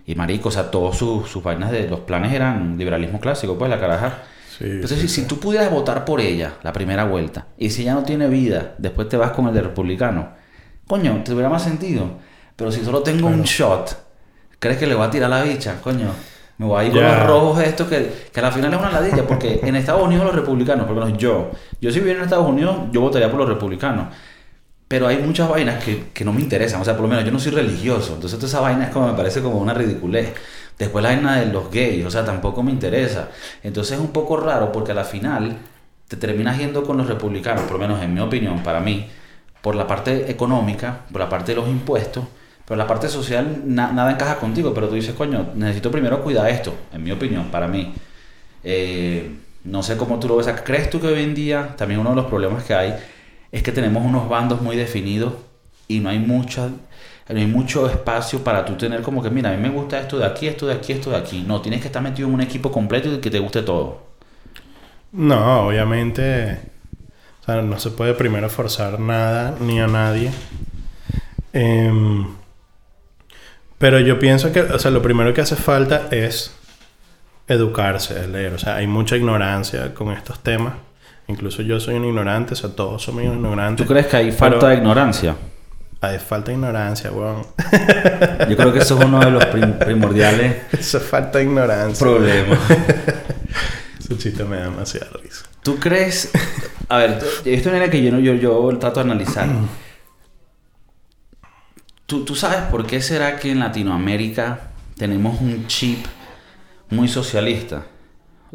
Y 0.07 0.13
marico, 0.15 0.49
o 0.49 0.51
sea, 0.51 0.69
todos 0.69 0.97
sus, 0.97 1.27
sus 1.29 1.41
vainas 1.43 1.71
de 1.71 1.87
los 1.89 2.01
planes 2.01 2.31
eran 2.31 2.77
liberalismo 2.77 3.19
clásico, 3.19 3.57
pues 3.57 3.71
la 3.71 3.79
caraja. 3.79 4.19
Sí, 4.55 4.65
Entonces, 4.65 4.99
sí, 5.01 5.07
si, 5.07 5.21
si 5.21 5.27
tú 5.27 5.39
pudieras 5.39 5.71
votar 5.71 6.05
por 6.05 6.21
ella 6.21 6.53
la 6.63 6.71
primera 6.71 7.03
vuelta 7.05 7.47
y 7.57 7.71
si 7.71 7.81
ella 7.81 7.95
no 7.95 8.03
tiene 8.03 8.29
vida, 8.29 8.75
después 8.77 9.09
te 9.09 9.17
vas 9.17 9.31
con 9.31 9.47
el 9.47 9.53
de 9.55 9.61
republicano, 9.61 10.29
coño, 10.87 11.21
te 11.25 11.33
hubiera 11.33 11.49
más 11.49 11.63
sentido. 11.63 12.19
Pero 12.55 12.71
si 12.71 12.85
solo 12.85 13.01
tengo 13.01 13.27
un 13.27 13.41
shot, 13.43 13.97
¿crees 14.59 14.77
que 14.77 14.85
le 14.87 14.93
voy 14.95 15.07
a 15.07 15.09
tirar 15.09 15.29
la 15.29 15.41
bicha? 15.43 15.81
Coño, 15.81 16.09
me 16.57 16.65
voy 16.65 16.83
a 16.83 16.87
ir 16.87 16.93
con 16.93 17.03
los 17.03 17.27
rojos 17.27 17.63
estos 17.63 17.87
que, 17.87 18.29
que 18.31 18.39
al 18.39 18.51
final 18.51 18.73
es 18.73 18.79
una 18.79 18.91
ladilla, 18.91 19.27
porque 19.27 19.59
en 19.61 19.75
Estados 19.75 20.03
Unidos 20.03 20.25
los 20.25 20.35
republicanos, 20.35 20.85
por 20.85 20.95
lo 20.95 21.05
menos 21.05 21.19
yo, 21.19 21.51
yo 21.81 21.91
si 21.91 21.99
viviera 21.99 22.19
en 22.19 22.25
Estados 22.25 22.47
Unidos, 22.47 22.77
yo 22.91 23.01
votaría 23.01 23.29
por 23.29 23.39
los 23.39 23.49
republicanos. 23.49 24.07
Pero 24.87 25.07
hay 25.07 25.17
muchas 25.17 25.49
vainas 25.49 25.83
que, 25.83 26.09
que 26.13 26.23
no 26.23 26.31
me 26.31 26.41
interesan. 26.41 26.79
O 26.79 26.85
sea, 26.85 26.93
por 26.93 27.01
lo 27.01 27.07
menos 27.07 27.25
yo 27.25 27.31
no 27.31 27.39
soy 27.39 27.51
religioso. 27.51 28.13
Entonces 28.13 28.37
toda 28.37 28.47
esa 28.47 28.59
vaina 28.61 28.85
es 28.85 28.91
como, 28.91 29.07
me 29.07 29.13
parece 29.13 29.41
como 29.41 29.57
una 29.57 29.73
ridiculez. 29.73 30.33
Después 30.77 31.01
la 31.03 31.09
vaina 31.09 31.39
de 31.39 31.47
los 31.47 31.71
gays, 31.71 32.05
o 32.05 32.11
sea, 32.11 32.23
tampoco 32.23 32.61
me 32.61 32.71
interesa. 32.71 33.29
Entonces 33.63 33.97
es 33.97 33.99
un 33.99 34.11
poco 34.11 34.37
raro 34.37 34.71
porque 34.71 34.91
a 34.91 34.95
la 34.95 35.03
final 35.03 35.57
te 36.07 36.17
terminas 36.17 36.57
yendo 36.57 36.83
con 36.83 36.97
los 36.97 37.07
republicanos, 37.07 37.63
por 37.63 37.73
lo 37.73 37.79
menos 37.79 38.01
en 38.03 38.13
mi 38.13 38.19
opinión, 38.19 38.61
para 38.61 38.79
mí, 38.79 39.09
por 39.61 39.75
la 39.75 39.87
parte 39.87 40.29
económica, 40.29 41.01
por 41.11 41.19
la 41.21 41.29
parte 41.29 41.53
de 41.53 41.61
los 41.61 41.67
impuestos, 41.67 42.25
pero 42.67 42.77
la 42.77 42.87
parte 42.87 43.09
social 43.09 43.63
na- 43.65 43.91
nada 43.91 44.11
encaja 44.11 44.37
contigo. 44.37 44.73
Pero 44.73 44.89
tú 44.89 44.95
dices, 44.95 45.13
coño, 45.15 45.49
necesito 45.55 45.91
primero 45.91 46.21
cuidar 46.23 46.49
esto, 46.49 46.73
en 46.93 47.03
mi 47.03 47.11
opinión, 47.11 47.45
para 47.51 47.67
mí. 47.67 47.93
Eh, 48.63 49.31
no 49.65 49.83
sé 49.83 49.97
cómo 49.97 50.19
tú 50.19 50.27
lo 50.27 50.37
ves. 50.37 50.47
¿Crees 50.63 50.89
tú 50.89 50.99
que 51.01 51.07
hoy 51.07 51.23
en 51.23 51.35
día 51.35 51.75
también 51.77 51.99
uno 51.99 52.11
de 52.11 52.15
los 52.17 52.25
problemas 52.27 52.63
que 52.63 52.73
hay 52.73 52.95
es 53.51 53.63
que 53.63 53.71
tenemos 53.71 54.05
unos 54.05 54.29
bandos 54.29 54.61
muy 54.61 54.75
definidos 54.75 55.33
y 55.87 55.99
no 55.99 56.09
hay 56.09 56.19
no 57.29 57.39
hay 57.39 57.47
mucho 57.47 57.89
espacio 57.89 58.43
para 58.43 58.65
tú 58.65 58.75
tener 58.75 59.01
como 59.01 59.21
que 59.23 59.29
mira 59.29 59.49
a 59.49 59.53
mí 59.53 59.61
me 59.61 59.69
gusta 59.69 59.99
esto 59.99 60.17
de 60.17 60.25
aquí 60.25 60.47
esto 60.47 60.67
de 60.67 60.73
aquí 60.73 60.93
esto 60.93 61.09
de 61.11 61.17
aquí 61.17 61.43
no 61.47 61.61
tienes 61.61 61.81
que 61.81 61.87
estar 61.87 62.01
metido 62.01 62.27
en 62.27 62.33
un 62.35 62.41
equipo 62.41 62.71
completo 62.71 63.11
y 63.11 63.17
que 63.19 63.29
te 63.31 63.39
guste 63.39 63.61
todo 63.63 64.03
No, 65.11 65.67
obviamente. 65.67 66.59
O 67.41 67.45
sea, 67.45 67.61
no 67.61 67.79
se 67.79 67.91
puede 67.91 68.13
primero 68.15 68.49
forzar 68.49 68.99
nada 68.99 69.55
ni 69.59 69.79
a 69.79 69.87
nadie. 69.87 70.31
Em, 71.53 72.25
pero 73.77 73.99
yo 73.99 74.19
pienso 74.19 74.51
que, 74.51 74.61
o 74.61 74.79
sea, 74.79 74.91
lo 74.91 75.01
primero 75.01 75.33
que 75.33 75.41
hace 75.41 75.55
falta 75.55 76.07
es 76.11 76.51
educarse, 77.47 78.27
leer. 78.27 78.53
O 78.53 78.57
sea, 78.59 78.75
hay 78.77 78.87
mucha 78.87 79.15
ignorancia 79.17 79.93
con 79.93 80.11
estos 80.11 80.39
temas. 80.41 80.73
Incluso 81.27 81.61
yo 81.61 81.79
soy 81.79 81.95
un 81.95 82.05
ignorante, 82.05 82.53
o 82.53 82.55
sea, 82.55 82.69
todos 82.71 83.01
somos 83.03 83.23
ignorantes. 83.23 83.85
¿Tú 83.85 83.91
crees 83.91 84.07
que 84.07 84.17
hay 84.17 84.31
falta 84.31 84.59
Pero- 84.59 84.69
de 84.69 84.75
ignorancia? 84.77 85.35
Hay 86.01 86.19
falta 86.19 86.47
de 86.51 86.53
ignorancia, 86.57 87.11
weón. 87.11 87.41
Yo 88.49 88.55
creo 88.57 88.71
que 88.71 88.79
eso 88.79 88.99
es 88.99 89.05
uno 89.05 89.19
de 89.21 89.31
los 89.31 89.43
prim- 89.45 89.73
primordiales 89.79 90.57
Eso 90.71 90.97
es 90.99 91.03
falta 91.03 91.39
de 91.39 91.45
ignorancia. 91.45 92.05
problemas. 92.05 92.59
Ese 93.99 94.17
chiste 94.17 94.43
me 94.43 94.57
da 94.57 94.63
demasiada 94.65 95.07
risa. 95.23 95.45
¿Tú 95.63 95.77
crees? 95.79 96.29
A 96.89 96.97
ver, 96.97 97.23
esto 97.45 97.71
viene 97.71 97.89
que 97.89 98.03
yo, 98.03 98.11
no- 98.11 98.19
yo, 98.19 98.33
yo 98.35 98.77
trato 98.77 99.03
de 99.03 99.11
analizar. 99.11 99.47
¿Tú, 102.05 102.23
¿Tú 102.23 102.35
sabes 102.35 102.59
por 102.71 102.85
qué 102.85 103.01
será 103.01 103.37
que 103.39 103.51
en 103.51 103.59
Latinoamérica 103.59 104.69
tenemos 104.97 105.41
un 105.41 105.65
chip 105.67 106.05
muy 106.89 107.07
socialista? 107.07 107.85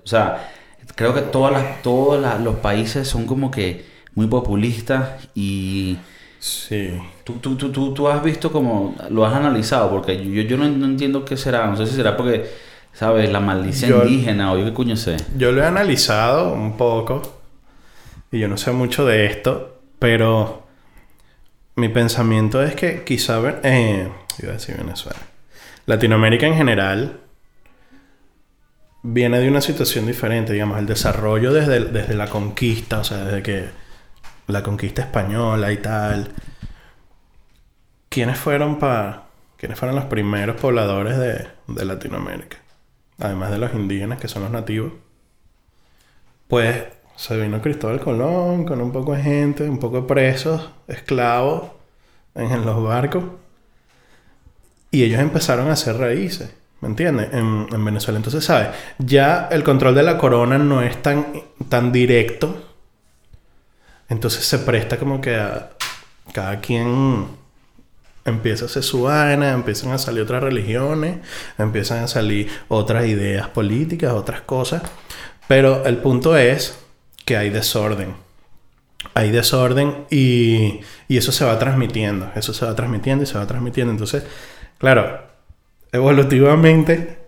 O 0.02 0.06
sea, 0.06 0.50
creo 0.94 1.14
que 1.14 1.20
todas 1.22 1.52
las, 1.52 1.82
todos 1.82 2.20
la- 2.20 2.38
los 2.38 2.56
países 2.56 3.08
son 3.08 3.26
como 3.26 3.50
que 3.50 3.84
muy 4.14 4.26
populistas 4.26 5.28
y 5.34 5.98
Sí. 6.38 6.90
tú, 7.24 7.34
tú, 7.34 7.56
tú, 7.56 7.70
tú, 7.70 7.92
tú 7.92 8.08
has 8.08 8.22
visto 8.22 8.50
como 8.50 8.94
lo 9.10 9.26
has 9.26 9.34
analizado 9.34 9.90
porque 9.90 10.16
yo, 10.24 10.42
yo 10.42 10.56
no, 10.56 10.66
no 10.68 10.86
entiendo 10.86 11.24
qué 11.24 11.36
será. 11.36 11.66
No 11.66 11.76
sé 11.76 11.86
si 11.86 11.96
será 11.96 12.16
porque, 12.16 12.48
¿sabes? 12.94 13.30
La 13.30 13.40
maldicia 13.40 13.88
Yo- 13.88 14.04
indígena 14.04 14.52
o 14.52 14.58
yo 14.58 14.64
qué 14.64 14.72
coño 14.72 14.96
sé. 14.96 15.16
Yo 15.36 15.52
lo 15.52 15.62
he 15.62 15.66
analizado 15.66 16.52
un 16.54 16.76
poco. 16.76 17.20
Y 18.32 18.38
yo 18.38 18.48
no 18.48 18.56
sé 18.56 18.70
mucho 18.72 19.04
de 19.04 19.26
esto. 19.26 19.80
Pero 19.98 20.66
mi 21.76 21.88
pensamiento 21.88 22.62
es 22.62 22.74
que 22.74 23.04
quizá... 23.04 23.40
Eh, 23.62 24.10
iba 24.42 24.50
a 24.50 24.54
decir 24.54 24.76
Venezuela. 24.76 25.20
Latinoamérica 25.86 26.46
en 26.46 26.54
general 26.54 27.20
viene 29.02 29.40
de 29.40 29.48
una 29.48 29.60
situación 29.60 30.06
diferente. 30.06 30.52
Digamos, 30.52 30.78
el 30.78 30.86
desarrollo 30.86 31.52
desde, 31.52 31.86
desde 31.86 32.14
la 32.14 32.28
conquista. 32.28 33.00
O 33.00 33.04
sea, 33.04 33.24
desde 33.24 33.42
que 33.42 33.68
la 34.46 34.62
conquista 34.62 35.02
española 35.02 35.72
y 35.72 35.78
tal. 35.78 36.32
¿Quiénes 38.08 38.38
fueron 38.38 38.78
para... 38.78 39.24
¿Quiénes 39.56 39.78
fueron 39.78 39.94
los 39.94 40.06
primeros 40.06 40.56
pobladores 40.56 41.18
de, 41.18 41.46
de 41.66 41.84
Latinoamérica? 41.84 42.56
Además 43.18 43.50
de 43.50 43.58
los 43.58 43.74
indígenas, 43.74 44.18
que 44.18 44.28
son 44.28 44.42
los 44.42 44.50
nativos. 44.50 44.92
Pues 46.48 46.84
se 47.20 47.36
vino 47.36 47.60
Cristóbal 47.60 48.00
Colón 48.00 48.64
con 48.64 48.80
un 48.80 48.92
poco 48.92 49.12
de 49.12 49.22
gente, 49.22 49.68
un 49.68 49.78
poco 49.78 50.00
de 50.00 50.08
presos, 50.08 50.70
esclavos 50.88 51.64
en, 52.34 52.64
los 52.64 52.82
barcos. 52.82 53.24
Y 54.90 55.04
ellos 55.04 55.20
empezaron 55.20 55.68
a 55.68 55.72
hacer 55.72 55.98
raíces, 55.98 56.50
¿me 56.80 56.88
entiendes? 56.88 57.28
En, 57.34 57.66
en 57.70 57.84
Venezuela. 57.84 58.16
Entonces, 58.16 58.42
¿sabes? 58.42 58.68
Ya 58.98 59.48
el 59.50 59.62
control 59.62 59.94
de 59.94 60.02
la 60.02 60.16
corona 60.16 60.56
no 60.56 60.80
es 60.80 61.02
tan, 61.02 61.26
tan 61.68 61.92
directo. 61.92 62.56
Entonces 64.08 64.42
se 64.46 64.58
presta 64.58 64.96
como 64.96 65.20
que 65.20 65.36
a 65.36 65.72
cada 66.32 66.58
quien 66.60 67.26
empieza 68.24 68.64
a 68.64 68.68
hacer 68.68 68.82
su 68.82 69.02
vaina, 69.02 69.52
empiezan 69.52 69.92
a 69.92 69.98
salir 69.98 70.22
otras 70.22 70.42
religiones, 70.42 71.18
empiezan 71.58 72.02
a 72.02 72.08
salir 72.08 72.48
otras 72.68 73.04
ideas 73.04 73.48
políticas, 73.48 74.14
otras 74.14 74.40
cosas. 74.40 74.82
Pero 75.46 75.84
el 75.84 75.98
punto 75.98 76.34
es 76.38 76.80
que 77.30 77.36
hay 77.36 77.50
desorden. 77.50 78.14
Hay 79.14 79.30
desorden 79.30 80.04
y, 80.10 80.80
y 81.06 81.16
eso 81.16 81.30
se 81.30 81.44
va 81.44 81.56
transmitiendo. 81.60 82.28
Eso 82.34 82.52
se 82.52 82.66
va 82.66 82.74
transmitiendo 82.74 83.22
y 83.22 83.26
se 83.28 83.38
va 83.38 83.46
transmitiendo. 83.46 83.92
Entonces, 83.92 84.24
claro, 84.78 85.22
evolutivamente 85.92 87.18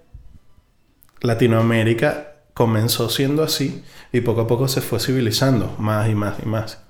Latinoamérica 1.20 2.32
comenzó 2.52 3.08
siendo 3.10 3.44
así 3.44 3.84
y 4.12 4.22
poco 4.22 4.40
a 4.42 4.46
poco 4.48 4.66
se 4.66 4.80
fue 4.80 4.98
civilizando 4.98 5.74
más 5.78 6.08
y 6.08 6.16
más 6.16 6.34
y 6.44 6.46
más. 6.48 6.82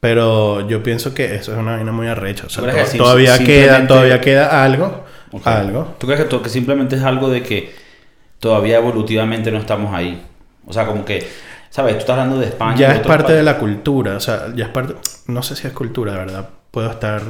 Pero 0.00 0.66
yo 0.68 0.82
pienso 0.82 1.12
que 1.14 1.34
eso 1.34 1.52
es 1.52 1.58
una 1.58 1.76
vaina 1.76 1.92
muy 1.92 2.06
arrecha. 2.08 2.46
O 2.46 2.48
sea, 2.48 2.64
¿Tú 2.64 2.70
crees 2.70 2.76
que 2.76 2.84
to- 2.84 2.92
sí- 2.92 2.98
todavía, 2.98 3.36
simplemente- 3.36 3.66
queda, 3.76 3.86
todavía 3.86 4.20
queda 4.20 4.64
algo. 4.64 5.04
Algo. 5.44 5.94
¿Tú 5.98 6.06
crees 6.06 6.24
que, 6.24 6.40
que 6.42 6.48
simplemente 6.48 6.96
es 6.96 7.02
algo 7.02 7.28
de 7.28 7.42
que 7.42 7.74
todavía 8.40 8.78
evolutivamente 8.78 9.50
no 9.52 9.58
estamos 9.58 9.94
ahí? 9.94 10.22
O 10.66 10.72
sea, 10.72 10.86
como 10.86 11.04
que, 11.04 11.28
¿sabes? 11.72 11.94
Tú 11.94 11.98
estás 12.00 12.18
hablando 12.18 12.38
de 12.38 12.46
España. 12.48 12.76
Ya 12.76 12.92
es 12.92 13.00
parte 13.00 13.32
de 13.32 13.42
la 13.42 13.56
cultura. 13.58 14.16
O 14.16 14.20
sea, 14.20 14.52
ya 14.54 14.66
es 14.66 14.70
parte... 14.70 14.94
No 15.26 15.42
sé 15.42 15.56
si 15.56 15.66
es 15.66 15.72
cultura, 15.72 16.12
de 16.12 16.18
verdad. 16.18 16.48
Puedo 16.70 16.90
estar... 16.90 17.22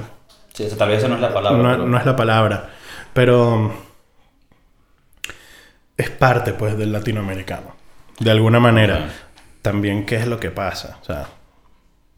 Sí, 0.52 0.64
esa 0.64 0.76
tal 0.76 0.88
vez 0.88 0.98
esa 0.98 1.07
no 1.09 1.14
es 1.14 1.20
la 1.20 1.33
palabra. 1.33 1.62
no, 1.62 1.70
pero- 1.70 1.87
no 1.87 1.96
es 1.96 2.05
la 2.05 2.16
palabra. 2.16 2.70
Pero... 3.12 3.72
Es 5.96 6.11
parte, 6.11 6.52
pues, 6.55 6.76
del 6.76 6.90
latinoamericano. 6.92 7.76
De 8.18 8.33
alguna 8.33 8.59
manera. 8.59 9.11
También, 9.62 10.07
¿qué 10.07 10.16
es 10.16 10.26
lo 10.26 10.40
que 10.40 10.50
pasa? 10.50 10.98
O 11.00 11.05
sea... 11.05 11.26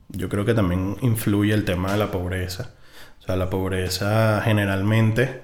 Yo 0.08 0.28
creo 0.30 0.44
que 0.46 0.54
también 0.54 0.96
influye 1.02 1.52
el 1.52 1.64
tema 1.64 1.92
de 1.92 1.98
la 1.98 2.10
pobreza. 2.10 2.70
O 3.20 3.22
sea, 3.26 3.37
la 3.37 3.50
pobreza 3.50 4.40
generalmente 4.44 5.42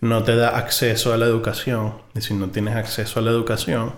no 0.00 0.22
te 0.22 0.36
da 0.36 0.56
acceso 0.56 1.12
a 1.12 1.16
la 1.18 1.26
educación. 1.26 1.94
Y 2.14 2.20
si 2.22 2.32
no 2.34 2.48
tienes 2.48 2.76
acceso 2.76 3.18
a 3.18 3.22
la 3.22 3.30
educación, 3.30 3.92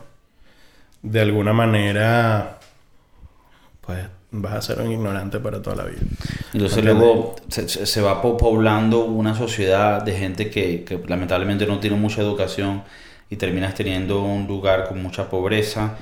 de 1.03 1.21
alguna 1.21 1.53
manera, 1.53 2.59
pues 3.81 4.01
vas 4.33 4.55
a 4.55 4.63
ser 4.63 4.81
un 4.81 4.91
ignorante 4.93 5.39
para 5.39 5.63
toda 5.63 5.77
la 5.77 5.85
vida. 5.85 6.01
Entonces 6.53 6.79
¿Entiendes? 6.79 6.95
luego 6.97 7.37
se, 7.49 8.01
va 8.03 8.21
po- 8.21 8.37
poblando 8.37 9.05
una 9.05 9.35
sociedad 9.35 10.03
de 10.03 10.13
gente 10.17 10.51
que, 10.51 10.85
que 10.85 11.01
lamentablemente 11.07 11.67
no 11.67 11.79
tiene 11.79 11.97
mucha 11.97 12.21
educación 12.23 12.83
y 13.31 13.37
terminas 13.37 13.75
teniendo 13.75 14.23
un 14.23 14.47
lugar 14.47 14.89
con 14.89 15.03
mucha 15.03 15.29
pobreza 15.31 15.95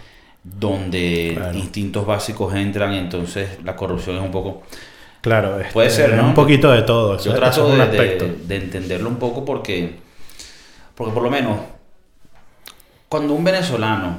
donde 0.43 1.33
Claro. 1.37 1.57
instintos 1.59 2.07
básicos 2.07 2.55
entran 2.55 2.93
y 2.95 2.99
entonces 2.99 3.63
la 3.65 3.77
corrupción 3.77 4.17
es 4.17 4.23
un 4.23 4.31
poco... 4.31 4.63
Claro, 5.21 5.59
este, 5.59 5.73
Puede 5.73 5.89
ser, 5.89 6.11
es 6.11 6.17
¿no? 6.17 6.27
un 6.29 6.35
poquito 6.35 6.71
de 6.71 6.83
todo. 6.83 7.19
Yo 7.19 7.35
trato 7.35 7.75
de, 7.75 7.81
aspecto. 7.83 8.27
de- 8.27 8.37
de 8.47 8.57
entenderlo 8.57 9.09
un 9.09 9.17
poco 9.17 9.43
porque, 9.45 9.97
porque 10.95 11.15
por 11.15 11.23
lo 11.23 11.31
menos, 11.31 11.59
cuando 13.09 13.33
un 13.33 13.43
venezolano, 13.45 14.19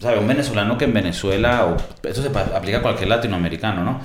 ¿sabes? 0.00 0.20
Un 0.20 0.28
venezolano 0.28 0.76
que 0.78 0.84
en 0.84 0.92
Venezuela, 0.94 1.66
o, 1.66 1.76
eso 2.06 2.22
se 2.22 2.28
aplica 2.28 2.78
a 2.78 2.82
cualquier 2.82 3.08
latinoamericano, 3.08 3.84
¿no? 3.84 4.00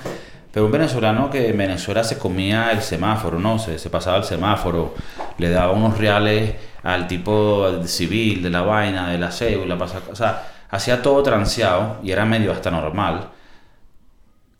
Pero 0.52 0.66
un 0.66 0.72
venezolano 0.72 1.30
que 1.30 1.48
en 1.50 1.58
Venezuela 1.58 2.04
se 2.04 2.16
comía 2.18 2.70
el 2.70 2.80
semáforo, 2.82 3.40
¿no? 3.40 3.58
Se, 3.58 3.78
se 3.78 3.90
pasaba 3.90 4.18
el 4.18 4.24
semáforo, 4.24 4.94
le 5.38 5.50
daba 5.50 5.72
unos 5.72 5.98
reales 5.98 6.54
al 6.84 7.08
tipo 7.08 7.82
civil 7.84 8.42
de 8.42 8.50
la 8.50 8.62
vaina, 8.62 9.08
de 9.10 9.18
la 9.18 9.30
cédula, 9.32 9.76
pasa, 9.76 10.00
o 10.12 10.14
sea, 10.14 10.44
hacía 10.70 11.02
todo 11.02 11.22
transeado 11.24 11.96
y 12.04 12.12
era 12.12 12.24
medio 12.24 12.52
hasta 12.52 12.70
normal. 12.70 13.28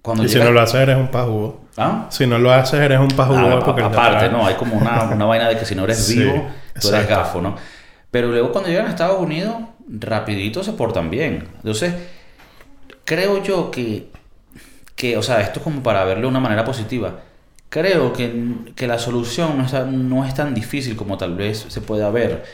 Cuando 0.02 0.24
Y 0.24 0.28
si 0.28 0.34
llega- 0.34 0.46
no 0.46 0.52
lo 0.52 0.60
haces, 0.60 0.74
eres 0.80 0.96
un 0.96 1.08
pajugo. 1.08 1.60
¿Ah? 1.76 2.06
Si 2.10 2.26
no 2.26 2.38
lo 2.38 2.52
haces, 2.52 2.78
eres 2.80 2.98
un 2.98 3.08
pajugo. 3.08 3.38
Ah, 3.38 3.60
porque 3.64 3.82
aparte, 3.82 4.28
no, 4.28 4.46
hay 4.46 4.54
como 4.54 4.76
una, 4.76 5.04
una 5.04 5.24
vaina 5.24 5.48
de 5.48 5.56
que 5.58 5.64
si 5.64 5.74
no 5.74 5.84
eres 5.84 5.98
Sí, 6.06 6.18
vivo, 6.18 6.32
tú 6.80 6.88
eres 6.88 7.00
exacto. 7.02 7.08
gafo, 7.14 7.40
¿no? 7.40 7.56
Pero 8.10 8.28
luego 8.28 8.52
cuando 8.52 8.68
llegan 8.70 8.86
a 8.86 8.90
Estados 8.90 9.18
Unidos, 9.20 9.56
rapidito 9.88 10.62
se 10.62 10.72
portan 10.72 11.10
bien. 11.10 11.48
Entonces, 11.56 11.94
creo 13.04 13.42
yo 13.42 13.70
que, 13.70 14.08
que, 14.96 15.16
o 15.16 15.22
sea, 15.22 15.40
esto 15.40 15.60
es 15.60 15.64
como 15.64 15.82
para 15.82 16.04
verlo 16.04 16.22
de 16.22 16.28
una 16.28 16.40
manera 16.40 16.64
positiva. 16.64 17.20
Creo 17.68 18.12
que, 18.12 18.54
que 18.76 18.86
la 18.86 18.98
solución 18.98 19.58
no 19.58 19.64
es, 19.64 19.72
no 19.86 20.24
es 20.24 20.34
tan 20.34 20.54
difícil 20.54 20.96
como 20.96 21.18
tal 21.18 21.34
vez 21.34 21.66
se 21.68 21.80
pueda 21.80 22.10
ver. 22.10 22.44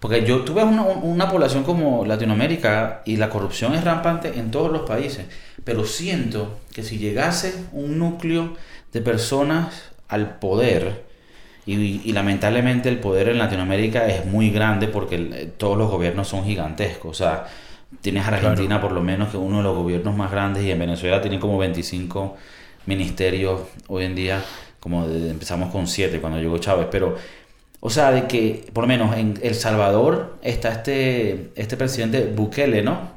Porque 0.00 0.24
yo, 0.24 0.42
tú 0.42 0.54
ves 0.54 0.64
una, 0.64 0.82
una 0.82 1.30
población 1.30 1.62
como 1.62 2.04
Latinoamérica 2.04 3.02
y 3.04 3.16
la 3.16 3.30
corrupción 3.30 3.74
es 3.74 3.84
rampante 3.84 4.38
en 4.38 4.50
todos 4.50 4.72
los 4.72 4.82
países. 4.82 5.26
Pero 5.64 5.84
siento 5.84 6.58
que 6.72 6.82
si 6.82 6.98
llegase 6.98 7.54
un 7.72 7.98
núcleo 7.98 8.56
de 8.92 9.00
personas 9.00 9.92
al 10.08 10.38
poder, 10.38 11.04
y, 11.66 12.00
y 12.08 12.12
lamentablemente 12.12 12.88
el 12.88 12.98
poder 12.98 13.28
en 13.28 13.38
Latinoamérica 13.38 14.06
es 14.06 14.26
muy 14.26 14.50
grande 14.50 14.88
porque 14.88 15.14
el- 15.16 15.52
todos 15.56 15.76
los 15.78 15.90
gobiernos 15.90 16.28
son 16.28 16.44
gigantescos. 16.44 17.10
O 17.10 17.14
sea, 17.24 17.46
tienes 18.00 18.24
a 18.24 18.28
Argentina 18.28 18.80
por 18.80 18.92
lo 18.92 19.00
menos 19.02 19.28
que 19.30 19.36
uno 19.36 19.58
de 19.58 19.62
los 19.64 19.76
gobiernos 19.76 20.16
más 20.16 20.30
grandes 20.30 20.64
y 20.64 20.70
en 20.70 20.78
Venezuela 20.78 21.20
tienen 21.20 21.40
como 21.40 21.58
25 21.58 22.36
ministerios 22.86 23.60
hoy 23.88 24.04
en 24.04 24.14
día, 24.14 24.42
como 24.80 25.06
de- 25.06 25.30
empezamos 25.30 25.70
con 25.70 25.86
7 25.86 26.20
cuando 26.20 26.40
llegó 26.40 26.58
Chávez, 26.58 26.88
pero... 26.90 27.16
O 27.84 27.90
sea, 27.90 28.12
de 28.12 28.28
que 28.28 28.66
por 28.72 28.84
lo 28.84 28.88
menos 28.88 29.16
en 29.16 29.38
El 29.42 29.56
Salvador 29.56 30.38
está 30.42 30.70
este, 30.70 31.50
este 31.56 31.76
presidente 31.76 32.26
Bukele, 32.26 32.80
¿no? 32.82 33.10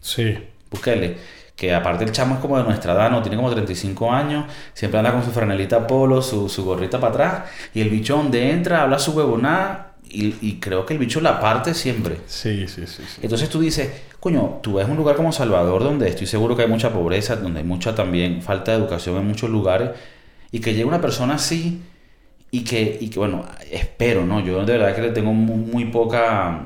Sí. 0.00 0.36
Bukele, 0.70 1.16
que 1.60 1.74
aparte 1.74 2.04
el 2.04 2.12
chamo 2.12 2.36
es 2.36 2.40
como 2.40 2.56
de 2.58 2.64
nuestra 2.64 2.94
edad, 2.94 3.10
¿no? 3.10 3.20
Tiene 3.22 3.36
como 3.36 3.50
35 3.50 4.10
años, 4.10 4.46
siempre 4.72 4.98
anda 4.98 5.12
con 5.12 5.22
su 5.22 5.30
franelita 5.30 5.86
polo, 5.86 6.22
su, 6.22 6.48
su 6.48 6.64
gorrita 6.64 6.98
para 6.98 7.12
atrás, 7.12 7.42
y 7.74 7.82
el 7.82 7.90
bicho 7.90 8.16
donde 8.16 8.50
entra, 8.50 8.82
habla 8.82 8.98
su 8.98 9.12
huevonada, 9.12 9.88
y, 10.12 10.34
y 10.40 10.58
creo 10.58 10.86
que 10.86 10.94
el 10.94 10.98
bicho 10.98 11.20
la 11.20 11.38
parte 11.38 11.74
siempre. 11.74 12.16
Sí, 12.26 12.66
sí, 12.66 12.86
sí. 12.86 13.02
sí. 13.06 13.20
Entonces 13.22 13.48
tú 13.50 13.60
dices, 13.60 13.90
coño, 14.20 14.58
tú 14.62 14.74
ves 14.74 14.88
un 14.88 14.96
lugar 14.96 15.16
como 15.16 15.32
Salvador 15.32 15.84
donde 15.84 16.08
estoy 16.08 16.26
seguro 16.26 16.56
que 16.56 16.62
hay 16.62 16.68
mucha 16.68 16.92
pobreza, 16.92 17.36
donde 17.36 17.60
hay 17.60 17.66
mucha 17.66 17.94
también 17.94 18.42
falta 18.42 18.72
de 18.72 18.78
educación 18.78 19.18
en 19.18 19.26
muchos 19.28 19.50
lugares, 19.50 19.90
y 20.52 20.60
que 20.60 20.72
llegue 20.72 20.86
una 20.86 21.00
persona 21.00 21.34
así, 21.34 21.82
y 22.50 22.64
que, 22.64 22.98
y 23.00 23.10
que 23.10 23.18
bueno, 23.18 23.44
espero, 23.70 24.24
¿no? 24.26 24.40
Yo 24.40 24.64
de 24.64 24.72
verdad 24.78 24.94
que 24.94 25.02
le 25.02 25.10
tengo 25.10 25.32
muy, 25.32 25.56
muy 25.56 25.84
poca, 25.86 26.60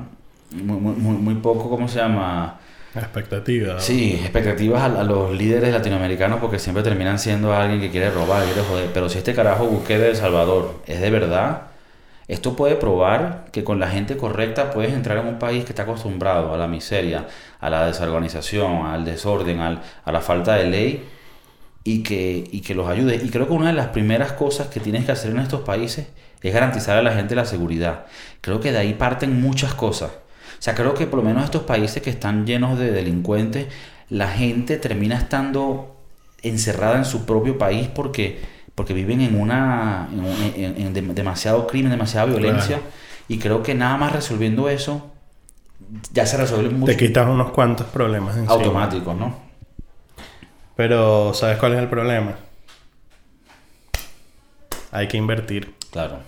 muy, 0.51 0.77
muy, 0.79 0.95
muy- 0.95 1.17
muy 1.17 1.35
poco, 1.35 1.69
¿cómo 1.69 1.87
se 1.87 1.99
llama? 1.99 2.59
Expectativas. 2.95 3.83
Sí, 3.83 4.13
expectativas 4.21 4.81
a, 4.83 5.03
los 5.03 5.33
líderes 5.35 5.71
latinoamericanos 5.73 6.39
porque 6.39 6.59
siempre 6.59 6.81
terminan 6.81 7.19
siendo 7.19 7.53
alguien 7.53 7.81
que 7.81 7.91
quiere 7.91 8.09
robar, 8.09 8.45
quiere 8.45 8.61
joder. 8.61 8.89
Pero 8.93 9.09
si 9.09 9.17
este 9.17 9.33
carajo 9.33 9.65
Bukele 9.65 10.03
de 10.03 10.09
El 10.11 10.15
Salvador 10.15 10.81
es 10.87 11.01
de 11.01 11.09
verdad, 11.09 11.63
esto 12.29 12.55
puede 12.55 12.75
probar 12.75 13.47
que 13.51 13.63
con 13.65 13.79
la 13.81 13.89
gente 13.89 14.15
correcta 14.17 14.71
puedes 14.71 14.93
entrar 14.93 15.17
en 15.17 15.27
un 15.27 15.39
país 15.39 15.65
que 15.65 15.71
está 15.73 15.83
acostumbrado 15.83 16.53
a 16.53 16.57
la 16.57 16.67
miseria, 16.67 17.27
a 17.59 17.69
la 17.69 17.85
desorganización, 17.85 18.85
al 18.85 19.03
desorden, 19.03 19.59
al- 19.59 19.81
a 20.05 20.11
la 20.13 20.21
falta 20.21 20.55
de 20.55 20.69
ley 20.69 21.03
y 21.83 22.01
que, 22.03 22.43
y 22.51 22.61
que 22.61 22.75
los 22.75 22.87
ayude. 22.87 23.17
Y 23.23 23.29
creo 23.29 23.45
que 23.47 23.53
una 23.53 23.67
de 23.67 23.73
las 23.73 23.87
primeras 23.89 24.31
cosas 24.33 24.67
que 24.67 24.79
tienes 24.79 25.05
que 25.05 25.11
hacer 25.11 25.31
en 25.31 25.39
estos 25.39 25.61
países 25.61 26.07
es 26.41 26.53
garantizar 26.53 26.97
a 26.97 27.01
la 27.03 27.13
gente 27.13 27.35
la 27.35 27.45
seguridad. 27.45 28.05
Creo 28.41 28.59
que 28.61 28.71
de 28.71 28.77
ahí 28.79 28.93
parten 28.93 29.41
muchas 29.41 29.73
cosas. 29.73 30.11
O 30.57 30.61
sea, 30.61 30.75
creo 30.75 30.93
que 30.93 31.07
por 31.07 31.19
lo 31.19 31.25
menos 31.25 31.43
estos 31.43 31.63
países 31.63 32.01
que 32.01 32.09
están 32.09 32.45
llenos 32.45 32.79
de 32.79 32.91
delincuentes, 32.91 33.67
la 34.09 34.29
gente 34.29 34.77
termina 34.77 35.17
estando 35.17 35.95
encerrada 36.41 36.97
en 36.97 37.05
su 37.05 37.25
propio 37.25 37.57
país 37.57 37.87
porque, 37.87 38.39
porque 38.75 38.93
viven 38.93 39.21
en 39.21 39.39
una 39.39 40.07
en, 40.55 41.15
demasiado 41.15 41.67
crimen, 41.67 41.91
demasiada 41.91 42.25
violencia. 42.25 42.77
Claro. 42.77 42.83
Y 43.27 43.39
creo 43.39 43.63
que 43.63 43.73
nada 43.73 43.97
más 43.97 44.11
resolviendo 44.11 44.69
eso, 44.69 45.11
ya 46.13 46.25
se 46.25 46.37
resuelve 46.37 46.69
mucho 46.69 46.91
Te 46.91 46.97
quitas 46.97 47.27
unos 47.27 47.51
cuantos 47.51 47.87
problemas 47.87 48.35
encima. 48.35 48.53
automático, 48.53 49.13
¿no? 49.13 49.45
Pero, 50.75 51.33
¿sabes 51.33 51.57
cuál 51.57 51.73
es 51.73 51.79
el 51.79 51.89
problema? 51.89 52.35
Hay 54.91 55.07
que 55.07 55.17
invertir. 55.17 55.73
Claro. 55.91 56.19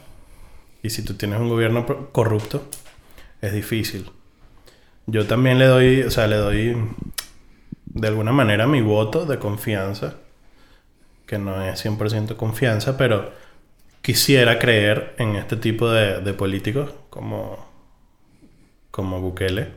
Y 0.81 0.89
si 0.89 1.03
tú 1.03 1.15
tienes 1.15 1.39
un 1.39 1.49
gobierno 1.49 1.85
corrupto, 2.11 2.63
es 3.41 3.53
difícil. 3.53 4.09
Yo 5.09 5.25
también 5.25 5.57
le 5.57 5.67
doy, 5.67 6.01
o 6.03 6.11
sea, 6.11 6.27
le 6.27 6.35
doy 6.35 6.75
de 7.85 8.07
alguna 8.09 8.33
manera 8.33 8.67
mi 8.67 8.81
voto 8.81 9.25
de 9.25 9.39
confianza, 9.39 10.15
que 11.25 11.37
no 11.39 11.63
es 11.63 11.83
100% 11.85 12.35
confianza, 12.35 12.97
pero 12.97 13.31
quisiera 14.01 14.59
creer 14.59 15.15
en 15.17 15.37
este 15.37 15.55
tipo 15.55 15.89
de, 15.89 16.33
políticos 16.33 16.91
como, 17.09 17.65
como 18.91 19.21
Bukele, 19.21 19.69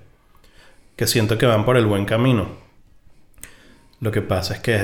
que 0.97 1.07
siento 1.07 1.39
que 1.39 1.47
van 1.47 1.64
por 1.64 1.76
el 1.76 1.87
buen 1.87 2.07
camino. 2.07 2.49
Lo 4.01 4.11
que 4.11 4.22
pasa 4.22 4.55
es 4.55 4.61
que 4.61 4.74
es, 4.74 4.83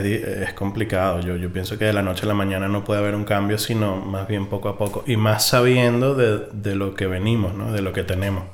es 0.49 0.53
complicado. 0.55 1.21
Yo, 1.23 1.35
yo 1.37 1.53
pienso 1.53 1.77
que 1.77 1.87
de 1.87 1.93
la 1.93 2.03
noche 2.03 2.25
a 2.25 2.29
la 2.29 2.35
mañana 2.35 2.69
no 2.69 2.85
puede 2.85 3.01
haber 3.01 3.17
un 3.17 3.25
cambio, 3.25 3.59
sino 3.59 3.97
más 3.97 4.29
bien 4.29 4.47
poco 4.47 4.69
a 4.69 4.79
poco. 4.79 5.03
Y 5.09 5.17
más 5.17 5.49
sabiendo 5.49 6.15
de, 6.15 6.47
de 6.53 6.77
lo 6.77 6.95
que 6.95 7.09
venimos, 7.09 7.55
¿no? 7.55 7.73
De 7.73 7.83
lo 7.83 7.93
que 7.93 8.05
tenemos. 8.05 8.45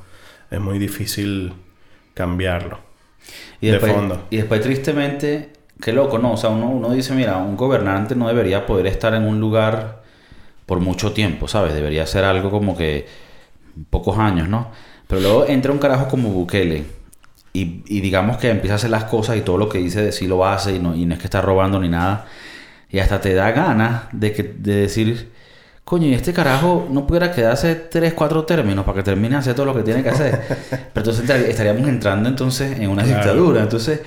Es 0.51 0.61
muy 0.61 0.79
difícil 0.79 1.53
cambiarlo. 2.15 2.79
Y 3.61 3.69
De 3.69 3.79
fondo. 3.79 4.27
Y 4.31 4.39
después, 4.39 4.61
tristemente, 4.61 5.51
qué 5.81 5.93
loco, 5.93 6.19
¿no? 6.19 6.33
O 6.33 6.37
sea, 6.37 6.51
uno, 6.51 6.69
uno 6.69 6.91
dice, 6.91 7.15
mira, 7.15 7.37
un 7.39 7.57
gobernante 7.57 8.15
no 8.15 8.29
debería 8.29 8.67
poder 8.67 8.87
estar 8.87 9.15
en 9.15 9.25
un 9.25 9.41
lugar 9.41 10.03
por 10.67 10.81
mucho 10.81 11.13
tiempo, 11.13 11.49
¿sabes? 11.49 11.75
Debería 11.75 12.07
ser 12.07 12.25
algo 12.25 12.51
como 12.51 12.77
que 12.77 13.07
pocos 13.91 14.19
años, 14.19 14.49
¿no? 14.49 14.71
Pero 15.07 15.21
luego 15.21 15.47
entra 15.47 15.73
un 15.73 15.79
carajo 15.79 16.09
como 16.09 16.31
Bukele 16.31 16.85
y, 17.53 17.83
y 17.87 18.01
digamos 18.01 18.39
que 18.39 18.49
empieza 18.51 18.75
a 18.75 18.77
hacer 18.77 18.91
las 18.91 19.05
cosas 19.05 19.37
y 19.37 19.43
todo 19.43 19.59
lo 19.59 19.69
que 19.69 19.79
dice 19.79 20.03
de 20.03 20.13
sí 20.13 20.27
lo 20.27 20.47
hace 20.47 20.75
y 20.77 20.79
no, 20.79 20.95
y 20.95 21.05
no 21.05 21.15
es 21.15 21.21
que 21.21 21.27
está 21.27 21.41
robando 21.43 21.79
ni 21.79 21.89
nada. 21.89 22.27
Y 22.91 22.99
hasta 22.99 23.21
te 23.21 23.35
da 23.35 23.51
ganas 23.53 24.05
de, 24.13 24.33
que, 24.33 24.43
de 24.43 24.75
decir, 24.77 25.33
coño, 25.85 26.07
y 26.07 26.15
este 26.15 26.33
carajo 26.33 26.87
no 26.91 27.07
pudiera 27.07 27.33
quedarse 27.33 27.75
tres, 27.75 28.15
cuatro 28.15 28.45
términos 28.45 28.85
para 28.85 28.97
que 28.97 29.03
termine 29.03 29.31
de 29.31 29.37
hacer 29.37 29.55
todo 29.55 29.67
lo 29.67 29.75
que 29.75 29.83
tiene 29.83 30.03
que 30.03 30.09
hacer. 30.11 30.41
Pero 30.49 31.11
entonces 31.11 31.29
estaríamos 31.49 31.89
entrando 31.89 32.29
entonces 32.29 32.79
en 32.79 32.89
una 32.89 33.03
Claro. 33.03 33.19
dictadura. 33.19 33.63
Entonces 33.63 34.01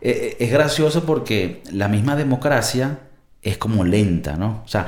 eh, 0.00 0.10
eh, 0.32 0.36
es 0.40 0.50
gracioso 0.52 1.04
porque 1.04 1.62
la 1.72 1.88
misma 1.88 2.16
democracia 2.16 2.98
es 3.42 3.58
como 3.58 3.84
lenta, 3.84 4.36
¿no? 4.36 4.62
O 4.64 4.68
sea, 4.68 4.86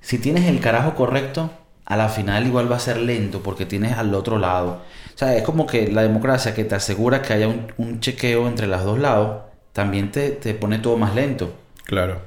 si 0.00 0.18
tienes 0.18 0.46
el 0.46 0.60
carajo 0.60 0.94
correcto, 0.94 1.50
a 1.86 1.96
la 1.96 2.08
final 2.08 2.46
igual 2.46 2.70
va 2.70 2.76
a 2.76 2.80
ser 2.80 2.96
lento 2.98 3.40
porque 3.42 3.66
tienes 3.66 3.96
al 3.96 4.14
otro 4.14 4.38
lado. 4.38 4.82
O 5.14 5.18
sea, 5.18 5.36
es 5.36 5.42
como 5.42 5.66
que 5.66 5.88
la 5.92 6.02
democracia 6.02 6.54
que 6.54 6.64
te 6.64 6.74
asegura 6.74 7.22
que 7.22 7.34
haya 7.34 7.46
un, 7.48 7.72
un 7.76 8.00
chequeo 8.00 8.48
entre 8.48 8.66
los 8.66 8.82
dos 8.84 8.98
lados, 8.98 9.42
también 9.72 10.10
te, 10.10 10.30
te 10.30 10.54
pone 10.54 10.78
todo 10.78 10.96
más 10.96 11.14
lento. 11.14 11.52
Claro. 11.84 12.20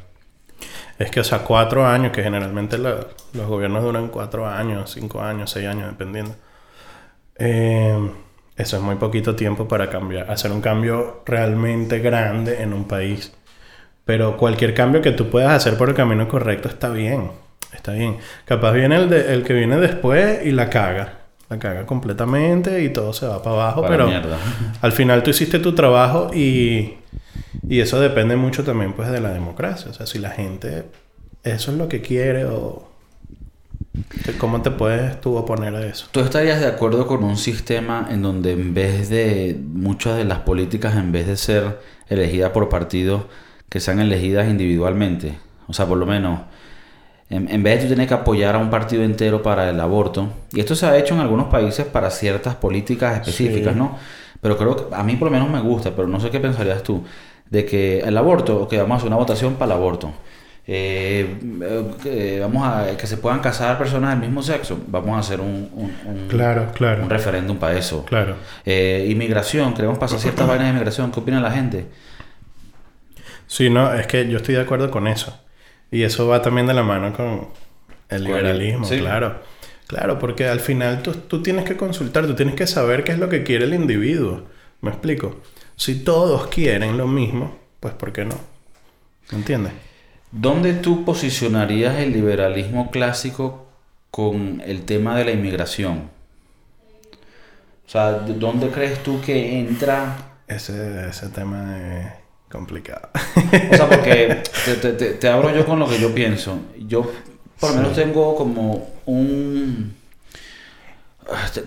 Es 1.00 1.12
que, 1.12 1.20
o 1.20 1.24
sea, 1.24 1.40
cuatro 1.40 1.86
años, 1.86 2.12
que 2.12 2.24
generalmente 2.24 2.78
la- 2.78 3.06
los 3.34 3.48
gobiernos 3.48 3.84
duran 3.84 4.08
cuatro 4.08 4.48
años, 4.48 4.92
cinco 4.92 5.22
años, 5.22 5.52
seis 5.52 5.68
años, 5.68 5.88
dependiendo. 5.92 6.36
Eh, 7.38 8.12
eso 8.56 8.78
es 8.78 8.82
muy 8.84 8.96
poquito 8.96 9.36
tiempo 9.36 9.68
para 9.68 9.90
cambiar, 9.90 10.32
hacer 10.32 10.52
un 10.52 10.62
cambio 10.62 11.22
realmente 11.26 12.00
grande 12.00 12.62
en 12.64 12.74
un 12.74 12.86
país. 12.88 13.34
Pero 14.06 14.38
cualquier 14.38 14.74
cambio 14.74 15.02
que 15.02 15.12
tú 15.12 15.30
puedas 15.30 15.52
hacer 15.52 15.78
por 15.78 15.90
el 15.90 15.96
camino 15.96 16.28
correcto 16.28 16.68
está 16.70 16.90
bien. 16.90 17.32
Está 17.74 17.92
bien. 17.92 18.18
Capaz 18.46 18.72
viene 18.72 18.96
el, 18.96 19.10
de- 19.10 19.34
el 19.34 19.44
que 19.44 19.54
viene 19.54 19.78
después 19.78 20.46
y 20.46 20.52
la 20.52 20.70
caga. 20.70 21.14
La 21.50 21.60
caga 21.60 21.86
completamente 21.86 22.82
y 22.84 22.90
todo 22.90 23.14
se 23.14 23.28
va 23.28 23.42
para 23.44 23.56
abajo. 23.56 23.82
Para 23.82 23.94
pero 23.94 24.08
mierda. 24.08 24.38
al 24.82 24.92
final 24.92 25.24
tú 25.24 25.30
hiciste 25.30 25.60
tu 25.60 25.76
trabajo 25.76 26.32
y, 26.34 26.97
y 27.68 27.80
eso 27.80 28.00
depende 28.00 28.36
mucho 28.36 28.64
también 28.64 28.94
pues 28.94 29.10
de 29.10 29.20
la 29.22 29.32
democracia. 29.32 29.92
O 29.92 29.94
sea, 29.94 30.06
si 30.06 30.20
la 30.20 30.32
gente 30.32 30.86
eso 31.44 31.72
es 31.72 31.78
lo 31.78 31.88
que 31.88 32.02
quiere 32.02 32.46
o... 32.46 32.88
¿Cómo 34.38 34.62
te 34.62 34.70
puedes 34.70 35.20
tú 35.22 35.36
oponer 35.38 35.76
a 35.76 35.86
eso? 35.86 36.08
¿Tú 36.12 36.20
estarías 36.20 36.60
de 36.60 36.68
acuerdo 36.68 37.08
con 37.08 37.24
un 37.24 37.38
sistema 37.38 38.08
en 38.12 38.22
donde 38.22 38.52
en 38.52 38.74
vez 38.74 39.10
de 39.10 39.60
muchas 39.74 40.18
de 40.18 40.26
las 40.26 40.40
políticas, 40.40 40.96
en 40.96 41.12
vez 41.12 41.26
de 41.28 41.36
ser 41.36 41.80
elegidas 42.10 42.52
por 42.52 42.70
partidos, 42.70 43.24
que 43.70 43.80
sean 43.80 44.00
elegidas 44.00 44.48
individualmente? 44.48 45.40
O 45.68 45.74
sea, 45.74 45.88
por 45.88 45.98
lo 45.98 46.06
menos, 46.06 46.42
en, 47.30 47.50
en 47.50 47.64
vez 47.64 47.80
de 47.80 47.84
tú 47.88 47.94
tener 47.94 48.08
que 48.08 48.14
apoyar 48.14 48.56
a 48.56 48.60
un 48.60 48.70
partido 48.70 49.04
entero 49.04 49.42
para 49.42 49.70
el 49.70 49.80
aborto, 49.80 50.30
y 50.54 50.60
esto 50.60 50.76
se 50.76 50.86
ha 50.86 50.98
hecho 50.98 51.16
en 51.16 51.22
algunos 51.22 51.48
países 51.48 51.86
para 51.86 52.12
ciertas 52.12 52.56
políticas 52.56 53.16
específicas, 53.16 53.74
Sí. 53.74 53.80
¿no? 53.80 53.98
Pero 54.42 54.58
creo 54.58 54.90
que 54.90 54.96
a 54.96 55.04
mí 55.04 55.16
por 55.16 55.28
lo 55.28 55.32
menos 55.32 55.50
me 55.50 55.60
gusta, 55.62 55.92
pero 55.96 56.08
no 56.08 56.20
sé 56.20 56.30
qué 56.30 56.40
pensarías 56.40 56.84
tú, 56.84 57.04
de 57.50 57.66
que 57.66 58.00
el 58.00 58.18
aborto, 58.18 58.62
ok, 58.64 58.74
vamos 58.78 58.92
a 58.92 58.96
hacer 58.98 59.08
una 59.08 59.16
votación 59.18 59.56
para 59.56 59.74
el 59.74 59.78
aborto. 59.80 60.12
Eh, 60.70 61.38
eh, 61.62 61.84
que 62.04 62.40
vamos 62.42 62.68
a 62.68 62.98
que 62.98 63.08
se 63.08 63.16
puedan 63.18 63.40
casar 63.40 63.78
personas 63.78 64.10
del 64.12 64.20
mismo 64.20 64.44
sexo. 64.44 64.78
Vamos 64.88 65.16
a 65.16 65.20
hacer 65.20 65.40
un, 65.40 65.70
un, 65.74 65.96
un- 66.06 66.28
Claro, 66.28 66.72
claro. 66.74 67.04
un 67.04 67.10
referéndum 67.10 67.56
para 67.58 67.78
eso. 67.78 68.04
Claro. 68.04 68.36
Eh, 68.66 69.08
inmigración, 69.10 69.74
queremos 69.74 69.98
pasar 69.98 70.20
ciertas 70.20 70.46
vainas 70.48 70.66
de 70.68 70.72
inmigración. 70.72 71.12
¿Qué 71.12 71.20
opina 71.22 71.40
la 71.40 71.52
gente? 71.52 71.86
Sí, 73.48 73.70
no, 73.70 73.94
es 73.94 74.08
que 74.08 74.28
yo 74.30 74.38
estoy 74.38 74.56
de 74.56 74.62
acuerdo 74.62 74.92
con 74.92 75.08
eso. 75.08 75.40
Y 75.90 76.04
eso 76.04 76.28
va 76.28 76.42
también 76.42 76.68
de 76.68 76.74
la 76.74 76.84
mano 76.84 77.14
con 77.14 77.26
el 77.26 77.40
Con 78.08 78.16
el- 78.18 78.24
liberalismo, 78.26 78.86
sí. 78.86 79.00
claro. 79.00 79.36
Claro, 79.88 80.20
porque 80.20 80.48
al 80.48 80.60
final 80.60 81.02
tú, 81.02 81.14
tú 81.14 81.42
tienes 81.42 81.66
que 81.66 81.78
consultar, 81.78 82.28
tú 82.28 82.36
tienes 82.36 82.56
que 82.56 82.68
saber 82.68 83.04
qué 83.04 83.14
es 83.14 83.20
lo 83.20 83.30
que 83.30 83.44
quiere 83.44 83.66
el 83.66 83.74
individuo. 83.74 84.44
¿Me 84.82 84.90
explico? 84.92 85.38
Si 85.76 86.04
todos 86.04 86.48
quieren 86.48 86.98
lo 86.98 87.08
mismo, 87.08 87.58
pues 87.80 87.94
¿por 87.94 88.12
qué 88.12 88.26
no? 88.26 88.36
¿Me 89.32 89.38
entiendes? 89.40 89.74
¿Dónde 90.32 90.74
tú 90.74 91.04
posicionarías 91.04 92.00
el 92.00 92.14
liberalismo 92.14 92.92
clásico 92.92 93.68
con 94.10 94.62
el 94.66 94.86
tema 94.86 95.18
de 95.18 95.26
la 95.26 95.32
inmigración? 95.32 96.10
O 97.88 97.90
sea, 97.90 98.14
¿de 98.20 98.34
¿dónde 98.36 98.70
crees 98.70 99.02
tú 99.02 99.20
que 99.22 99.60
entra? 99.60 100.18
Ese, 100.48 101.10
ese 101.10 101.30
tema 101.30 101.78
es 102.00 102.08
complicado. 102.50 103.10
O 103.70 103.74
sea, 103.76 103.90
porque 103.90 104.44
te, 104.66 104.76
te, 104.76 104.94
te- 104.94 105.14
te 105.16 105.28
abro 105.30 105.54
yo 105.54 105.66
con 105.66 105.80
lo 105.80 105.88
que 105.90 106.00
yo 106.00 106.14
pienso. 106.14 106.60
Yo, 106.78 107.12
por 107.60 107.72
lo 107.72 107.76
menos, 107.78 107.94
tengo 107.94 108.36
como 108.36 108.97
un. 109.08 109.94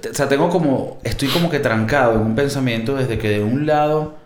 te- 0.00 0.08
O 0.10 0.14
sea, 0.14 0.28
tengo 0.28 0.48
como. 0.48 0.98
Estoy 1.04 1.28
como 1.28 1.50
que 1.50 1.58
trancado 1.58 2.14
en 2.14 2.20
un 2.20 2.34
pensamiento 2.34 2.94
desde 2.96 3.18
que 3.18 3.28
de 3.30 3.42
un 3.42 3.66
lado 3.66 4.16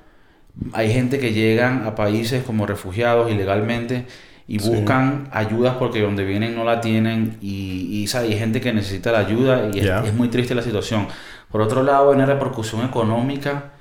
hay 0.72 0.92
gente 0.92 1.18
que 1.18 1.32
llegan 1.32 1.84
a 1.86 1.94
países 1.96 2.44
como 2.44 2.64
refugiados 2.66 3.30
ilegalmente 3.30 4.06
y 4.46 4.60
Sí. 4.60 4.68
buscan 4.68 5.28
ayudas 5.32 5.74
porque 5.78 6.00
donde 6.00 6.24
vienen 6.24 6.54
no 6.54 6.62
la 6.64 6.80
tienen 6.80 7.38
y, 7.40 7.88
y 7.90 8.06
¿sabes? 8.06 8.30
hay 8.30 8.38
gente 8.38 8.60
que 8.60 8.72
necesita 8.72 9.10
la 9.10 9.18
ayuda 9.20 9.70
y 9.72 9.80
es, 9.80 9.86
es 10.06 10.14
muy 10.14 10.28
triste 10.28 10.54
la 10.54 10.62
situación. 10.62 11.08
Por 11.50 11.60
otro 11.60 11.82
lado, 11.82 12.10
hay 12.10 12.16
una 12.16 12.26
repercusión 12.26 12.84
económica 12.84 13.72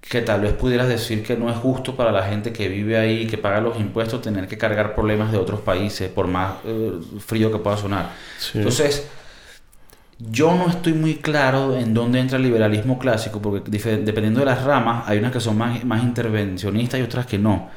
que 0.00 0.22
tal 0.22 0.40
vez 0.40 0.52
pudieras 0.54 0.88
decir 0.88 1.22
que 1.22 1.36
no 1.36 1.50
es 1.50 1.56
justo 1.56 1.94
para 1.94 2.10
la 2.10 2.22
gente 2.24 2.52
que 2.52 2.68
vive 2.68 2.98
ahí, 2.98 3.26
que 3.26 3.38
paga 3.38 3.60
los 3.60 3.78
impuestos, 3.78 4.22
tener 4.22 4.48
que 4.48 4.56
cargar 4.58 4.94
problemas 4.94 5.30
de 5.30 5.38
otros 5.38 5.60
países, 5.60 6.08
por 6.10 6.26
más 6.26 6.54
eh, 6.64 6.92
frío 7.24 7.52
que 7.52 7.58
pueda 7.58 7.76
sonar. 7.76 8.10
Sí. 8.38 8.58
Entonces, 8.58 9.06
yo 10.18 10.54
no 10.54 10.68
estoy 10.68 10.92
muy 10.94 11.16
claro 11.16 11.76
en 11.76 11.94
dónde 11.94 12.18
entra 12.20 12.36
el 12.38 12.42
liberalismo 12.44 12.98
clásico, 12.98 13.40
porque 13.40 13.70
dependiendo 13.70 14.40
de 14.40 14.46
las 14.46 14.64
ramas, 14.64 15.04
hay 15.08 15.18
unas 15.18 15.32
que 15.32 15.40
son 15.40 15.56
más, 15.56 15.82
más 15.84 16.02
intervencionistas 16.02 16.98
y 17.00 17.02
otras 17.02 17.26
que 17.26 17.38
no. 17.38 17.68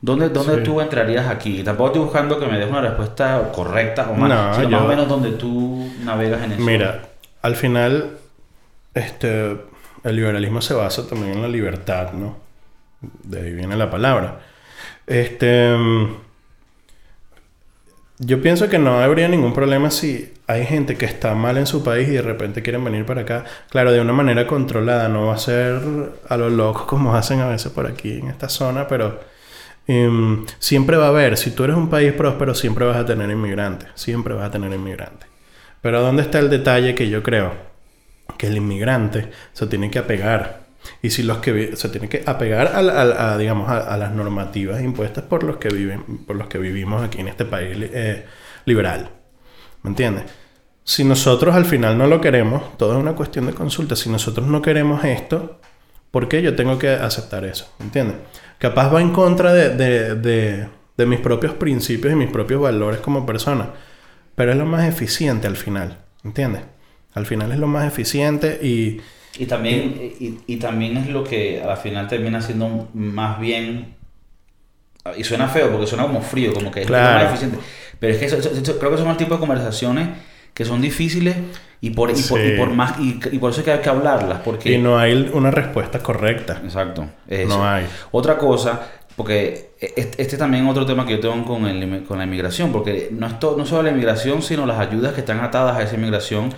¿Dónde, 0.00 0.28
dónde 0.28 0.56
Sí. 0.56 0.62
tú 0.64 0.80
entrarías 0.80 1.26
aquí? 1.28 1.62
Tampoco 1.64 1.88
estoy 1.88 2.02
buscando 2.02 2.38
que 2.38 2.46
me 2.46 2.58
des 2.58 2.68
una 2.68 2.80
respuesta 2.82 3.50
correcta 3.52 4.08
o 4.10 4.14
más, 4.14 4.28
No, 4.28 4.54
sino 4.54 4.70
más 4.70 4.82
o 4.82 4.88
menos 4.88 5.08
donde 5.08 5.30
tú 5.32 5.90
navegas 6.04 6.42
en 6.44 6.52
eso. 6.52 6.62
Mira, 6.62 7.02
al 7.42 7.56
final, 7.56 8.10
este, 8.94 9.56
el 10.10 10.16
liberalismo 10.16 10.60
se 10.60 10.74
basa 10.74 11.06
también 11.08 11.34
en 11.34 11.42
la 11.42 11.48
libertad, 11.48 12.12
¿no? 12.12 12.38
De 13.00 13.40
ahí 13.42 13.52
viene 13.54 13.76
la 13.76 13.90
palabra. 13.90 14.40
Este. 15.06 15.76
mm, 15.76 16.16
Yo 18.20 18.42
pienso 18.42 18.68
que 18.68 18.78
no 18.80 18.98
habría 19.00 19.28
ningún 19.28 19.52
problema 19.54 19.90
si 19.92 20.34
hay 20.48 20.66
gente 20.66 20.96
que 20.96 21.04
está 21.04 21.34
mal 21.36 21.56
en 21.56 21.66
su 21.66 21.84
país 21.84 22.08
y 22.08 22.12
de 22.12 22.22
repente 22.22 22.62
quieren 22.62 22.82
venir 22.84 23.04
para 23.06 23.20
acá. 23.22 23.44
Claro, 23.70 23.92
de 23.92 24.00
una 24.00 24.12
manera 24.12 24.46
controlada, 24.46 25.08
no 25.08 25.26
va 25.26 25.34
a 25.34 25.38
ser 25.38 25.80
a 26.28 26.36
lo 26.36 26.50
loco 26.50 26.86
como 26.86 27.14
hacen 27.14 27.40
a 27.40 27.48
veces 27.48 27.70
por 27.72 27.86
aquí 27.86 28.18
en 28.18 28.28
esta 28.28 28.48
zona, 28.48 28.88
pero 28.88 29.20
em, 29.86 30.46
siempre 30.58 30.96
va 30.96 31.06
a 31.06 31.08
haber, 31.10 31.36
si 31.38 31.52
tú 31.52 31.64
eres 31.64 31.76
un 31.76 31.90
país 31.90 32.12
próspero, 32.12 32.54
siempre 32.54 32.86
vas 32.86 32.96
a 32.98 33.06
tener 33.06 33.30
inmigrantes, 33.30 33.90
siempre 33.94 34.34
vas 34.34 34.46
a 34.48 34.50
tener 34.52 34.72
inmigrantes. 34.72 35.28
Pero 35.82 36.02
¿dónde 36.02 36.22
está 36.22 36.40
el 36.40 36.50
detalle 36.50 36.94
que 36.94 37.08
yo 37.10 37.22
creo? 37.22 37.52
Que 38.38 38.46
el 38.46 38.56
inmigrante 38.56 39.30
se 39.52 39.66
tiene 39.66 39.90
que 39.90 39.98
apegar. 39.98 40.68
Y 41.02 41.10
si 41.10 41.22
los 41.24 41.38
que 41.38 41.76
se 41.76 41.88
tiene 41.90 42.08
que 42.08 42.22
apegar 42.24 42.68
a, 42.74 43.36
digamos 43.36 43.68
a, 43.68 43.96
las 43.98 44.12
normativas 44.12 44.80
impuestas 44.80 45.24
por 45.24 45.42
los 45.42 45.56
que 45.58 45.68
viven, 45.68 46.02
por 46.26 46.36
los 46.36 46.46
que 46.46 46.56
vivimos 46.58 47.02
aquí 47.02 47.20
en 47.20 47.28
este 47.28 47.44
país 47.44 47.76
eh, 47.80 48.24
liberal. 48.64 49.10
¿Me 49.82 49.90
entiendes? 49.90 50.24
Si 50.84 51.04
nosotros 51.04 51.54
al 51.54 51.66
final 51.66 51.98
no 51.98 52.06
lo 52.06 52.20
queremos, 52.20 52.78
todo 52.78 52.92
es 52.94 52.98
una 52.98 53.12
cuestión 53.14 53.46
de 53.46 53.52
consulta. 53.52 53.96
Si 53.96 54.08
nosotros 54.08 54.46
no 54.46 54.62
queremos 54.62 55.04
esto, 55.04 55.60
¿por 56.10 56.28
qué 56.28 56.40
yo 56.40 56.54
tengo 56.56 56.78
que 56.78 56.88
aceptar 56.90 57.44
eso? 57.44 57.70
¿Me 57.80 57.86
entiendes? 57.86 58.16
Capaz 58.58 58.92
va 58.94 59.00
en 59.02 59.10
contra 59.12 59.52
de, 59.52 59.70
de- 59.76 60.14
de- 60.14 60.68
de 60.96 61.06
mis 61.06 61.20
propios 61.20 61.54
principios 61.54 62.12
y 62.12 62.16
mis 62.16 62.30
propios 62.30 62.60
valores 62.62 63.00
como 63.00 63.26
persona. 63.26 63.70
Pero 64.34 64.52
es 64.52 64.56
lo 64.58 64.64
más 64.66 64.88
eficiente 64.88 65.46
al 65.46 65.56
final. 65.56 65.98
¿Entiendes? 66.24 66.62
Al 67.14 67.26
final 67.26 67.52
es 67.52 67.58
lo 67.58 67.66
más 67.66 67.86
eficiente 67.86 68.58
y... 68.62 69.00
Y 69.38 69.46
también, 69.46 69.94
y, 70.18 70.38
y 70.46 70.56
también 70.56 70.96
es 70.96 71.08
lo 71.08 71.22
que 71.22 71.62
a 71.62 71.66
la 71.66 71.76
final 71.76 72.08
termina 72.08 72.40
siendo 72.40 72.88
más 72.94 73.38
bien. 73.38 73.94
Y 75.16 75.22
suena 75.24 75.48
feo 75.48 75.70
porque 75.70 75.86
suena 75.86 76.04
como 76.04 76.20
frío, 76.22 76.52
como 76.52 76.70
que 76.70 76.80
es 76.82 76.86
lo 76.88 76.94
Claro. 76.96 77.24
más 77.24 77.28
eficiente. 77.34 77.58
Pero 78.00 78.12
es 78.14 78.18
que 78.18 78.26
eso- 78.26 78.36
eso- 78.36 78.50
eso- 78.50 78.78
creo 78.78 78.90
que 78.90 78.98
son 78.98 79.08
el 79.08 79.16
tipo 79.16 79.34
de 79.34 79.40
conversaciones 79.40 80.08
que 80.54 80.64
son 80.64 80.80
difíciles 80.80 81.36
y 81.80 81.90
por, 81.90 82.10
y 82.10 82.14
por, 82.22 82.40
y 82.40 82.50
Sí. 82.50 82.56
por 82.58 82.70
más 82.70 82.98
y, 82.98 83.20
y 83.30 83.38
por 83.38 83.52
eso 83.52 83.60
es 83.60 83.64
que 83.64 83.72
hay 83.72 83.78
que 83.78 83.88
hablarlas. 83.88 84.40
Porque, 84.44 84.72
Y 84.72 84.78
no 84.78 84.98
hay 84.98 85.30
una 85.32 85.50
respuesta 85.52 86.00
correcta. 86.00 86.60
Exacto. 86.64 87.08
eso. 87.28 87.48
No 87.56 87.66
hay. 87.66 87.86
Otra 88.10 88.36
cosa, 88.38 88.80
porque 89.16 89.70
este, 89.80 90.20
este 90.20 90.36
también 90.36 90.64
es 90.64 90.70
otro 90.70 90.84
tema 90.84 91.06
que 91.06 91.12
yo 91.12 91.20
tengo 91.20 91.44
con, 91.44 91.66
el, 91.66 92.02
con 92.04 92.18
la 92.18 92.24
inmigración, 92.24 92.72
porque 92.72 93.08
no 93.12 93.28
es 93.28 93.38
to- 93.38 93.54
no 93.56 93.64
solo 93.64 93.84
la 93.84 93.90
inmigración, 93.90 94.42
sino 94.42 94.66
las 94.66 94.78
ayudas 94.80 95.12
que 95.14 95.20
están 95.20 95.38
atadas 95.40 95.76
a 95.76 95.82
esa 95.82 95.94
inmigración. 95.94 96.52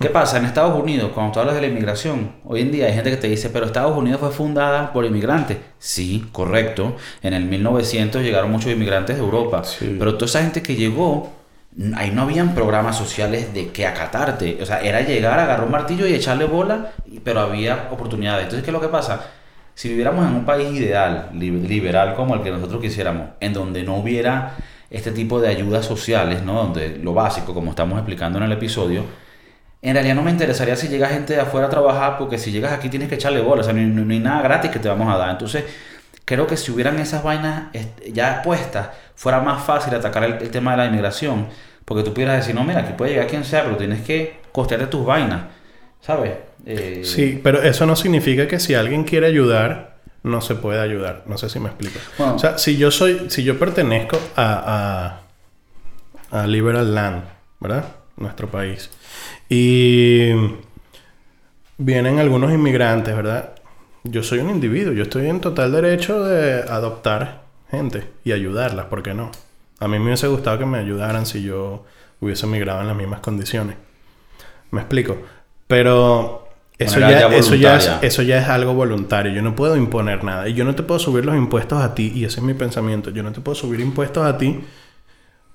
¿Qué 0.00 0.10
pasa? 0.10 0.38
En 0.38 0.44
Estados 0.44 0.80
Unidos, 0.80 1.10
cuando 1.12 1.32
tú 1.32 1.40
hablas 1.40 1.56
de 1.56 1.60
la 1.60 1.66
inmigración, 1.66 2.30
hoy 2.44 2.60
en 2.60 2.70
día 2.70 2.86
hay 2.86 2.92
gente 2.92 3.10
que 3.10 3.16
te 3.16 3.28
dice, 3.28 3.50
pero 3.50 3.66
Estados 3.66 3.96
Unidos 3.96 4.20
fue 4.20 4.30
fundada 4.30 4.92
por 4.92 5.04
inmigrantes. 5.04 5.56
Sí, 5.80 6.24
correcto. 6.30 6.94
En 7.20 7.34
el 7.34 7.44
1900 7.46 8.22
llegaron 8.22 8.52
muchos 8.52 8.70
inmigrantes 8.70 9.16
de 9.16 9.22
Europa. 9.22 9.64
Sí. 9.64 9.96
Pero 9.98 10.14
toda 10.14 10.26
esa 10.26 10.42
gente 10.42 10.62
que 10.62 10.76
llegó, 10.76 11.32
ahí 11.96 12.12
no 12.12 12.22
habían 12.22 12.54
programas 12.54 12.96
sociales 12.96 13.52
de 13.52 13.70
que 13.70 13.88
acatarte. 13.88 14.58
O 14.62 14.66
sea, 14.66 14.80
era 14.82 15.00
llegar, 15.00 15.36
agarrar 15.40 15.64
un 15.66 15.72
martillo 15.72 16.06
y 16.06 16.14
echarle 16.14 16.44
bola, 16.44 16.92
pero 17.24 17.40
había 17.40 17.88
oportunidades. 17.90 18.44
Entonces, 18.44 18.62
¿qué 18.64 18.70
es 18.70 18.74
lo 18.74 18.80
que 18.80 18.88
pasa? 18.88 19.26
Si 19.74 19.88
viviéramos 19.88 20.24
en 20.28 20.34
un 20.34 20.44
país 20.44 20.70
ideal, 20.78 21.30
li- 21.34 21.50
liberal 21.50 22.14
como 22.14 22.36
el 22.36 22.42
que 22.42 22.50
nosotros 22.52 22.80
quisiéramos, 22.80 23.30
en 23.40 23.52
donde 23.52 23.82
no 23.82 23.96
hubiera 23.96 24.54
este 24.90 25.10
tipo 25.10 25.40
de 25.40 25.48
ayudas 25.48 25.84
sociales, 25.84 26.44
¿no? 26.44 26.54
Donde 26.54 26.98
lo 27.02 27.14
básico, 27.14 27.52
como 27.52 27.70
estamos 27.70 27.98
explicando 27.98 28.38
en 28.38 28.44
el 28.44 28.52
episodio, 28.52 29.02
en 29.82 29.94
realidad 29.94 30.14
no 30.14 30.22
me 30.22 30.30
interesaría 30.30 30.74
si 30.76 30.88
llega 30.88 31.08
gente 31.08 31.34
de 31.34 31.40
afuera 31.40 31.66
a 31.68 31.70
trabajar, 31.70 32.18
porque 32.18 32.38
si 32.38 32.50
llegas 32.50 32.72
aquí 32.72 32.88
tienes 32.88 33.08
que 33.08 33.14
echarle 33.16 33.40
bola, 33.40 33.60
o 33.60 33.64
sea, 33.64 33.72
no, 33.72 33.80
hay- 33.80 33.86
no 33.86 34.12
hay 34.12 34.18
nada 34.20 34.42
gratis 34.42 34.70
que 34.70 34.78
te 34.78 34.88
vamos 34.88 35.12
a 35.12 35.16
dar. 35.16 35.30
Entonces, 35.30 35.64
creo 36.24 36.46
que 36.46 36.56
si 36.56 36.70
hubieran 36.72 36.98
esas 36.98 37.22
vainas 37.22 37.68
ya 38.12 38.42
puestas, 38.42 38.88
fuera 39.14 39.40
más 39.40 39.62
fácil 39.64 39.94
atacar 39.94 40.24
el, 40.24 40.32
el 40.34 40.50
tema 40.50 40.72
de 40.72 40.76
la 40.78 40.86
inmigración, 40.86 41.46
porque 41.84 42.02
tú 42.02 42.12
pudieras 42.12 42.36
decir, 42.38 42.54
no, 42.54 42.64
mira, 42.64 42.80
aquí 42.80 42.92
puede 42.96 43.12
llegar 43.12 43.26
quien 43.28 43.44
sea, 43.44 43.64
pero 43.64 43.76
tienes 43.76 44.02
que 44.02 44.40
costearte 44.52 44.86
tus 44.88 45.06
vainas, 45.06 45.42
¿sabes? 46.00 46.32
Eh, 46.66 47.02
Sí, 47.04 47.40
pero 47.42 47.62
eso 47.62 47.86
no 47.86 47.96
significa 47.96 48.46
que 48.48 48.58
si 48.60 48.74
alguien 48.74 49.04
quiere 49.04 49.26
ayudar, 49.28 49.96
no 50.24 50.40
se 50.40 50.54
puede 50.56 50.80
ayudar. 50.80 51.22
No 51.26 51.38
sé 51.38 51.48
si 51.48 51.60
me 51.60 51.68
explico. 51.68 51.98
Bueno. 52.18 52.34
o 52.34 52.38
sea, 52.38 52.58
si 52.58 52.76
yo 52.76 52.90
soy, 52.90 53.30
si 53.30 53.42
yo 53.44 53.58
pertenezco 53.58 54.18
a, 54.36 55.20
a, 56.32 56.42
a 56.42 56.46
Liberal 56.46 56.94
Land, 56.94 57.22
¿verdad? 57.60 57.84
Nuestro 58.16 58.48
país. 58.48 58.90
Y 59.48 60.32
vienen 61.78 62.18
algunos 62.18 62.52
inmigrantes, 62.52 63.16
¿verdad? 63.16 63.54
Yo 64.04 64.22
soy 64.22 64.40
un 64.40 64.50
individuo, 64.50 64.92
yo 64.92 65.04
estoy 65.04 65.28
en 65.28 65.40
total 65.40 65.72
derecho 65.72 66.22
de 66.24 66.62
adoptar 66.62 67.42
gente 67.70 68.04
y 68.24 68.32
ayudarlas, 68.32 68.86
¿por 68.86 69.02
qué 69.02 69.14
no? 69.14 69.30
A 69.80 69.88
mí 69.88 69.98
me 69.98 70.06
hubiese 70.06 70.26
gustado 70.26 70.58
que 70.58 70.66
me 70.66 70.78
ayudaran 70.78 71.26
si 71.26 71.42
yo 71.42 71.84
hubiese 72.20 72.46
migrado 72.46 72.80
en 72.80 72.88
las 72.88 72.96
mismas 72.96 73.20
condiciones. 73.20 73.76
Me 74.70 74.80
explico. 74.80 75.16
Pero 75.66 76.48
eso 76.78 76.98
ya, 76.98 77.10
ya 77.10 77.28
eso, 77.28 77.54
ya 77.54 77.76
es, 77.76 77.90
eso 78.02 78.22
ya 78.22 78.38
es 78.38 78.48
algo 78.48 78.74
voluntario. 78.74 79.32
Yo 79.32 79.42
no 79.42 79.54
puedo 79.54 79.76
imponer 79.76 80.24
nada. 80.24 80.48
Y 80.48 80.54
yo 80.54 80.64
no 80.64 80.74
te 80.74 80.82
puedo 80.82 80.98
subir 80.98 81.24
los 81.24 81.36
impuestos 81.36 81.80
a 81.82 81.94
ti. 81.94 82.12
Y 82.14 82.24
ese 82.24 82.40
es 82.40 82.42
mi 82.44 82.54
pensamiento. 82.54 83.10
Yo 83.10 83.22
no 83.22 83.32
te 83.32 83.40
puedo 83.40 83.54
subir 83.54 83.80
impuestos 83.80 84.26
a 84.26 84.36
ti 84.36 84.60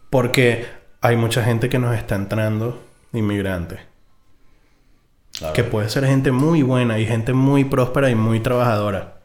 porque 0.09 0.67
hay 1.01 1.17
mucha 1.17 1.43
gente 1.43 1.67
que 1.69 1.79
nos 1.79 1.95
está 1.95 2.15
entrando 2.15 2.79
inmigrantes. 3.13 3.79
claro. 5.37 5.53
Que 5.53 5.63
puede 5.63 5.89
ser 5.89 6.05
gente 6.05 6.31
muy 6.31 6.61
buena 6.63 6.99
y 6.99 7.05
gente 7.05 7.33
muy 7.33 7.63
próspera 7.65 8.09
y 8.09 8.15
muy 8.15 8.39
trabajadora. 8.39 9.15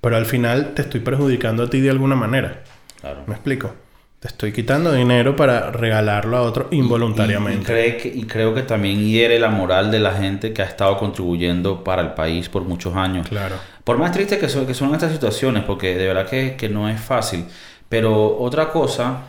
Pero 0.00 0.16
al 0.16 0.26
final 0.26 0.74
te 0.74 0.82
estoy 0.82 1.00
perjudicando 1.00 1.64
a 1.64 1.70
ti 1.70 1.80
de 1.80 1.90
alguna 1.90 2.14
manera. 2.16 2.62
Claro. 3.00 3.22
¿Me 3.26 3.34
explico? 3.34 3.72
Te 4.20 4.28
estoy 4.28 4.52
quitando 4.52 4.92
dinero 4.92 5.36
para 5.36 5.70
regalarlo 5.70 6.36
a 6.36 6.42
otro 6.42 6.66
Y, 6.72 6.76
y 6.76 6.78
involuntariamente. 6.80 7.64
cree 7.64 7.96
que- 7.96 8.08
y 8.08 8.24
creo 8.24 8.52
que 8.52 8.62
también 8.62 8.98
hiere 9.06 9.38
la 9.38 9.48
moral 9.48 9.90
de 9.92 10.00
la 10.00 10.12
gente 10.12 10.52
que 10.52 10.62
ha 10.62 10.64
estado 10.64 10.96
contribuyendo 10.98 11.84
para 11.84 12.02
el 12.02 12.12
país 12.14 12.48
por 12.48 12.62
muchos 12.62 12.96
años. 12.96 13.28
Claro. 13.28 13.54
Por 13.84 13.96
más 13.98 14.10
triste 14.12 14.38
que 14.38 14.48
son, 14.48 14.66
que 14.66 14.74
son 14.74 14.92
estas 14.92 15.12
situaciones, 15.12 15.62
porque 15.64 15.94
de 15.96 16.06
verdad 16.08 16.28
que, 16.28 16.56
que 16.56 16.68
no 16.68 16.88
es 16.88 17.00
fácil. 17.00 17.44
Pero 17.88 18.36
otra 18.38 18.70
cosa 18.70 19.22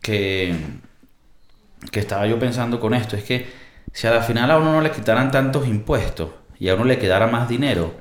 que, 0.00 0.54
que 1.90 2.00
estaba 2.00 2.26
yo 2.26 2.38
pensando 2.38 2.78
con 2.80 2.94
esto 2.94 3.16
es 3.16 3.24
que 3.24 3.46
si 3.92 4.06
a 4.06 4.10
la 4.12 4.22
final 4.22 4.50
a 4.50 4.58
uno 4.58 4.72
no 4.72 4.80
le 4.80 4.90
quitaran 4.90 5.30
tantos 5.30 5.66
impuestos 5.66 6.30
y 6.58 6.68
a 6.68 6.74
uno 6.74 6.84
le 6.84 6.98
quedara 6.98 7.26
más 7.26 7.48
dinero, 7.48 7.92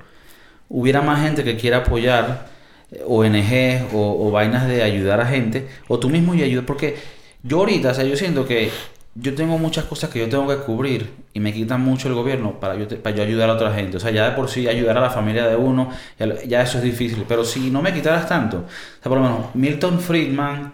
hubiera 0.69 1.01
más 1.01 1.21
gente 1.21 1.43
que 1.43 1.57
quiera 1.57 1.77
apoyar 1.77 2.47
eh, 2.91 3.03
ONG 3.07 3.88
o, 3.93 4.27
o 4.27 4.32
vainas 4.32 4.67
de 4.67 4.84
ayudar 4.84 5.21
a 5.21 5.25
gente, 5.25 5.67
o 5.88 5.99
tú 5.99 6.09
mismo 6.09 6.34
y 6.36 6.43
ayudar, 6.43 6.65
porque 6.65 6.97
yo 7.43 7.59
ahorita, 7.59 7.91
o 7.91 7.93
sea, 7.93 8.03
yo 8.05 8.15
siento 8.15 8.45
que 8.45 8.69
yo 9.15 9.34
tengo 9.36 9.57
muchas 9.57 9.86
cosas 9.86 10.09
que 10.09 10.19
yo 10.19 10.30
tengo 10.30 10.47
que 10.47 10.57
cubrir 10.63 11.09
y 11.34 11.39
me 11.39 11.51
quitan 11.51 11.82
mucho 11.82 12.07
el 12.07 12.13
gobierno 12.13 12.59
para 12.59 12.75
yo, 12.75 12.88
te- 12.88 12.95
para 12.97 13.15
yo 13.15 13.23
ayudar 13.23 13.49
a 13.49 13.53
otra 13.53 13.73
gente. 13.73 13.97
O 13.97 13.99
sea, 13.99 14.11
ya 14.11 14.30
de 14.30 14.36
por 14.36 14.49
sí 14.49 14.67
ayudar 14.67 14.97
a 14.97 15.01
la 15.01 15.09
familia 15.09 15.47
de 15.47 15.55
uno, 15.55 15.89
ya, 16.17 16.41
ya 16.43 16.61
eso 16.61 16.77
es 16.77 16.84
difícil. 16.84 17.25
Pero 17.27 17.43
si 17.43 17.69
no 17.71 17.82
me 17.82 17.93
quitaras 17.93 18.27
tanto, 18.30 18.57
o 18.59 18.63
sea, 19.01 19.09
por 19.09 19.17
lo 19.17 19.23
menos 19.23 19.55
Milton 19.55 19.99
Friedman, 19.99 20.73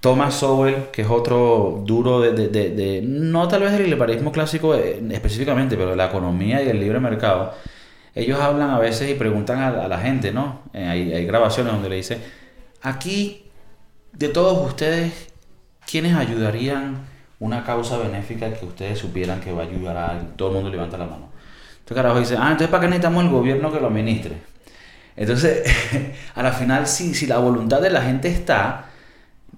Thomas 0.00 0.34
Sowell, 0.34 0.90
que 0.92 1.02
es 1.02 1.08
otro 1.10 1.82
duro 1.84 2.20
de, 2.20 2.32
de, 2.32 2.70
de- 2.70 3.02
no 3.02 3.48
tal 3.48 3.62
vez 3.62 3.72
del 3.72 3.90
liberalismo 3.90 4.30
clásico 4.30 4.74
eh, 4.74 5.02
específicamente, 5.10 5.76
pero 5.76 5.96
la 5.96 6.06
economía 6.06 6.62
y 6.62 6.68
el 6.68 6.78
libre 6.78 7.00
mercado, 7.00 7.54
ellos 8.14 8.40
hablan 8.40 8.70
a 8.70 8.78
veces 8.78 9.10
y 9.10 9.14
preguntan 9.14 9.58
a, 9.60 9.88
la 9.88 9.98
gente, 9.98 10.32
¿no? 10.32 10.62
Eh, 10.72 10.86
hay, 10.86 11.26
grabaciones 11.26 11.72
donde 11.72 11.88
le 11.88 11.96
dice, 11.96 12.18
aquí, 12.82 13.44
de 14.12 14.28
todos 14.28 14.66
ustedes, 14.66 15.12
¿quiénes 15.84 16.14
ayudarían 16.14 17.06
una 17.40 17.64
causa 17.64 17.98
benéfica 17.98 18.52
que 18.52 18.66
ustedes 18.66 18.98
supieran 18.98 19.40
que 19.40 19.52
va 19.52 19.62
a 19.64 19.66
ayudar 19.66 19.96
a? 19.96 20.36
Todo 20.36 20.48
el 20.48 20.54
mundo 20.54 20.70
levanta 20.70 20.96
la 20.96 21.06
mano. 21.06 21.28
Entonces 21.80 21.96
carajo 21.96 22.20
dice, 22.20 22.36
ah, 22.36 22.50
entonces 22.52 22.68
¿para 22.68 22.82
qué 22.82 22.86
necesitamos 22.88 23.24
el 23.24 23.30
gobierno 23.30 23.72
que 23.72 23.80
lo 23.80 23.88
administre? 23.88 24.36
Entonces, 25.16 25.64
a 26.34 26.42
la 26.42 26.52
final, 26.52 26.86
si 26.86 27.26
la 27.26 27.38
voluntad 27.38 27.80
de 27.80 27.90
la 27.90 28.02
gente 28.02 28.28
está, 28.28 28.88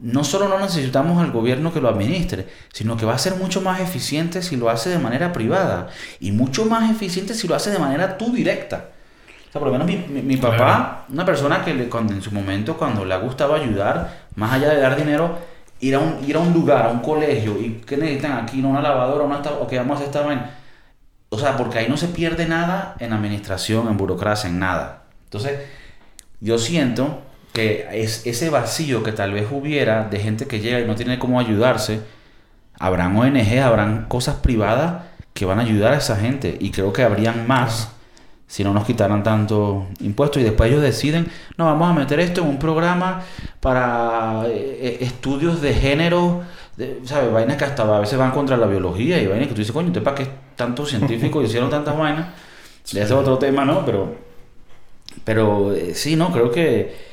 no 0.00 0.24
solo 0.24 0.48
no 0.48 0.58
necesitamos 0.58 1.22
al 1.22 1.30
gobierno 1.30 1.72
que 1.72 1.80
lo 1.80 1.88
administre, 1.88 2.46
sino 2.72 2.96
que 2.96 3.04
va 3.06 3.14
a 3.14 3.18
ser 3.18 3.34
mucho 3.36 3.60
más 3.60 3.80
eficiente 3.80 4.42
si 4.42 4.56
lo 4.56 4.70
hace 4.70 4.88
de 4.90 4.98
manera 4.98 5.32
privada 5.32 5.88
y 6.20 6.32
mucho 6.32 6.64
más 6.64 6.90
eficiente 6.90 7.34
si 7.34 7.46
lo 7.46 7.54
hace 7.54 7.70
de 7.70 7.78
manera 7.78 8.16
tú 8.16 8.32
directa. 8.32 8.86
O 9.48 9.52
sea, 9.52 9.58
por 9.60 9.68
lo 9.68 9.72
menos 9.72 9.86
mi, 9.86 9.96
mi- 9.96 10.22
mi 10.22 10.36
papá, 10.36 10.56
Claro. 10.56 10.96
una 11.12 11.24
persona 11.24 11.64
que 11.64 11.74
le, 11.74 11.88
cuando, 11.88 12.12
en 12.14 12.22
su 12.22 12.30
momento, 12.32 12.76
cuando 12.76 13.04
le 13.04 13.12
ha 13.14 13.18
gustado 13.18 13.54
ayudar, 13.54 14.26
más 14.36 14.52
allá 14.52 14.70
de 14.70 14.80
dar 14.80 14.96
dinero, 14.96 15.38
ir 15.80 15.94
a 15.96 15.98
un, 15.98 16.24
ir 16.26 16.36
a 16.36 16.38
un 16.38 16.52
lugar, 16.52 16.86
a 16.86 16.88
un 16.90 17.00
colegio, 17.00 17.58
y 17.60 17.82
¿qué 17.86 17.96
necesitan 17.96 18.32
aquí? 18.38 18.58
¿No? 18.62 18.68
Una 18.70 18.80
lavadora, 18.80 19.24
una 19.24 19.38
o 19.38 19.66
que 19.66 19.76
vamos 19.76 19.98
a 19.98 20.04
hacer 20.04 20.08
esta. 20.08 20.50
O 21.30 21.38
sea, 21.38 21.56
porque 21.56 21.78
ahí 21.78 21.88
no 21.88 21.96
se 21.96 22.08
pierde 22.08 22.46
nada 22.46 22.94
en 23.00 23.12
administración, 23.12 23.88
en 23.88 23.96
burocracia, 23.96 24.48
en 24.48 24.58
nada. 24.60 25.02
Entonces, 25.24 25.60
yo 26.40 26.56
siento 26.58 27.20
que 27.52 27.88
es 27.92 28.26
ese 28.26 28.50
vacío 28.50 29.02
que 29.02 29.12
tal 29.12 29.32
vez 29.32 29.46
hubiera 29.50 30.04
de 30.04 30.20
gente 30.20 30.46
que 30.46 30.60
llega 30.60 30.80
y 30.80 30.86
no 30.86 30.94
tiene 30.94 31.18
cómo 31.18 31.40
ayudarse, 31.40 32.00
habrán 32.78 33.16
ONG, 33.16 33.58
habrán 33.58 34.06
cosas 34.06 34.36
privadas 34.36 35.04
que 35.34 35.44
van 35.44 35.58
a 35.58 35.62
ayudar 35.62 35.92
a 35.92 35.98
esa 35.98 36.16
gente 36.16 36.56
y 36.60 36.70
creo 36.70 36.92
que 36.92 37.02
habrían 37.02 37.46
más 37.46 37.90
si 38.50 38.64
no 38.64 38.74
nos 38.74 38.84
quitaran 38.84 39.22
tanto 39.22 39.86
impuestos 40.00 40.42
y 40.42 40.44
después 40.44 40.68
ellos 40.70 40.82
deciden, 40.82 41.30
no, 41.56 41.66
vamos 41.66 41.88
a 41.88 41.94
meter 41.94 42.18
esto 42.18 42.40
en 42.40 42.48
un 42.48 42.58
programa 42.58 43.22
para 43.60 44.42
eh, 44.48 44.78
eh, 44.82 44.98
estudios 45.02 45.60
de 45.60 45.72
género, 45.72 46.42
¿sabes? 47.04 47.32
Vainas 47.32 47.56
que 47.56 47.64
hasta 47.64 47.84
a 47.84 48.00
veces 48.00 48.18
van 48.18 48.32
contra 48.32 48.56
la 48.56 48.66
biología 48.66 49.22
y 49.22 49.28
vainas 49.28 49.46
que 49.46 49.54
tú 49.54 49.60
dices, 49.60 49.72
coño, 49.72 49.88
¿usted 49.88 50.02
para 50.02 50.16
qué 50.16 50.26
tantos 50.56 50.90
científicos 50.90 51.44
hicieron 51.48 51.70
tantas 51.70 51.96
vainas? 51.96 52.26
De 52.92 53.00
ese 53.00 53.14
otro 53.14 53.38
tema, 53.38 53.64
¿no? 53.64 53.86
Pero, 53.86 54.16
pero 55.22 55.72
eh, 55.72 55.94
sí, 55.94 56.16
¿no? 56.16 56.32
Creo 56.32 56.50
que, 56.50 57.09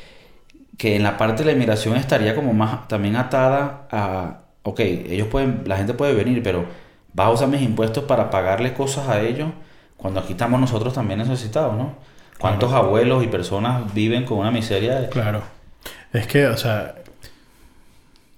que 0.77 0.95
en 0.95 1.03
la 1.03 1.17
parte 1.17 1.43
de 1.43 1.47
la 1.47 1.51
inmigración 1.53 1.97
estaría 1.97 2.35
como 2.35 2.53
más 2.53 2.87
también 2.87 3.15
atada 3.15 3.87
a, 3.91 4.41
ok, 4.63 4.79
ellos 4.79 5.27
pueden, 5.27 5.63
la 5.65 5.77
gente 5.77 5.93
puede 5.93 6.13
venir, 6.13 6.41
pero 6.43 6.65
vas 7.13 7.27
a 7.27 7.31
usar 7.31 7.47
mis 7.47 7.61
impuestos 7.61 8.03
para 8.03 8.29
pagarle 8.29 8.73
cosas 8.73 9.09
a 9.09 9.19
ellos 9.21 9.49
cuando 9.97 10.19
aquí 10.19 10.33
estamos 10.33 10.59
nosotros 10.59 10.93
también 10.93 11.19
necesitados, 11.19 11.75
¿no? 11.75 11.95
¿Cuántos 12.37 12.71
abuelos 12.71 13.23
y 13.23 13.27
personas 13.27 13.91
viven 13.95 14.23
con 14.23 14.37
una 14.37 14.51
miseria? 14.51 14.99
De... 14.99 15.09
Claro. 15.09 15.41
Es 16.13 16.27
que, 16.27 16.45
o 16.45 16.55
sea, 16.55 16.93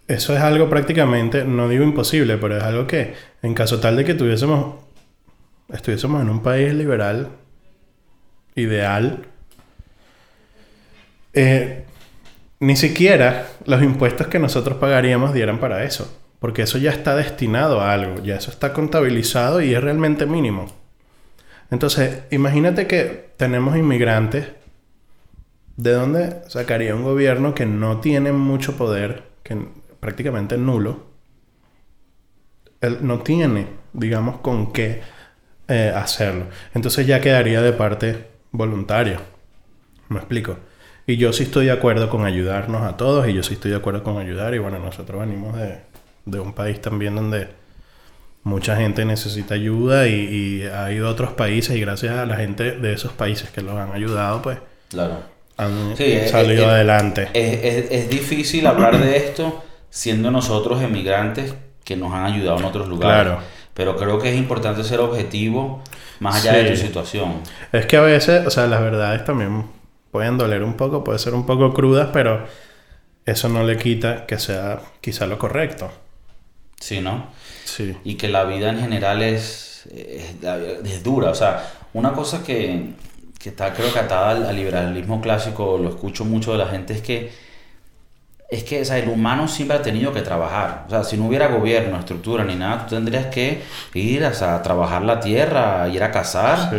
eso 0.07 0.33
es 0.33 0.39
algo 0.41 0.69
prácticamente, 0.69 1.43
no 1.43 1.67
digo 1.67 1.83
imposible, 1.83 2.37
pero 2.37 2.57
es 2.57 2.63
algo 2.63 2.87
que, 2.87 3.13
en 3.41 3.53
caso 3.53 3.81
tal 3.81 3.97
de 3.97 4.05
que 4.05 4.13
tuviésemos, 4.13 4.75
estuviésemos 5.67 6.21
en 6.21 6.29
un 6.29 6.41
país 6.41 6.73
liberal, 6.73 7.27
ideal, 8.55 9.25
eh, 11.33 11.85
ni 12.59 12.75
siquiera 12.75 13.47
los 13.65 13.81
impuestos 13.81 14.27
que 14.27 14.39
nosotros 14.39 14.77
pagaríamos 14.77 15.33
dieran 15.33 15.59
para 15.59 15.83
eso. 15.83 16.13
Porque 16.39 16.61
eso 16.61 16.77
ya 16.77 16.91
está 16.91 17.15
destinado 17.15 17.81
a 17.81 17.93
algo, 17.93 18.23
ya 18.23 18.35
eso 18.35 18.49
está 18.49 18.71
contabilizado 18.71 19.61
y 19.61 19.73
es 19.73 19.81
realmente 19.81 20.25
mínimo. 20.25 20.67
Entonces, 21.69 22.23
imagínate 22.31 22.87
que 22.87 23.31
tenemos 23.37 23.75
inmigrantes. 23.75 24.47
¿De 25.75 25.91
dónde 25.91 26.41
sacaría 26.47 26.95
un 26.95 27.03
gobierno 27.03 27.53
que 27.53 27.65
no 27.65 27.99
tiene 27.99 28.31
mucho 28.31 28.75
poder, 28.77 29.23
que 29.43 29.57
prácticamente 29.99 30.57
nulo? 30.57 31.07
Él 32.81 32.99
no 33.01 33.19
tiene, 33.19 33.67
digamos, 33.93 34.39
con 34.39 34.71
qué 34.71 35.01
eh, 35.67 35.93
hacerlo. 35.93 36.47
Entonces 36.73 37.05
ya 37.05 37.21
quedaría 37.21 37.61
de 37.61 37.73
parte 37.73 38.27
voluntaria. 38.51 39.21
¿Me 40.07 40.17
explico? 40.17 40.57
Y 41.09 41.17
yo 41.17 41.33
sí 41.33 41.41
estoy 41.41 41.65
de 41.65 41.71
acuerdo 41.71 42.07
con 42.07 42.23
ayudarnos 42.23 42.83
a 42.83 42.95
todos 42.95 43.27
y 43.27 43.33
yo 43.33 43.41
sí 43.41 43.55
estoy 43.55 43.71
de 43.71 43.77
acuerdo 43.77 44.03
con 44.03 44.19
ayudar. 44.19 44.53
Y 44.53 44.59
bueno, 44.59 44.77
nosotros 44.77 45.19
venimos 45.19 45.57
de, 45.57 45.79
de 46.25 46.39
un 46.39 46.53
país 46.53 46.79
también 46.81 47.15
donde 47.15 47.47
mucha 48.43 48.75
gente 48.75 49.03
necesita 49.05 49.55
ayuda 49.55 50.07
y, 50.07 50.61
ha 50.71 50.91
ido 50.91 51.07
a 51.07 51.09
otros 51.09 51.31
países 51.31 51.75
y 51.75 51.79
gracias 51.79 52.15
a 52.15 52.27
la 52.27 52.35
gente 52.35 52.73
de 52.73 52.93
esos 52.93 53.11
países 53.11 53.49
que 53.49 53.61
los 53.61 53.73
han 53.73 53.91
ayudado, 53.91 54.43
pues 54.43 54.59
claro. 54.87 55.23
han 55.57 55.97
salido 56.27 56.69
adelante. 56.69 57.29
Es, 57.33 57.89
es, 57.89 58.07
difícil 58.11 58.67
hablar 58.67 58.99
de 58.99 59.17
esto 59.17 59.63
siendo 59.89 60.29
nosotros 60.29 60.79
emigrantes 60.83 61.55
que 61.83 61.95
nos 61.95 62.13
han 62.13 62.25
ayudado 62.25 62.59
en 62.59 62.65
otros 62.65 62.87
lugares. 62.87 63.31
Claro. 63.31 63.43
Pero 63.73 63.95
creo 63.95 64.19
que 64.19 64.29
es 64.29 64.35
importante 64.35 64.83
ser 64.83 64.99
objetivo 64.99 65.81
más 66.19 66.45
allá 66.45 66.59
de 66.59 66.69
tu 66.69 66.77
situación. 66.77 67.41
Es 67.71 67.87
que 67.87 67.97
a 67.97 68.01
veces, 68.01 68.45
o 68.45 68.51
sea, 68.51 68.67
las 68.67 68.81
verdades 68.81 69.25
también 69.25 69.78
pueden 70.11 70.37
doler 70.37 70.63
un 70.63 70.75
poco, 70.75 71.03
pueden 71.03 71.19
ser 71.19 71.33
un 71.33 71.45
poco 71.45 71.73
crudas, 71.73 72.09
pero 72.13 72.45
eso 73.25 73.49
no 73.49 73.63
le 73.63 73.77
quita 73.77 74.25
que 74.25 74.39
sea 74.39 74.81
quizá 75.01 75.27
lo 75.27 75.37
correcto. 75.37 75.91
Sí, 76.79 77.01
¿no? 77.01 77.27
Sí. 77.65 77.95
Y 78.03 78.15
que 78.15 78.29
la 78.29 78.45
vida 78.45 78.69
en 78.69 78.79
general 78.79 79.21
es, 79.21 79.87
es, 79.93 81.03
dura. 81.03 81.29
O 81.29 81.35
sea, 81.35 81.71
una 81.93 82.13
cosa 82.13 82.43
que, 82.43 82.93
que 83.37 83.49
está 83.49 83.73
creo 83.73 83.91
que 83.93 83.99
atada 83.99 84.49
al, 84.49 84.55
liberalismo 84.55 85.21
clásico, 85.21 85.77
lo 85.77 85.89
escucho 85.89 86.25
mucho 86.25 86.53
de 86.53 86.57
la 86.57 86.67
gente, 86.67 86.93
es 86.93 87.01
que 87.01 87.49
es 88.49 88.63
que 88.63 88.81
o 88.81 88.85
sea, 88.85 88.97
el 88.97 89.09
humano 89.09 89.47
siempre 89.47 89.77
ha 89.77 89.81
tenido 89.83 90.11
que 90.11 90.21
trabajar. 90.21 90.85
O 90.87 90.89
sea, 90.89 91.03
si 91.03 91.17
no 91.17 91.27
hubiera 91.27 91.49
gobierno, 91.49 91.99
estructura 91.99 92.43
ni 92.43 92.55
nada, 92.55 92.87
tú 92.87 92.95
tendrías 92.95 93.27
que 93.27 93.61
ir 93.93 94.23
o 94.23 94.33
sea, 94.33 94.55
a 94.55 94.63
trabajar 94.63 95.03
la 95.03 95.19
tierra, 95.19 95.87
ir 95.89 96.01
a 96.01 96.09
cazar 96.09 96.71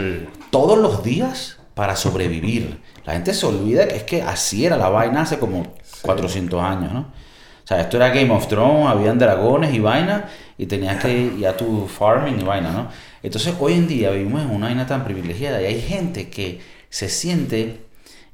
todos 0.51 0.77
los 0.77 1.05
días 1.05 1.59
para 1.75 1.95
sobrevivir. 1.95 2.81
La 3.05 3.15
gente 3.15 3.35
se 3.35 3.47
olvida 3.47 3.89
que 3.89 3.97
es 3.97 4.03
que 4.05 4.23
así 4.23 4.67
era 4.67 4.77
la 4.77 4.89
vaina 4.89 5.23
hace 5.23 5.39
como 5.39 5.75
400 6.03 6.63
años, 6.63 6.93
¿no? 6.93 7.01
O 7.01 7.67
sea, 7.71 7.81
esto 7.81 7.97
era 7.97 8.09
Game 8.11 8.31
of 8.31 8.49
Thrones, 8.49 8.89
habían 8.89 9.19
dragones 9.19 9.73
y 9.73 9.79
vaina, 9.79 10.29
y 10.59 10.67
tenías 10.67 11.03
que 11.03 11.33
ir 11.39 11.47
a 11.47 11.57
tu 11.57 11.87
farming 11.87 12.41
y 12.41 12.45
vaina, 12.45 12.73
¿no? 12.73 12.89
Entonces, 13.23 13.55
hoy 13.61 13.75
en 13.75 13.87
día 13.87 14.11
vivimos 14.11 14.43
en 14.43 14.51
una 14.51 14.67
vaina 14.67 14.87
tan 14.87 15.05
privilegiada 15.05 15.63
y 15.63 15.67
hay 15.67 15.81
gente 15.81 16.31
que 16.31 16.61
se 16.89 17.09
siente 17.09 17.81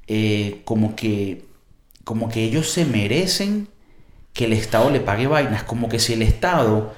eh, 0.06 0.62
como 0.64 0.96
que 0.96 1.44
como 2.06 2.28
que 2.28 2.44
ellos 2.44 2.70
se 2.70 2.84
merecen 2.84 3.66
que 4.32 4.44
el 4.44 4.52
Estado 4.52 4.90
le 4.90 5.00
pague 5.00 5.26
vainas, 5.26 5.64
como 5.64 5.88
que 5.88 5.98
si 5.98 6.12
el 6.12 6.22
Estado, 6.22 6.94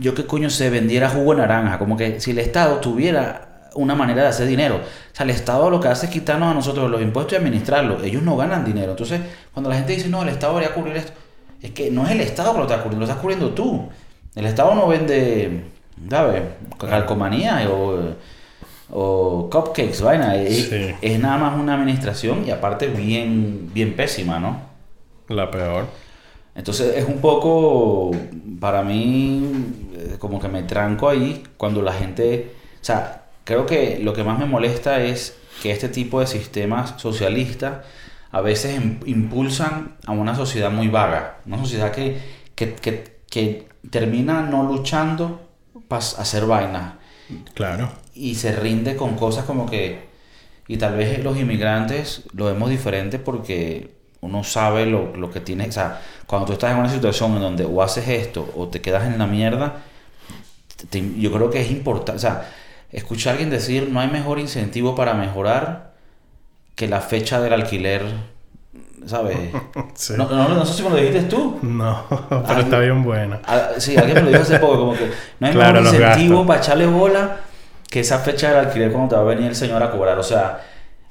yo 0.00 0.14
qué 0.14 0.24
coño 0.26 0.48
se 0.48 0.70
vendiera 0.70 1.10
jugo 1.10 1.34
de 1.34 1.42
naranja, 1.42 1.78
como 1.78 1.98
que 1.98 2.18
si 2.18 2.30
el 2.30 2.38
Estado 2.38 2.80
tuviera 2.80 3.45
una 3.76 3.94
manera 3.94 4.22
de 4.22 4.28
hacer 4.28 4.46
dinero. 4.46 4.76
O 4.76 5.16
sea, 5.16 5.24
el 5.24 5.30
Estado 5.30 5.70
lo 5.70 5.80
que 5.80 5.88
hace 5.88 6.06
es 6.06 6.12
quitarnos 6.12 6.50
a 6.50 6.54
nosotros 6.54 6.90
los 6.90 7.00
impuestos 7.00 7.34
y 7.34 7.36
administrarlos. 7.36 8.02
Ellos 8.02 8.22
no 8.22 8.36
ganan 8.36 8.64
dinero. 8.64 8.92
Entonces, 8.92 9.20
cuando 9.52 9.70
la 9.70 9.76
gente 9.76 9.92
dice, 9.92 10.08
no, 10.08 10.22
el 10.22 10.28
Estado 10.28 10.54
debería 10.54 10.74
cubrir 10.74 10.96
esto, 10.96 11.12
es 11.62 11.70
que 11.70 11.90
no 11.90 12.04
es 12.04 12.10
el 12.10 12.20
Estado 12.20 12.52
que 12.52 12.58
lo 12.58 12.64
está 12.64 12.76
cubriendo, 12.82 12.98
lo 12.98 13.04
estás 13.04 13.20
cubriendo 13.20 13.50
tú. 13.50 13.88
El 14.34 14.46
Estado 14.46 14.74
no 14.74 14.86
vende, 14.88 15.64
¿sabes? 16.10 16.42
Calcomanía 16.78 17.66
o, 17.70 18.14
o 18.90 19.50
cupcakes, 19.50 20.02
vaina. 20.02 20.36
Es, 20.36 20.70
es, 20.72 21.18
nada 21.18 21.38
más 21.38 21.58
una 21.58 21.74
administración 21.74 22.44
y 22.46 22.50
aparte 22.50 22.88
bien, 22.88 23.70
bien 23.72 23.94
pésima, 23.94 24.38
¿no? 24.38 24.60
La 25.28 25.50
peor. 25.50 25.86
Entonces 26.54 26.96
es 26.96 27.06
un 27.06 27.18
poco, 27.20 28.12
para 28.60 28.82
mí, 28.82 29.46
eh, 29.94 30.16
como 30.18 30.40
que 30.40 30.48
me 30.48 30.62
tranco 30.62 31.08
ahí 31.08 31.42
cuando 31.56 31.82
la 31.82 31.92
gente, 31.92 32.54
o 32.80 32.84
sea, 32.84 33.25
creo 33.46 33.64
que 33.64 34.00
lo 34.02 34.12
que 34.12 34.24
más 34.24 34.38
me 34.38 34.44
molesta 34.44 35.02
es 35.02 35.38
que 35.62 35.70
este 35.70 35.88
tipo 35.88 36.20
de 36.20 36.26
sistemas 36.26 36.94
socialistas 37.00 37.86
a 38.32 38.40
veces 38.40 38.78
impulsan 39.06 39.96
a 40.04 40.12
una 40.12 40.34
sociedad 40.34 40.70
muy 40.70 40.88
vaga, 40.88 41.38
una 41.46 41.56
sociedad 41.56 41.92
que, 41.92 42.20
que, 42.54 43.68
termina 43.88 44.42
no 44.42 44.64
luchando 44.64 45.48
para 45.86 46.04
hacer 46.04 46.44
vainas. 46.44 46.94
Claro. 47.54 47.88
Y 48.14 48.34
se 48.34 48.54
rinde 48.54 48.96
con 48.96 49.14
cosas 49.14 49.44
como 49.44 49.64
que... 49.70 50.06
Y 50.66 50.78
tal 50.78 50.96
vez 50.96 51.22
los 51.22 51.38
inmigrantes 51.38 52.24
lo 52.32 52.46
vemos 52.46 52.68
diferente 52.68 53.20
porque 53.20 53.94
uno 54.22 54.42
sabe 54.42 54.86
lo, 54.86 55.16
lo 55.16 55.30
que 55.30 55.38
tiene. 55.38 55.68
O 55.68 55.72
sea, 55.72 56.02
cuando 56.26 56.46
tú 56.46 56.54
estás 56.54 56.72
en 56.72 56.78
una 56.78 56.90
situación 56.90 57.36
en 57.36 57.42
donde 57.42 57.64
o 57.64 57.80
haces 57.80 58.08
esto 58.08 58.52
o 58.56 58.66
te 58.66 58.80
quedas 58.80 59.06
en 59.06 59.18
la 59.18 59.28
mierda, 59.28 59.82
yo 60.90 61.32
creo 61.32 61.48
que 61.48 61.60
es 61.60 61.70
importante. 61.70 62.16
O 62.16 62.20
sea, 62.20 62.48
escuchar 62.92 63.30
a 63.30 63.32
alguien 63.32 63.50
decir 63.50 63.88
no 63.90 64.00
hay 64.00 64.08
mejor 64.08 64.38
incentivo 64.38 64.94
para 64.94 65.14
mejorar 65.14 65.92
que 66.74 66.88
la 66.88 67.00
fecha 67.00 67.40
del 67.40 67.54
alquiler, 67.54 68.02
¿sabes? 69.06 69.36
No, 70.16 70.48
no, 70.48 70.66
sé 70.66 70.74
si 70.74 70.82
me 70.82 70.90
lo 70.90 70.96
dijiste 70.96 71.22
tú. 71.22 71.58
No, 71.62 72.04
pero 72.46 72.60
está 72.60 72.78
bien 72.78 73.02
buena. 73.02 73.40
Ah, 73.46 73.70
sí, 73.78 73.96
alguien 73.96 74.16
me 74.16 74.22
lo 74.22 74.28
dijo 74.30 74.42
hace 74.42 74.58
poco, 74.58 74.78
como 74.78 74.92
que 74.92 75.10
no 75.40 75.46
hay 75.46 75.52
claro, 75.52 75.80
incentivo 75.80 76.46
para 76.46 76.60
echarle 76.60 76.86
bola 76.86 77.38
que 77.88 78.00
esa 78.00 78.18
fecha 78.18 78.50
del 78.50 78.66
alquiler 78.66 78.92
cuando 78.92 79.10
te 79.10 79.16
va 79.16 79.22
a 79.22 79.24
venir 79.24 79.48
el 79.48 79.56
señor 79.56 79.82
a 79.82 79.90
cobrar. 79.90 80.18
O 80.18 80.22
sea, 80.22 80.60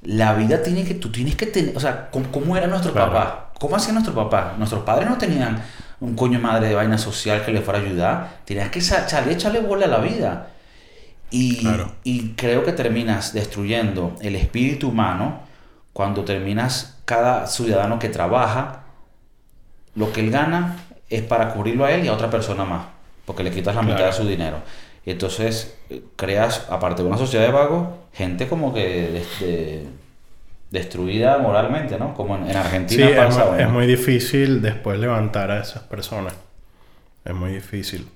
la 0.03 0.33
vida 0.35 0.61
tiene 0.61 0.83
que, 0.83 0.93
tú 0.93 1.11
tienes 1.11 1.35
que 1.35 1.47
tener, 1.47 1.75
o 1.75 1.79
sea, 1.79 2.09
¿cómo, 2.11 2.55
era 2.55 2.67
nuestro 2.67 2.93
papá? 2.93 3.51
¿Cómo 3.59 3.75
hacía 3.75 3.93
nuestro 3.93 4.13
papá? 4.13 4.53
Nuestros 4.57 4.83
padres 4.83 5.09
no 5.09 5.17
tenían 5.17 5.63
un 5.99 6.15
coño 6.15 6.39
madre 6.39 6.67
de 6.67 6.75
vaina 6.75 6.97
social 6.97 7.43
que 7.43 7.51
le 7.51 7.61
fuera 7.61 7.79
a 7.79 7.83
ayudar. 7.83 8.29
Tenías 8.45 8.69
que 8.69 8.79
echarle, 8.79 9.33
echarle 9.33 9.61
bola 9.61 9.85
a 9.85 9.89
la 9.89 9.97
vida. 9.97 10.47
Y, 11.31 11.67
y 12.03 12.29
creo 12.35 12.63
que 12.63 12.71
terminas 12.71 13.33
destruyendo 13.33 14.15
el 14.21 14.35
espíritu 14.35 14.89
humano 14.89 15.41
cuando 15.91 16.23
terminas 16.23 16.97
cada 17.05 17.47
ciudadano 17.47 17.99
que 17.99 18.09
trabaja, 18.09 18.83
lo 19.95 20.11
que 20.11 20.21
él 20.21 20.31
gana 20.31 20.77
es 21.09 21.21
para 21.21 21.53
cubrirlo 21.53 21.85
a 21.85 21.91
él 21.91 22.05
y 22.05 22.07
a 22.07 22.13
otra 22.13 22.29
persona 22.29 22.65
más, 22.65 22.85
porque 23.25 23.43
le 23.43 23.51
quitas 23.51 23.75
la 23.75 23.81
mitad 23.81 24.05
de 24.05 24.13
su 24.13 24.27
dinero. 24.27 24.57
Y 25.05 25.11
entonces 25.11 25.77
eh, 25.89 26.03
creas, 26.15 26.65
aparte 26.69 27.01
de 27.01 27.07
una 27.07 27.17
sociedad 27.17 27.45
de 27.45 27.51
vagos, 27.51 27.87
gente 28.11 28.47
como 28.47 28.73
que 28.73 29.87
destruida 30.71 31.37
moralmente, 31.37 31.97
¿no? 31.97 32.13
Como 32.13 32.35
en, 32.35 32.55
Argentina 32.55 33.09
pasa, 33.15 33.61
es, 33.61 33.69
muy 33.69 33.85
difícil 33.87 34.61
después 34.61 34.99
levantar 34.99 35.51
a 35.51 35.61
esas 35.61 35.83
personas. 35.83 36.33
Es 37.23 37.33
muy 37.33 37.51
difícil. 37.53 38.07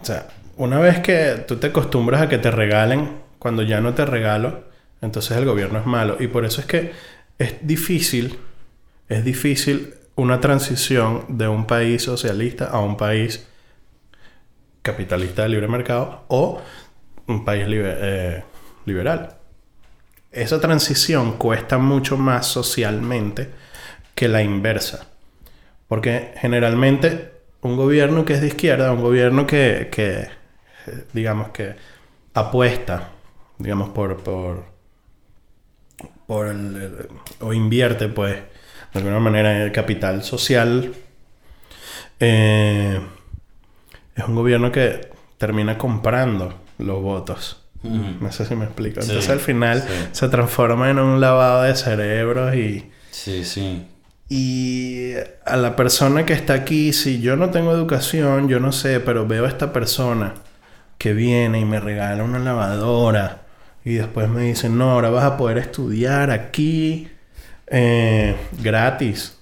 O 0.00 0.04
sea, 0.04 0.26
una 0.56 0.78
vez 0.78 1.00
que 1.00 1.44
tú 1.46 1.56
te 1.56 1.68
acostumbras 1.68 2.22
a 2.22 2.28
que 2.28 2.38
te 2.38 2.50
regalen, 2.50 3.22
cuando 3.38 3.62
ya 3.62 3.80
no 3.80 3.94
te 3.94 4.04
regalo, 4.04 4.64
entonces 5.00 5.36
el 5.36 5.44
gobierno 5.44 5.78
es 5.78 5.86
malo. 5.86 6.16
Y 6.20 6.28
por 6.28 6.44
eso 6.44 6.60
es 6.60 6.66
que 6.66 6.92
es 7.38 7.66
difícil, 7.66 8.38
es 9.08 9.24
difícil 9.24 9.94
una 10.14 10.40
transición 10.40 11.24
de 11.28 11.48
un 11.48 11.66
país 11.66 12.02
socialista 12.02 12.66
a 12.66 12.80
un 12.80 12.96
país 12.96 13.48
capitalista 14.82 15.42
de 15.42 15.48
libre 15.48 15.68
mercado 15.68 16.24
o 16.28 16.60
un 17.26 17.44
país 17.44 17.64
eh, 17.68 18.44
liberal. 18.84 19.36
Esa 20.30 20.60
transición 20.60 21.38
cuesta 21.38 21.78
mucho 21.78 22.16
más 22.16 22.46
socialmente 22.46 23.50
que 24.14 24.28
la 24.28 24.42
inversa. 24.42 25.08
Porque 25.88 26.32
generalmente 26.36 27.32
un 27.60 27.76
gobierno 27.76 28.24
que 28.24 28.34
es 28.34 28.40
de 28.40 28.48
izquierda, 28.48 28.92
un 28.92 29.02
gobierno 29.02 29.46
que, 29.46 29.88
que 29.92 30.28
digamos 31.12 31.50
que 31.50 31.74
apuesta, 32.34 33.10
digamos, 33.58 33.90
por, 33.90 34.18
por, 34.22 34.64
por 36.26 36.46
el, 36.48 37.08
o 37.40 37.52
invierte, 37.52 38.08
pues, 38.08 38.36
de 38.92 38.98
alguna 38.98 39.20
manera 39.20 39.56
en 39.56 39.62
el 39.62 39.72
capital 39.72 40.22
social, 40.22 40.94
eh, 42.20 43.00
es 44.14 44.24
un 44.24 44.34
gobierno 44.34 44.70
que 44.70 45.10
termina 45.38 45.78
comprando 45.78 46.54
los 46.78 47.02
votos. 47.02 47.58
No 47.82 48.30
sé 48.30 48.46
si 48.46 48.54
me 48.54 48.66
explico. 48.66 49.00
Entonces 49.00 49.28
al 49.28 49.40
final 49.40 49.84
se 50.12 50.28
transforma 50.28 50.88
en 50.90 51.00
un 51.00 51.20
lavado 51.20 51.62
de 51.62 51.74
cerebros 51.74 52.54
y... 52.54 52.92
Sí, 53.10 53.44
sí. 53.44 53.88
Y 54.28 55.14
a 55.44 55.56
la 55.56 55.74
persona 55.74 56.24
que 56.24 56.32
está 56.32 56.54
aquí, 56.54 56.92
si 56.92 57.20
yo 57.20 57.34
no 57.36 57.50
tengo 57.50 57.72
educación, 57.72 58.48
yo 58.48 58.60
no 58.60 58.70
sé, 58.70 59.00
pero 59.00 59.26
veo 59.26 59.46
a 59.46 59.48
esta 59.48 59.72
persona 59.72 60.34
que 61.02 61.14
viene 61.14 61.58
y 61.58 61.64
me 61.64 61.80
regala 61.80 62.22
una 62.22 62.38
lavadora 62.38 63.42
y 63.84 63.94
después 63.94 64.28
me 64.28 64.42
dice, 64.42 64.68
no, 64.68 64.92
ahora 64.92 65.10
vas 65.10 65.24
a 65.24 65.36
poder 65.36 65.58
estudiar 65.58 66.30
aquí 66.30 67.08
eh, 67.66 68.36
gratis. 68.62 69.36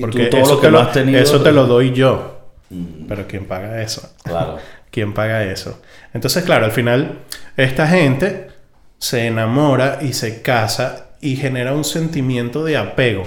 Porque 0.00 0.26
todo 0.26 0.40
eso, 0.40 0.54
lo 0.54 0.60
que 0.62 0.66
te 0.66 0.70
lo, 0.70 0.80
has 0.80 0.92
tenido... 0.92 1.20
eso 1.20 1.42
te 1.42 1.52
lo 1.52 1.66
doy 1.66 1.92
yo. 1.92 2.48
Mm. 2.70 3.04
Pero 3.06 3.26
¿quién 3.28 3.44
paga 3.44 3.82
eso? 3.82 4.10
Claro. 4.22 4.56
¿Quién 4.90 5.12
paga 5.12 5.44
eso? 5.44 5.82
Entonces, 6.14 6.44
claro, 6.44 6.64
al 6.64 6.72
final 6.72 7.18
esta 7.58 7.86
gente 7.86 8.48
se 8.96 9.26
enamora 9.26 9.98
y 10.00 10.14
se 10.14 10.40
casa 10.40 11.08
y 11.20 11.36
genera 11.36 11.74
un 11.74 11.84
sentimiento 11.84 12.64
de 12.64 12.78
apego. 12.78 13.24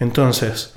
Entonces, 0.00 0.74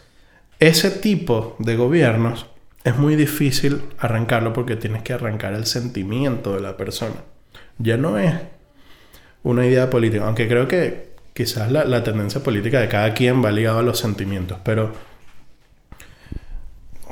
ese 0.60 0.92
tipo 0.92 1.56
de 1.58 1.76
gobiernos 1.76 2.46
es 2.90 2.98
muy 2.98 3.16
difícil 3.16 3.82
arrancarlo 4.00 4.52
porque 4.54 4.76
tienes 4.76 5.04
que 5.04 5.14
arrancar 5.14 5.54
el 5.54 5.66
sentimiento 5.66 6.56
de 6.56 6.62
la 6.62 6.76
persona. 6.76 7.16
Ya 7.78 7.98
no 7.98 8.18
es 8.18 8.34
una 9.44 9.66
idea 9.66 9.90
política, 9.90 10.26
aunque 10.26 10.48
creo 10.48 10.68
que 10.68 11.10
quizás 11.34 11.72
la, 11.72 12.04
tendencia 12.04 12.42
política 12.42 12.80
de 12.82 12.88
cada 12.88 13.14
quien 13.14 13.44
va 13.44 13.52
ligado 13.52 13.80
a 13.80 13.84
los 13.84 14.00
sentimientos, 14.00 14.58
pero 14.64 14.94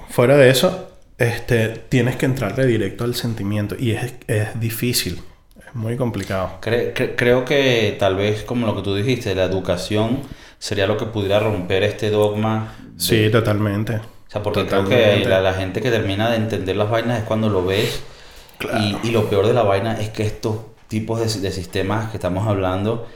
fuera 0.09 0.35
de 0.35 0.49
eso, 0.49 0.91
este, 1.17 1.69
tienes 1.89 2.15
que 2.15 2.25
entrarle 2.25 2.65
directo 2.65 3.03
al 3.03 3.15
sentimiento 3.15 3.75
y 3.77 3.91
es, 3.91 4.15
es 4.27 4.59
difícil, 4.59 5.21
es 5.65 5.75
muy 5.75 5.95
complicado. 5.95 6.59
creo 6.59 7.45
que 7.45 7.95
tal 7.99 8.15
vez 8.15 8.43
como 8.43 8.65
lo 8.65 8.75
que 8.75 8.81
tú 8.81 8.95
dijiste, 8.95 9.35
la 9.35 9.45
educación 9.45 10.21
sería 10.57 10.87
lo 10.87 10.97
que 10.97 11.05
pudiera 11.05 11.39
romper 11.39 11.83
este 11.83 12.09
dogma. 12.09 12.75
Sí, 12.97 13.29
totalmente. 13.29 14.16
O 14.27 14.31
sea, 14.31 14.43
porque 14.43 14.65
creo 14.65 14.87
que 14.87 15.25
la, 15.25 15.53
gente 15.53 15.81
que 15.81 15.89
termina 15.89 16.29
de 16.29 16.37
entender 16.37 16.75
las 16.75 16.89
vainas 16.89 17.19
es 17.19 17.25
cuando 17.25 17.49
lo 17.49 17.65
ves. 17.65 18.01
Y, 19.03 19.11
lo 19.11 19.29
peor 19.29 19.47
de 19.47 19.53
la 19.53 19.63
vaina 19.63 19.99
es 19.99 20.09
que 20.09 20.23
estos 20.23 20.57
tipos 20.87 21.19
de, 21.19 21.41
de 21.41 21.51
sistemas 21.51 22.09
que 22.09 22.17
estamos 22.17 22.47
hablando 22.47 23.07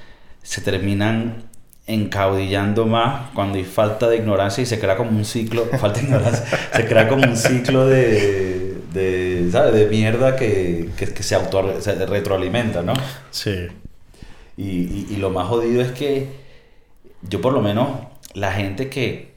se 0.43 0.62
terminan 0.62 1.49
encaudillando 1.88 2.86
más 2.86 3.32
cuando 3.34 3.57
hay 3.57 3.64
falta 3.64 4.07
de 4.07 4.18
ignorancia 4.18 4.62
y 4.62 4.66
se 4.66 4.80
crea 4.80 4.95
como 4.95 5.12
un 5.12 5.26
ciclo, 5.26 5.66
falta 5.80 5.99
de 5.99 6.05
ignorancia, 6.05 6.45
se 6.74 6.86
crea 6.86 7.07
como 7.07 7.24
un 7.24 7.36
ciclo 7.36 7.88
de, 7.88 8.78
de, 8.93 9.49
¿sabes? 9.51 9.74
de 9.74 9.88
mierda 9.88 10.36
que, 10.36 10.89
que, 10.95 11.24
se, 11.24 11.36
auto, 11.36 11.82
se 11.82 12.05
retroalimenta, 12.05 12.82
¿no? 12.84 12.93
Sí. 13.32 13.68
Y, 14.57 14.64
y, 14.64 15.07
y, 15.09 15.16
lo 15.18 15.32
más 15.32 15.47
jodido 15.47 15.82
es 15.82 15.91
que 15.91 16.28
yo 17.28 17.41
por 17.41 17.53
lo 17.53 17.62
menos, 17.62 17.89
la 18.34 18.51
gente 18.51 18.89
que, 18.89 19.30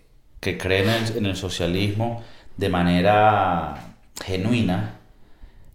que 0.44 0.58
cree 0.58 0.82
en 0.82 0.90
el, 0.90 1.16
en 1.16 1.26
el 1.26 1.36
socialismo 1.36 2.22
de 2.58 2.68
manera 2.68 3.96
genuina, 4.22 4.98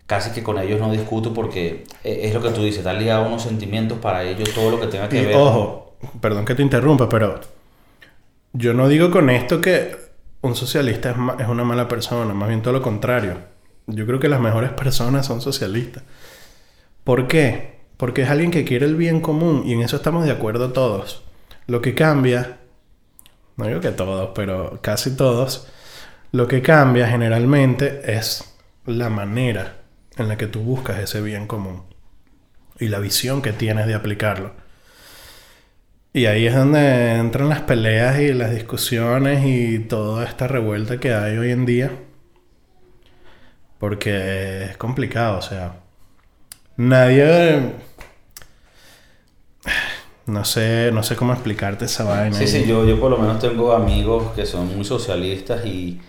casi 0.06 0.32
que 0.32 0.44
con 0.44 0.60
ellos 0.60 0.80
no 0.80 0.92
discuto 0.92 1.34
porque 1.34 1.86
e, 2.04 2.28
es 2.28 2.34
lo 2.36 2.42
que 2.42 2.52
tú 2.52 2.62
dices, 2.62 2.80
está 2.80 2.94
ligado 2.94 3.26
a 3.26 3.28
unos 3.28 3.42
sentimientos 3.42 3.98
para 3.98 4.24
ellos, 4.24 4.54
todo 4.54 4.70
lo 4.70 4.80
que 4.80 4.88
tenga 4.88 5.10
que 5.10 5.26
ver. 5.26 5.36
Ojo, 5.36 5.96
perdón 6.22 6.46
que 6.46 6.54
te 6.54 6.62
interrumpa, 6.62 7.10
pero 7.10 7.42
yo 8.54 8.76
no 8.76 8.88
digo 8.88 9.10
con 9.10 9.32
esto 9.32 9.60
que 9.60 9.96
un 10.42 10.56
socialista 10.56 11.16
es, 11.40 11.48
una 11.48 11.64
mala 11.64 11.88
persona, 11.88 12.32
más 12.36 12.48
bien 12.48 12.62
todo 12.62 12.74
lo 12.74 12.84
contrario. 12.84 13.38
Yo 13.88 14.06
creo 14.06 14.20
que 14.20 14.30
las 14.30 14.40
mejores 14.40 14.70
personas 14.70 15.26
son 15.26 15.42
socialistas. 15.42 16.04
¿Por 17.04 17.28
qué? 17.28 17.80
Porque 17.98 18.22
es 18.22 18.30
alguien 18.30 18.52
que 18.52 18.66
quiere 18.66 18.86
el 18.86 18.96
bien 18.96 19.20
común 19.20 19.64
y 19.66 19.74
en 19.74 19.82
eso 19.82 19.96
estamos 19.96 20.26
de 20.26 20.32
acuerdo 20.32 20.72
todos. 20.72 21.24
Lo 21.66 21.82
que 21.82 21.96
cambia, 21.96 22.59
no 23.60 23.68
digo 23.68 23.82
que 23.82 23.92
todos, 23.92 24.32
pero 24.34 24.80
casi 24.82 25.18
todos, 25.18 25.68
lo 26.32 26.48
que 26.48 26.62
cambia 26.62 27.08
generalmente 27.08 28.16
es 28.16 28.56
la 28.86 29.10
manera 29.10 29.82
en 30.18 30.30
la 30.30 30.38
que 30.38 30.48
tú 30.48 30.62
buscas 30.62 31.00
ese 31.00 31.22
bien 31.22 31.46
común 31.46 31.84
y 32.80 32.88
la 32.88 33.00
visión 33.00 33.42
que 33.42 33.52
tienes 33.52 33.86
de 33.86 33.96
aplicarlo. 33.96 34.54
Y 36.14 36.26
ahí 36.28 36.48
es 36.48 36.56
donde 36.56 37.16
entran 37.16 37.50
las 37.50 37.62
peleas 37.62 38.20
y 38.20 38.34
las 38.34 38.52
discusiones 38.52 39.46
y 39.46 39.80
toda 39.80 40.26
esta 40.26 40.48
revuelta 40.48 40.98
que 41.00 41.14
hay 41.14 41.38
hoy 41.38 41.52
en 41.52 41.66
día. 41.66 41.92
Porque 43.78 44.64
es 44.64 44.78
complicado, 44.78 45.38
o 45.38 45.42
sea, 45.42 45.82
nadie... 46.78 47.89
No 50.30 50.46
sé, 50.46 50.92
no 50.94 51.02
sé 51.02 51.16
cómo 51.16 51.34
explicarte 51.34 51.86
esa 51.86 52.04
vaina. 52.04 52.36
Sí, 52.36 52.48
sí, 52.48 52.66
yo, 52.68 52.86
yo 52.86 53.00
por 53.00 53.10
lo 53.10 53.18
menos 53.18 53.40
tengo 53.40 53.74
amigos 53.74 54.32
que 54.36 54.46
son 54.46 54.76
muy 54.76 54.86
socialistas 54.86 55.66
y, 55.66 56.00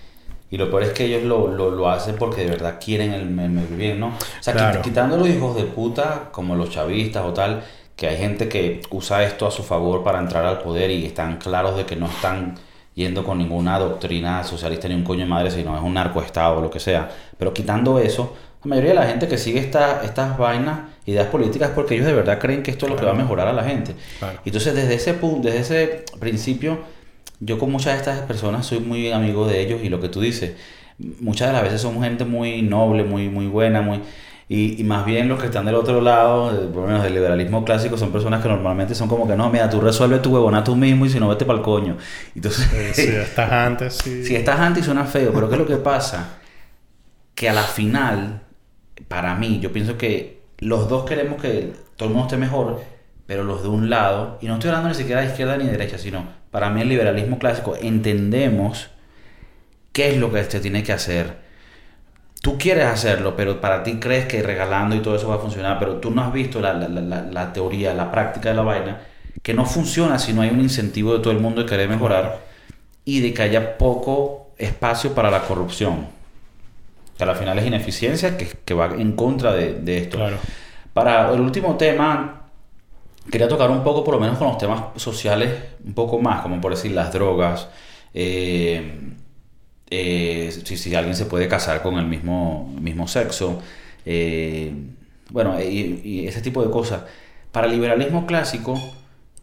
y 0.50 0.58
lo 0.58 0.68
peor 0.68 0.82
es 0.82 0.92
que 0.92 1.06
ellos 1.06 1.22
lo, 1.22 1.48
lo, 1.48 1.70
lo 1.70 1.88
hacen 1.88 2.16
porque 2.18 2.42
de 2.42 2.50
verdad 2.50 2.78
quieren 2.84 3.12
el, 3.12 3.38
el, 3.38 3.76
bien, 3.76 3.98
¿no? 3.98 4.08
O 4.08 4.42
sea, 4.42 4.82
quitando 4.82 5.16
los 5.16 5.28
hijos 5.28 5.56
de 5.56 5.64
puta, 5.64 6.28
como 6.32 6.54
los 6.54 6.70
chavistas 6.70 7.24
o 7.24 7.32
tal, 7.32 7.62
que 7.96 8.08
hay 8.08 8.18
gente 8.18 8.48
que 8.48 8.82
usa 8.90 9.24
esto 9.24 9.46
a 9.46 9.50
su 9.50 9.62
favor 9.62 10.02
para 10.04 10.18
entrar 10.18 10.44
al 10.44 10.58
poder 10.58 10.90
y 10.90 11.06
están 11.06 11.38
claros 11.38 11.76
de 11.76 11.86
que 11.86 11.96
no 11.96 12.06
están 12.06 12.56
yendo 12.94 13.24
con 13.24 13.38
ninguna 13.38 13.78
doctrina 13.78 14.44
socialista 14.44 14.88
ni 14.88 14.94
un 14.94 15.04
coño 15.04 15.20
de 15.20 15.26
madre, 15.26 15.50
sino 15.50 15.76
es 15.76 15.82
un 15.82 15.94
narcoestado 15.94 16.58
o 16.58 16.60
lo 16.60 16.70
que 16.70 16.80
sea. 16.80 17.10
Pero 17.38 17.54
quitando 17.54 17.98
eso, 17.98 18.34
la 18.62 18.68
mayoría 18.68 18.90
de 18.90 18.96
la 18.96 19.06
gente 19.06 19.28
que 19.28 19.38
sigue 19.38 19.60
esta, 19.60 20.02
estas 20.04 20.36
vainas, 20.36 20.80
ideas 21.06 21.28
políticas, 21.28 21.70
porque 21.74 21.94
ellos 21.94 22.06
de 22.06 22.12
verdad 22.12 22.38
creen 22.38 22.62
que 22.62 22.70
esto 22.70 22.86
es 22.86 22.92
lo 22.92 22.96
que 22.98 23.04
va 23.04 23.12
a 23.12 23.14
mejorar 23.14 23.48
a 23.48 23.52
la 23.52 23.64
gente. 23.64 23.94
Entonces, 24.44 24.74
desde 24.74 24.94
ese 24.94 25.14
punto, 25.14 25.48
desde 25.48 25.60
ese 25.60 26.04
principio, 26.18 26.78
yo 27.40 27.58
con 27.58 27.72
muchas 27.72 27.94
de 27.94 27.98
estas 27.98 28.20
personas 28.20 28.66
soy 28.66 28.80
muy 28.80 29.10
amigo 29.12 29.46
de 29.46 29.60
ellos 29.60 29.80
y 29.82 29.88
lo 29.88 30.00
que 30.00 30.08
tú 30.08 30.20
dices, 30.20 30.52
muchas 31.20 31.48
de 31.48 31.54
las 31.54 31.62
veces 31.62 31.80
somos 31.80 32.04
gente 32.04 32.24
muy 32.24 32.60
noble, 32.62 33.04
muy, 33.04 33.28
muy 33.28 33.46
buena, 33.46 33.80
muy 33.80 34.00
y, 34.52 34.80
y, 34.80 34.82
más 34.82 35.06
bien 35.06 35.28
los 35.28 35.38
que 35.38 35.46
están 35.46 35.64
del 35.64 35.76
otro 35.76 36.00
lado, 36.00 36.50
por 36.72 36.82
lo 36.82 36.88
menos 36.88 37.04
del 37.04 37.14
liberalismo 37.14 37.64
clásico, 37.64 37.96
son 37.96 38.10
personas 38.10 38.42
que 38.42 38.48
normalmente 38.48 38.96
son 38.96 39.06
como 39.06 39.28
que 39.28 39.36
no, 39.36 39.48
mira, 39.48 39.70
tú 39.70 39.80
resuelves 39.80 40.22
tu 40.22 40.34
huevona 40.34 40.64
tú 40.64 40.74
mismo 40.74 41.06
y 41.06 41.08
si 41.08 41.20
no, 41.20 41.28
vete 41.28 41.44
para 41.44 41.60
el 41.60 41.64
coño. 41.64 41.96
Entonces, 42.34 42.66
si 42.96 43.02
estás 43.06 43.52
antes, 43.52 43.94
sí. 43.94 44.24
Si 44.24 44.34
estás 44.34 44.58
antes 44.58 44.84
suena 44.84 45.04
feo, 45.04 45.30
pero 45.32 45.48
¿qué 45.48 45.54
es 45.54 45.60
lo 45.60 45.68
que 45.68 45.76
pasa? 45.76 46.40
Que 47.32 47.48
a 47.48 47.52
la 47.52 47.62
final, 47.62 48.42
para 49.08 49.34
mí, 49.34 49.60
yo 49.60 49.72
pienso 49.72 49.96
que 49.96 50.40
los 50.58 50.88
dos 50.88 51.04
queremos 51.04 51.40
que 51.40 51.72
todo 51.96 52.08
el 52.08 52.14
mundo 52.14 52.28
esté 52.28 52.36
mejor, 52.36 52.80
pero 53.26 53.44
los 53.44 53.62
de 53.62 53.68
un 53.68 53.90
lado, 53.90 54.38
y 54.40 54.46
no 54.46 54.54
estoy 54.54 54.68
hablando 54.68 54.88
ni 54.88 54.94
siquiera 54.94 55.20
de 55.20 55.28
izquierda 55.28 55.56
ni 55.56 55.64
de 55.64 55.72
derecha, 55.72 55.98
sino 55.98 56.24
para 56.50 56.70
mí 56.70 56.80
el 56.80 56.88
liberalismo 56.88 57.38
clásico, 57.38 57.76
entendemos 57.76 58.90
qué 59.92 60.10
es 60.10 60.18
lo 60.18 60.32
que 60.32 60.42
se 60.44 60.60
tiene 60.60 60.82
que 60.82 60.92
hacer 60.92 61.50
tú 62.40 62.56
quieres 62.58 62.86
hacerlo, 62.86 63.36
pero 63.36 63.60
para 63.60 63.82
ti 63.82 63.98
crees 64.00 64.26
que 64.26 64.42
regalando 64.42 64.96
y 64.96 65.00
todo 65.00 65.16
eso 65.16 65.28
va 65.28 65.36
a 65.36 65.38
funcionar, 65.38 65.78
pero 65.78 65.96
tú 65.96 66.10
no 66.10 66.22
has 66.22 66.32
visto 66.32 66.60
la, 66.60 66.72
la, 66.72 66.88
la, 66.88 67.22
la, 67.22 67.52
teoría, 67.52 67.94
la 67.94 68.10
práctica 68.10 68.50
de 68.50 68.54
la 68.54 68.62
vaina, 68.62 69.00
que 69.42 69.54
no 69.54 69.66
funciona 69.66 70.18
si 70.18 70.32
no 70.32 70.42
hay 70.42 70.50
un 70.50 70.60
incentivo 70.60 71.12
de 71.12 71.20
todo 71.20 71.32
el 71.32 71.40
mundo 71.40 71.62
de 71.62 71.68
querer 71.68 71.88
mejorar 71.88 72.40
y 73.04 73.20
de 73.20 73.34
que 73.34 73.42
haya 73.42 73.78
poco 73.78 74.52
espacio 74.58 75.14
para 75.14 75.30
la 75.30 75.42
corrupción. 75.42 76.08
Que 77.20 77.30
al 77.30 77.36
final 77.36 77.58
es 77.58 77.66
ineficiencia 77.66 78.38
que, 78.38 78.48
que 78.64 78.72
va 78.72 78.86
en 78.86 79.12
contra 79.12 79.52
de, 79.52 79.74
de 79.74 79.98
esto. 79.98 80.16
Claro. 80.16 80.38
Para 80.94 81.32
el 81.34 81.40
último 81.40 81.76
tema, 81.76 82.46
quería 83.30 83.46
tocar 83.46 83.70
un 83.70 83.82
poco, 83.82 84.02
por 84.02 84.14
lo 84.14 84.20
menos 84.20 84.38
con 84.38 84.48
los 84.48 84.56
temas 84.56 84.84
sociales, 84.96 85.52
un 85.84 85.92
poco 85.92 86.18
más, 86.18 86.40
como 86.40 86.60
por 86.62 86.74
decir 86.74 86.92
las 86.92 87.12
drogas. 87.12 87.68
Eh, 88.14 89.00
eh, 89.90 90.50
si, 90.64 90.76
si, 90.78 90.94
alguien 90.94 91.14
se 91.14 91.26
puede 91.26 91.46
casar 91.46 91.82
con 91.82 91.98
el 91.98 92.06
mismo, 92.06 92.74
mismo 92.80 93.06
sexo, 93.06 93.60
eh, 94.06 94.72
bueno, 95.28 95.60
y, 95.60 96.26
ese 96.26 96.40
tipo 96.40 96.64
de 96.64 96.70
cosas. 96.70 97.02
Para 97.52 97.66
el 97.66 97.74
liberalismo 97.74 98.26
clásico, 98.26 98.80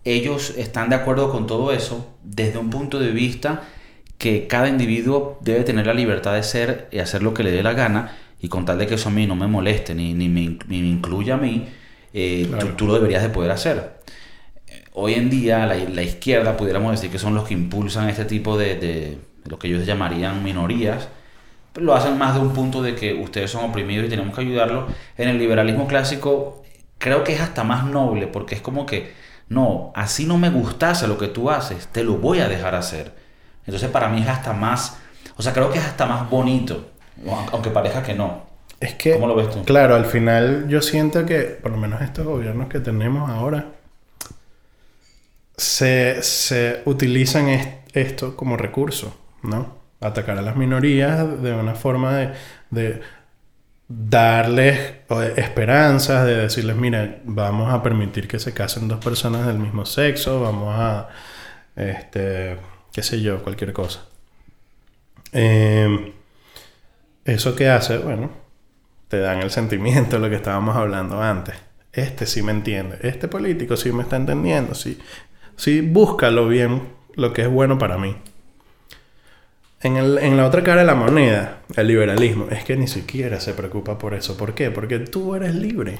ellos 0.03 0.53
están 0.57 0.89
de 0.89 0.95
acuerdo 0.95 1.31
con 1.31 1.45
todo 1.45 1.71
eso 1.71 2.07
desde 2.23 2.57
un 2.57 2.69
punto 2.69 2.99
de 2.99 3.11
vista 3.11 3.63
que 4.17 4.47
cada 4.47 4.67
individuo 4.67 5.37
debe 5.41 5.63
tener 5.63 5.85
la 5.87 5.93
libertad 5.93 6.33
de 6.33 6.43
ser 6.43 6.87
y 6.91 6.99
hacer 6.99 7.21
lo 7.23 7.33
que 7.33 7.43
le 7.43 7.51
dé 7.51 7.61
la 7.63 7.73
gana 7.73 8.17
y 8.41 8.49
con 8.49 8.65
tal 8.65 8.77
de 8.79 8.87
que 8.87 8.95
eso 8.95 9.09
a 9.09 9.11
mí 9.11 9.27
no 9.27 9.35
me 9.35 9.47
moleste 9.47 9.93
ni, 9.95 10.13
ni 10.13 10.29
me, 10.29 10.57
ni 10.67 10.81
me 10.81 10.87
incluya 10.87 11.35
a 11.35 11.37
mí, 11.37 11.67
eh, 12.13 12.43
tú- 12.49 12.51
Claro. 12.57 12.73
tú, 12.75 12.87
lo 12.87 12.93
deberías 12.95 13.21
de 13.23 13.29
poder 13.29 13.51
hacer. 13.51 13.97
Eh, 14.67 14.83
Hoy 14.93 15.13
en 15.15 15.29
día 15.29 15.65
la, 15.65 15.75
la 15.75 16.03
izquierda, 16.03 16.57
pudiéramos 16.57 16.91
decir 16.91 17.11
que 17.11 17.19
son 17.19 17.35
los 17.35 17.47
que 17.47 17.53
impulsan 17.53 18.09
este 18.09 18.25
tipo 18.25 18.57
de, 18.57 18.75
de 18.75 19.17
lo 19.45 19.59
que 19.59 19.67
ellos 19.67 19.85
llamarían 19.85 20.43
minorías, 20.43 21.09
lo 21.75 21.93
hacen 21.95 22.17
más 22.17 22.33
de 22.33 22.41
un 22.41 22.53
punto 22.53 22.81
de 22.81 22.95
que 22.95 23.13
ustedes 23.13 23.51
son 23.51 23.69
oprimidos 23.69 24.07
y 24.07 24.09
tenemos 24.09 24.33
que 24.35 24.41
ayudarlos. 24.41 24.91
En 25.17 25.29
el 25.29 25.37
liberalismo 25.37 25.85
clásico 25.87 26.63
creo 26.97 27.23
que 27.23 27.33
es 27.33 27.41
hasta 27.41 27.63
más 27.63 27.85
noble 27.85 28.25
porque 28.27 28.55
es 28.55 28.61
como 28.61 28.85
que, 28.87 29.13
no, 29.49 29.91
así 29.95 30.25
no 30.25 30.37
me 30.39 30.49
gustase 30.49 31.07
lo 31.07 31.17
que 31.19 31.27
tú 31.27 31.51
haces, 31.51 31.87
te 31.87 32.03
lo 32.03 32.15
voy 32.15 32.39
a 32.39 32.49
dejar 32.49 32.73
hacer. 32.75 33.13
Entonces 33.67 33.89
para 33.91 34.09
mí 34.09 34.21
es 34.23 34.29
hasta 34.29 34.53
más, 34.53 34.97
o 35.37 35.43
sea, 35.43 35.53
creo 35.53 35.71
que 35.71 35.79
es 35.79 35.85
hasta 35.85 36.07
más 36.07 36.29
bonito, 36.29 36.89
aunque 37.51 37.69
parezca 37.69 38.01
que 38.03 38.15
no. 38.15 38.47
Es 38.79 38.95
que, 38.95 39.13
¿Cómo 39.13 39.27
lo 39.27 39.35
ves 39.35 39.49
tú? 39.51 39.63
claro, 39.65 39.95
al 39.95 40.05
final 40.05 40.67
yo 40.69 40.81
siento 40.81 41.25
que, 41.25 41.41
por 41.41 41.71
lo 41.71 41.77
menos 41.77 42.01
estos 42.01 42.25
gobiernos 42.25 42.69
que 42.69 42.79
tenemos 42.79 43.29
ahora, 43.29 43.65
se, 45.55 46.21
se 46.23 46.81
utilizan 46.85 47.49
es- 47.49 47.67
esto 47.93 48.35
como 48.35 48.57
recurso, 48.57 49.17
¿no? 49.43 49.75
Atacar 49.99 50.37
a 50.37 50.41
las 50.41 50.55
minorías 50.55 51.41
de 51.41 51.53
una 51.53 51.73
forma 51.75 52.15
de, 52.17 52.33
de 52.69 53.01
darles 53.87 54.95
esperanzas, 55.37 56.25
de 56.25 56.35
decirles, 56.37 56.75
mira, 56.77 57.19
vamos 57.25 57.73
a 57.73 57.83
permitir 57.83 58.27
que 58.27 58.39
se 58.39 58.53
casen 58.53 58.87
dos 58.87 59.03
personas 59.03 59.47
del 59.47 59.59
mismo 59.59 59.85
sexo, 59.85 60.41
vamos 60.41 60.75
a, 60.77 61.09
este, 61.75 62.57
qué 62.97 63.03
sé 63.03 63.21
yo, 63.21 63.43
cualquier 63.43 63.73
cosa. 63.73 64.01
Eh, 65.31 66.13
eso 67.25 67.55
que 67.55 67.69
hace, 67.69 67.97
bueno, 67.97 68.31
te 69.09 69.19
dan 69.19 69.41
el 69.41 69.51
sentimiento, 69.51 70.19
lo 70.19 70.29
que 70.29 70.37
estábamos 70.37 70.75
hablando 70.77 71.21
antes. 71.21 71.55
Este 71.93 72.25
sí 72.27 72.43
me 72.43 72.51
entiende, 72.53 72.99
este 73.03 73.27
político 73.27 73.77
sí 73.77 73.91
me 73.91 74.03
está 74.03 74.17
entendiendo, 74.17 74.75
sí, 74.75 74.99
sí 75.57 75.81
búscalo 75.81 76.47
bien, 76.47 76.83
lo 77.15 77.33
que 77.33 77.43
es 77.43 77.49
bueno 77.49 77.77
para 77.79 77.97
mí. 77.97 78.17
En, 79.81 79.95
el- 79.97 80.17
en 80.17 80.37
la 80.37 80.45
otra 80.47 80.63
cara 80.63 80.81
de 80.81 80.87
la 80.87 80.95
moneda, 80.95 81.59
el 81.75 81.87
liberalismo, 81.87 82.47
es 82.49 82.63
que 82.63 82.75
ni 82.75 82.87
siquiera 82.87 83.39
se 83.39 83.53
preocupa 83.53 83.97
por 83.99 84.13
eso. 84.15 84.35
¿Por 84.35 84.53
qué? 84.55 84.71
Porque 84.71 84.99
tú 84.99 85.35
eres 85.35 85.53
libre. 85.55 85.99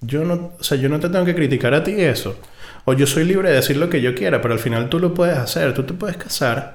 Yo 0.00 0.24
no, 0.24 0.52
o 0.60 0.64
sea, 0.64 0.78
yo 0.78 0.88
no 0.88 1.00
te 1.00 1.08
tengo 1.10 1.24
que 1.24 1.34
criticar 1.34 1.74
a 1.74 1.84
ti 1.84 1.92
eso. 2.00 2.38
O 2.84 2.92
yo 2.92 3.06
soy 3.06 3.24
libre 3.24 3.50
de 3.50 3.56
decir 3.56 3.76
lo 3.76 3.90
que 3.90 4.00
yo 4.00 4.14
quiera, 4.14 4.40
pero 4.40 4.54
al 4.54 4.60
final 4.60 4.88
tú 4.88 4.98
lo 4.98 5.14
puedes 5.14 5.36
hacer. 5.36 5.74
Tú 5.74 5.84
te 5.84 5.94
puedes 5.94 6.16
casar 6.16 6.74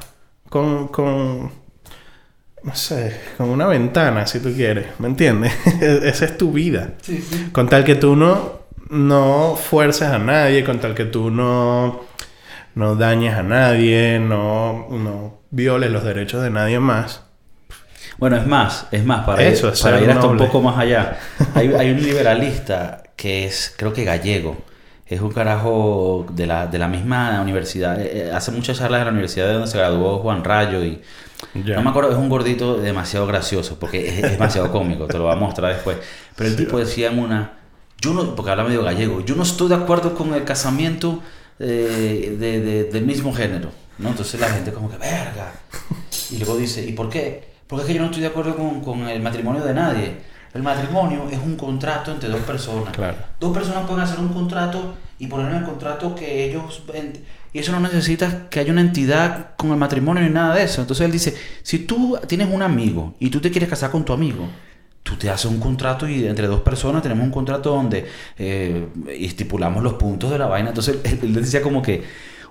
con, 0.49 0.87
con 0.89 1.51
no 2.65 2.73
sé, 2.73 3.15
con 3.37 3.49
una 3.49 3.67
ventana, 3.67 4.25
si 4.25 4.39
tú 4.39 4.51
quieres. 4.51 4.87
¿Me 4.99 5.07
entiendes? 5.07 5.53
Esa 5.81 6.25
es 6.25 6.37
tu 6.37 6.51
vida. 6.51 6.93
Con 7.51 7.69
tal 7.69 7.83
que 7.83 7.95
tú 7.95 8.15
no, 8.15 8.61
no 8.89 9.55
fuerces 9.55 10.07
a 10.07 10.17
nadie, 10.17 10.63
con 10.63 10.79
tal 10.79 10.95
que 10.95 11.05
tú 11.05 11.29
no, 11.29 12.01
no 12.73 12.95
dañes 12.95 13.35
a 13.35 13.43
nadie, 13.43 14.19
no, 14.19 14.87
no 14.89 15.41
violes 15.51 15.91
los 15.91 16.03
derechos 16.03 16.41
de 16.41 16.49
nadie 16.49 16.79
más. 16.79 17.21
Bueno, 18.17 18.37
es 18.37 18.47
más, 18.47 18.87
es 18.91 19.05
más, 19.05 19.25
para, 19.25 19.43
Eso 19.43 19.67
ir, 19.67 19.73
para 19.81 20.01
ir 20.01 20.09
hasta 20.09 20.25
un 20.25 20.37
poco 20.37 20.61
más 20.61 20.77
allá. 20.79 21.19
Hay, 21.53 21.71
hay 21.71 21.91
un 21.91 22.01
liberalista 22.03 23.03
que 23.15 23.45
es, 23.45 23.75
creo 23.77 23.93
que 23.93 24.05
gallego. 24.05 24.57
Es 25.05 25.21
un 25.21 25.31
carajo 25.31 26.25
de 26.31 26.47
la, 26.47 26.65
de 26.67 26.79
la 26.79 26.87
misma 26.87 27.39
universidad. 27.41 27.99
eh, 28.01 28.27
eh, 28.27 28.31
hace 28.33 28.51
muchas 28.51 28.77
charlas 28.79 29.01
en 29.01 29.05
la 29.05 29.11
universidad 29.11 29.47
de 29.47 29.53
donde 29.53 29.67
se 29.67 29.77
graduó 29.77 30.19
Juan 30.19 30.43
Rayo 30.43 30.83
y... 30.83 31.01
No 31.53 31.81
me 31.83 31.89
acuerdo, 31.89 32.11
es 32.11 32.17
un 32.17 32.27
gordito 32.29 32.77
demasiado 32.77 33.27
gracioso, 33.27 33.77
porque 33.79 34.07
es, 34.07 34.23
es 34.23 34.31
demasiado 34.31 34.71
cómico, 34.71 35.05
te 35.05 35.17
lo 35.17 35.25
voy 35.25 35.33
a 35.33 35.35
mostrar 35.35 35.73
después. 35.73 35.97
Pero 36.35 36.49
el 36.49 36.55
tipo 36.55 36.79
decía 36.79 37.11
en 37.11 37.19
una... 37.19 37.59
Yo 38.01 38.13
no, 38.13 38.35
porque 38.35 38.51
habla 38.51 38.63
medio 38.63 38.83
gallego, 38.83 39.21
yo 39.23 39.35
no 39.35 39.43
estoy 39.43 39.69
de 39.69 39.75
acuerdo 39.75 40.15
con 40.15 40.33
el 40.33 40.43
casamiento 40.43 41.21
eh, 41.59 42.35
de, 42.39 42.59
de- 42.61 42.83
del 42.85 43.05
mismo 43.05 43.33
género. 43.33 43.69
¿no? 43.99 44.09
Entonces 44.09 44.39
la 44.39 44.49
gente 44.49 44.71
como 44.73 44.89
que, 44.89 44.97
verga. 44.97 45.53
Y 46.31 46.37
luego 46.37 46.57
dice, 46.57 46.83
¿y 46.85 46.93
por 46.93 47.09
qué? 47.09 47.53
Porque 47.67 47.83
es 47.83 47.87
que 47.87 47.93
yo 47.93 47.99
no 48.01 48.07
estoy 48.07 48.21
de 48.21 48.27
acuerdo 48.27 48.55
con, 48.55 48.81
con 48.81 49.07
el 49.07 49.21
matrimonio 49.21 49.63
de 49.63 49.73
nadie. 49.73 50.17
El 50.55 50.63
matrimonio 50.63 51.27
es 51.29 51.37
un 51.37 51.57
contrato 51.57 52.13
entre 52.13 52.29
dos 52.29 52.39
personas. 52.39 52.93
Claro. 52.93 53.17
Dos 53.41 53.53
personas 53.53 53.85
pueden 53.85 54.01
hacer 54.01 54.19
un 54.19 54.29
contrato 54.29 54.95
y 55.19 55.27
poner 55.27 55.51
en 55.51 55.57
el 55.57 55.63
contrato 55.63 56.15
que 56.15 56.45
ellos... 56.45 56.81
Y 57.51 57.59
eso 57.59 57.73
no 57.73 57.81
necesita 57.81 58.47
que 58.49 58.61
haya 58.61 58.71
una 58.71 58.79
entidad 58.79 59.55
con 59.57 59.71
el 59.71 59.77
matrimonio 59.77 60.23
ni 60.23 60.29
nada 60.29 60.55
de 60.55 60.63
eso. 60.63 60.79
Entonces 60.79 61.05
él 61.05 61.11
dice, 61.11 61.35
si 61.61 61.79
tú 61.79 62.17
tienes 62.27 62.47
un 62.49 62.61
amigo 62.61 63.15
y 63.19 63.29
tú 63.29 63.41
te 63.41 63.51
quieres 63.51 63.69
casar 63.69 63.91
con 63.91 64.05
tu 64.05 64.13
amigo, 64.13 64.47
tú 65.03 65.17
te 65.17 65.29
haces 65.29 65.51
un 65.51 65.59
contrato 65.59 66.07
y 66.07 66.25
entre 66.25 66.47
dos 66.47 66.61
personas 66.61 67.01
tenemos 67.01 67.25
un 67.25 67.31
contrato 67.31 67.71
donde 67.71 68.05
eh, 68.37 68.87
estipulamos 69.09 69.83
los 69.83 69.95
puntos 69.95 70.31
de 70.31 70.37
la 70.37 70.47
vaina. 70.47 70.69
Entonces 70.69 70.99
él, 71.03 71.19
él 71.21 71.33
decía 71.33 71.61
como 71.61 71.81
que, 71.81 72.01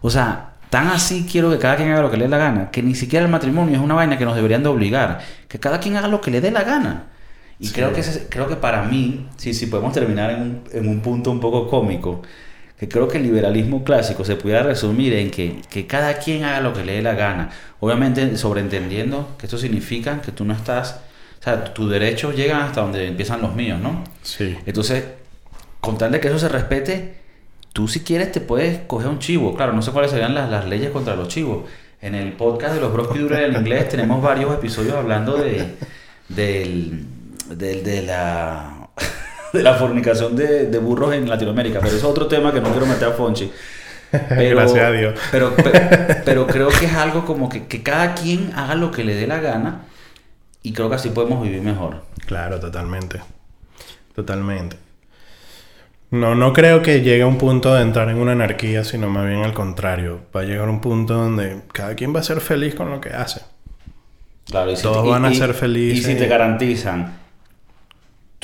o 0.03 0.11
sea, 0.11 0.57
tan 0.69 0.89
así 0.89 1.27
quiero 1.31 1.51
que 1.51 1.59
cada 1.59 1.77
quien 1.77 1.91
haga 1.91 2.03
lo 2.03 2.11
que 2.11 2.19
le 2.19 2.25
dé 2.25 2.31
la 2.31 2.39
gana, 2.39 2.71
que 2.71 2.83
ni 2.83 2.95
siquiera 2.95 3.25
el 3.25 3.31
matrimonio 3.31 3.77
es 3.77 3.81
una 3.81 3.95
vaina 3.95 4.19
que 4.19 4.27
nos 4.27 4.37
deberían 4.37 4.63
de 4.63 4.69
obligar, 4.69 5.21
que 5.49 5.59
cada 5.59 5.81
quien 5.81 5.97
haga 5.97 6.09
lo 6.09 6.21
que 6.21 6.31
le 6.31 6.43
dé 6.43 6.51
la 6.51 6.65
gana. 6.65 7.14
Y 7.61 7.69
creo, 7.71 7.93
que 7.93 8.01
ese- 8.01 8.27
creo 8.29 8.49
que 8.49 8.57
para 8.57 8.83
mí, 8.83 9.27
sí, 9.37 9.55
sí 9.55 9.67
podemos 9.67 9.93
terminar 9.93 10.31
en 10.31 10.41
un, 10.43 10.63
en 10.73 10.89
un 10.89 11.01
punto 11.01 11.31
un 11.31 11.41
poco 11.41 11.69
cómico, 11.69 12.23
que 12.79 12.89
creo 12.89 13.07
que 13.09 13.19
el 13.19 13.23
liberalismo 13.25 13.85
clásico 13.85 14.25
se 14.25 14.35
pudiera 14.37 14.63
resumir 14.65 15.13
en 15.15 15.31
que, 15.31 15.61
que 15.71 15.87
cada 15.87 16.19
quien 16.19 16.45
haga 16.45 16.61
lo 16.61 16.73
que 16.73 16.85
le 16.85 16.95
dé 16.97 17.03
la 17.03 17.15
gana. 17.15 17.51
Obviamente 17.81 18.37
sobreentendiendo 18.37 19.37
que 19.39 19.47
esto 19.47 19.57
significa 19.59 20.21
que 20.21 20.33
tú 20.33 20.45
no 20.45 20.53
estás, 20.53 21.01
o 21.41 21.45
sea, 21.45 21.63
tus 21.73 21.89
derechos 21.91 22.35
llegan 22.35 22.61
hasta 22.63 22.81
donde 22.81 23.07
empiezan 23.07 23.41
los 23.41 23.55
míos, 23.55 23.79
¿no? 23.81 24.03
Sí. 24.23 24.57
Entonces, 24.67 25.05
con 25.81 25.97
tal 25.99 26.11
de 26.11 26.19
que 26.21 26.29
eso 26.29 26.39
se 26.41 26.49
respete, 26.49 27.15
tú 27.73 27.87
si 27.87 28.01
quieres 28.01 28.33
te 28.33 28.41
puedes 28.41 28.81
coger 28.89 29.09
un 29.09 29.21
chivo. 29.21 29.55
Claro, 29.55 29.73
no 29.73 29.81
sé 29.83 29.93
cuáles 29.93 30.11
serían 30.11 30.35
las, 30.35 30.51
las 30.51 30.67
leyes 30.67 30.91
contra 30.91 31.15
los 31.15 31.29
chivos. 31.29 31.65
En 32.03 32.15
el 32.17 32.33
podcast 32.33 32.75
de 32.75 32.81
los 32.81 32.93
Bros 32.93 33.07
Pidura 33.09 33.39
del 33.39 33.55
inglés 33.55 33.89
tenemos 33.89 34.21
varios 34.21 34.53
episodios 34.53 34.95
hablando 34.97 35.37
de, 35.37 35.65
del, 36.29 37.05
del- 37.51 37.83
de 37.85 38.03
la 38.03 38.89
de 39.53 39.63
la 39.63 39.75
fornicación 39.75 40.35
de, 40.37 40.67
de 40.67 40.79
burros 40.79 41.15
en 41.15 41.29
Latinoamérica, 41.29 41.81
pero 41.81 41.97
es 41.97 42.03
otro 42.05 42.27
tema 42.27 42.53
que 42.53 42.61
no 42.61 42.71
quiero 42.71 42.87
meter 42.87 43.09
a 43.09 43.13
Fonchi. 43.13 43.51
Pero, 44.29 44.57
Gracias 44.57 44.85
a 44.85 44.91
Dios. 44.93 45.19
Pero, 45.33 45.57
pe- 45.57 46.21
pero 46.25 46.47
creo 46.47 46.69
que 46.69 46.87
es 46.87 46.95
algo 46.95 47.25
como 47.25 47.49
que, 47.49 47.67
que 47.67 47.83
cada 47.83 48.15
quien 48.15 48.53
haga 48.55 48.77
lo 48.77 48.93
que 48.93 49.03
le 49.03 49.15
dé 49.17 49.27
la 49.27 49.41
gana 49.41 49.87
y 50.63 50.73
creo 50.73 50.89
que 50.89 50.95
así 50.95 51.09
podemos 51.11 51.43
vivir 51.43 51.63
mejor. 51.63 52.05
Claro, 52.27 52.61
totalmente. 52.61 53.21
Totalmente. 54.15 54.77
No, 56.11 56.37
no 56.37 56.53
creo 56.53 56.81
que 56.81 57.01
llegue 57.01 57.23
a 57.23 57.27
un 57.27 57.39
punto 57.39 57.75
de 57.75 57.83
entrar 57.83 58.09
en 58.09 58.19
una 58.19 58.33
anarquía, 58.33 58.85
sino 58.85 59.09
más 59.09 59.27
bien 59.27 59.43
al 59.43 59.53
contrario. 59.53 60.21
Va 60.35 60.43
a 60.43 60.45
llegar 60.45 60.69
un 60.69 60.81
punto 60.81 61.15
donde 61.15 61.63
cada 61.73 61.97
quien 61.97 62.15
va 62.15 62.21
a 62.21 62.23
ser 62.23 62.41
feliz 62.41 62.77
con 62.77 62.91
lo 62.91 63.01
que 63.01 63.09
hace. 63.11 63.41
Claro, 64.47 64.71
y 64.71 64.77
si 64.77 64.83
Todos 64.85 65.03
te- 65.03 65.09
y- 65.09 65.11
van 65.11 65.25
a 65.25 65.35
ser 65.35 65.55
felices. 65.55 65.99
Y 66.07 66.13
si 66.13 66.15
te 66.17 66.29
garantizan 66.29 67.19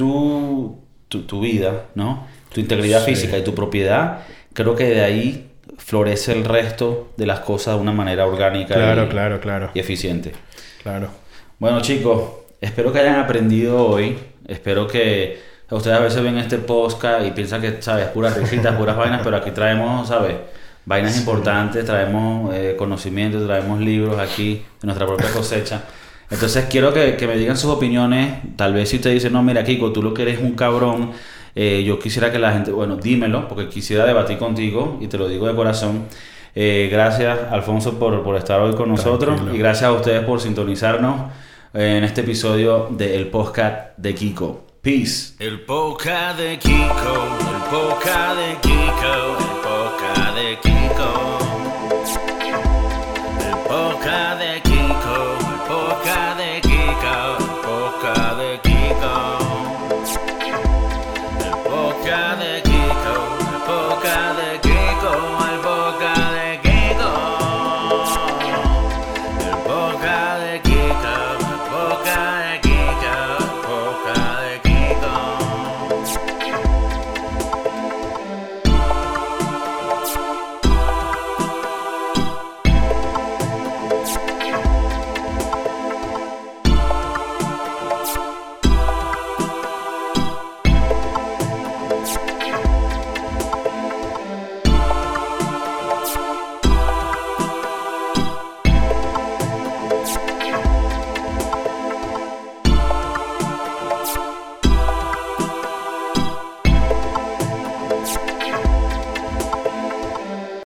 tu, 0.04 0.78
tu, 1.08 1.22
tu 1.24 1.40
vida, 1.40 1.84
¿no? 1.94 2.26
Tu 2.52 2.60
integridad 2.60 3.04
Sí. 3.04 3.14
física 3.14 3.36
y 3.36 3.44
tu 3.44 3.54
propiedad, 3.54 4.20
creo 4.54 4.74
que 4.74 4.84
de 4.84 5.02
ahí 5.02 5.50
florece 5.76 6.32
el 6.32 6.44
resto 6.44 7.10
de 7.18 7.26
las 7.26 7.40
cosas 7.40 7.74
de 7.76 7.80
una 7.82 7.92
manera 7.92 8.24
orgánica 8.26 8.74
Claro, 8.74 9.04
y, 9.04 9.08
claro, 9.08 9.40
claro. 9.40 9.70
y 9.74 9.78
eficiente. 9.80 10.32
Claro. 10.82 11.08
Bueno, 11.58 11.80
chicos, 11.82 12.22
espero 12.62 12.92
que 12.92 13.00
hayan 13.00 13.16
aprendido 13.20 13.86
hoy. 13.86 14.18
Espero 14.48 14.86
que 14.86 15.38
ustedes 15.70 15.96
a 15.98 16.00
veces 16.00 16.22
ven 16.22 16.38
este 16.38 16.56
podcast 16.58 17.26
y 17.26 17.30
piensan 17.32 17.60
que, 17.60 17.82
¿sabes? 17.82 18.06
Puras 18.06 18.36
risitas, 18.38 18.74
puras 18.76 18.96
vainas, 18.96 19.20
pero 19.22 19.36
aquí 19.36 19.50
traemos, 19.50 20.08
¿sabes? 20.08 20.36
Vainas 20.86 21.16
importantes, 21.18 21.84
traemos 21.84 22.54
eh, 22.54 22.74
conocimientos, 22.78 23.46
traemos 23.46 23.78
libros 23.80 24.18
aquí 24.18 24.64
de 24.80 24.86
nuestra 24.86 25.06
propia 25.06 25.30
cosecha. 25.30 25.82
Entonces 26.30 26.66
quiero 26.70 26.92
que, 26.94 27.16
que 27.16 27.26
me 27.26 27.36
digan 27.36 27.56
sus 27.56 27.70
opiniones. 27.70 28.34
Tal 28.56 28.72
vez 28.72 28.88
si 28.88 28.96
usted 28.96 29.12
dice, 29.12 29.30
no, 29.30 29.42
mira, 29.42 29.64
Kiko, 29.64 29.92
tú 29.92 30.02
lo 30.02 30.14
que 30.14 30.22
eres 30.22 30.40
un 30.40 30.52
cabrón. 30.52 31.10
eh, 31.54 31.82
yo 31.84 31.98
quisiera 31.98 32.30
que 32.30 32.38
la 32.38 32.52
gente, 32.52 32.70
bueno, 32.70 32.96
dímelo, 32.96 33.48
porque 33.48 33.68
quisiera 33.68 34.04
debatir 34.06 34.38
contigo 34.38 34.98
y 35.00 35.08
te 35.08 35.18
lo 35.18 35.28
digo 35.28 35.46
de 35.48 35.54
corazón. 35.54 36.04
Eh, 36.54 36.88
gracias, 36.90 37.38
Alfonso, 37.50 37.98
por, 37.98 38.22
por 38.22 38.36
estar 38.36 38.60
hoy 38.60 38.74
con 38.74 38.88
nosotros 38.88 39.34
Tranquilo. 39.36 39.54
y 39.54 39.58
gracias 39.58 39.84
a 39.88 39.92
ustedes 39.92 40.24
por 40.24 40.40
sintonizarnos 40.40 41.30
en 41.74 42.02
este 42.04 42.20
episodio 42.22 42.88
del 42.90 43.26
podcast 43.28 43.96
de 43.98 44.14
Kiko. 44.14 44.66
Peace. 44.82 45.34
El 45.38 45.60
poca 45.60 46.32
de 46.34 46.58
Kiko, 46.58 46.72
el 46.72 47.62
poca 47.70 48.34
de 48.34 48.56
Kiko, 48.62 49.59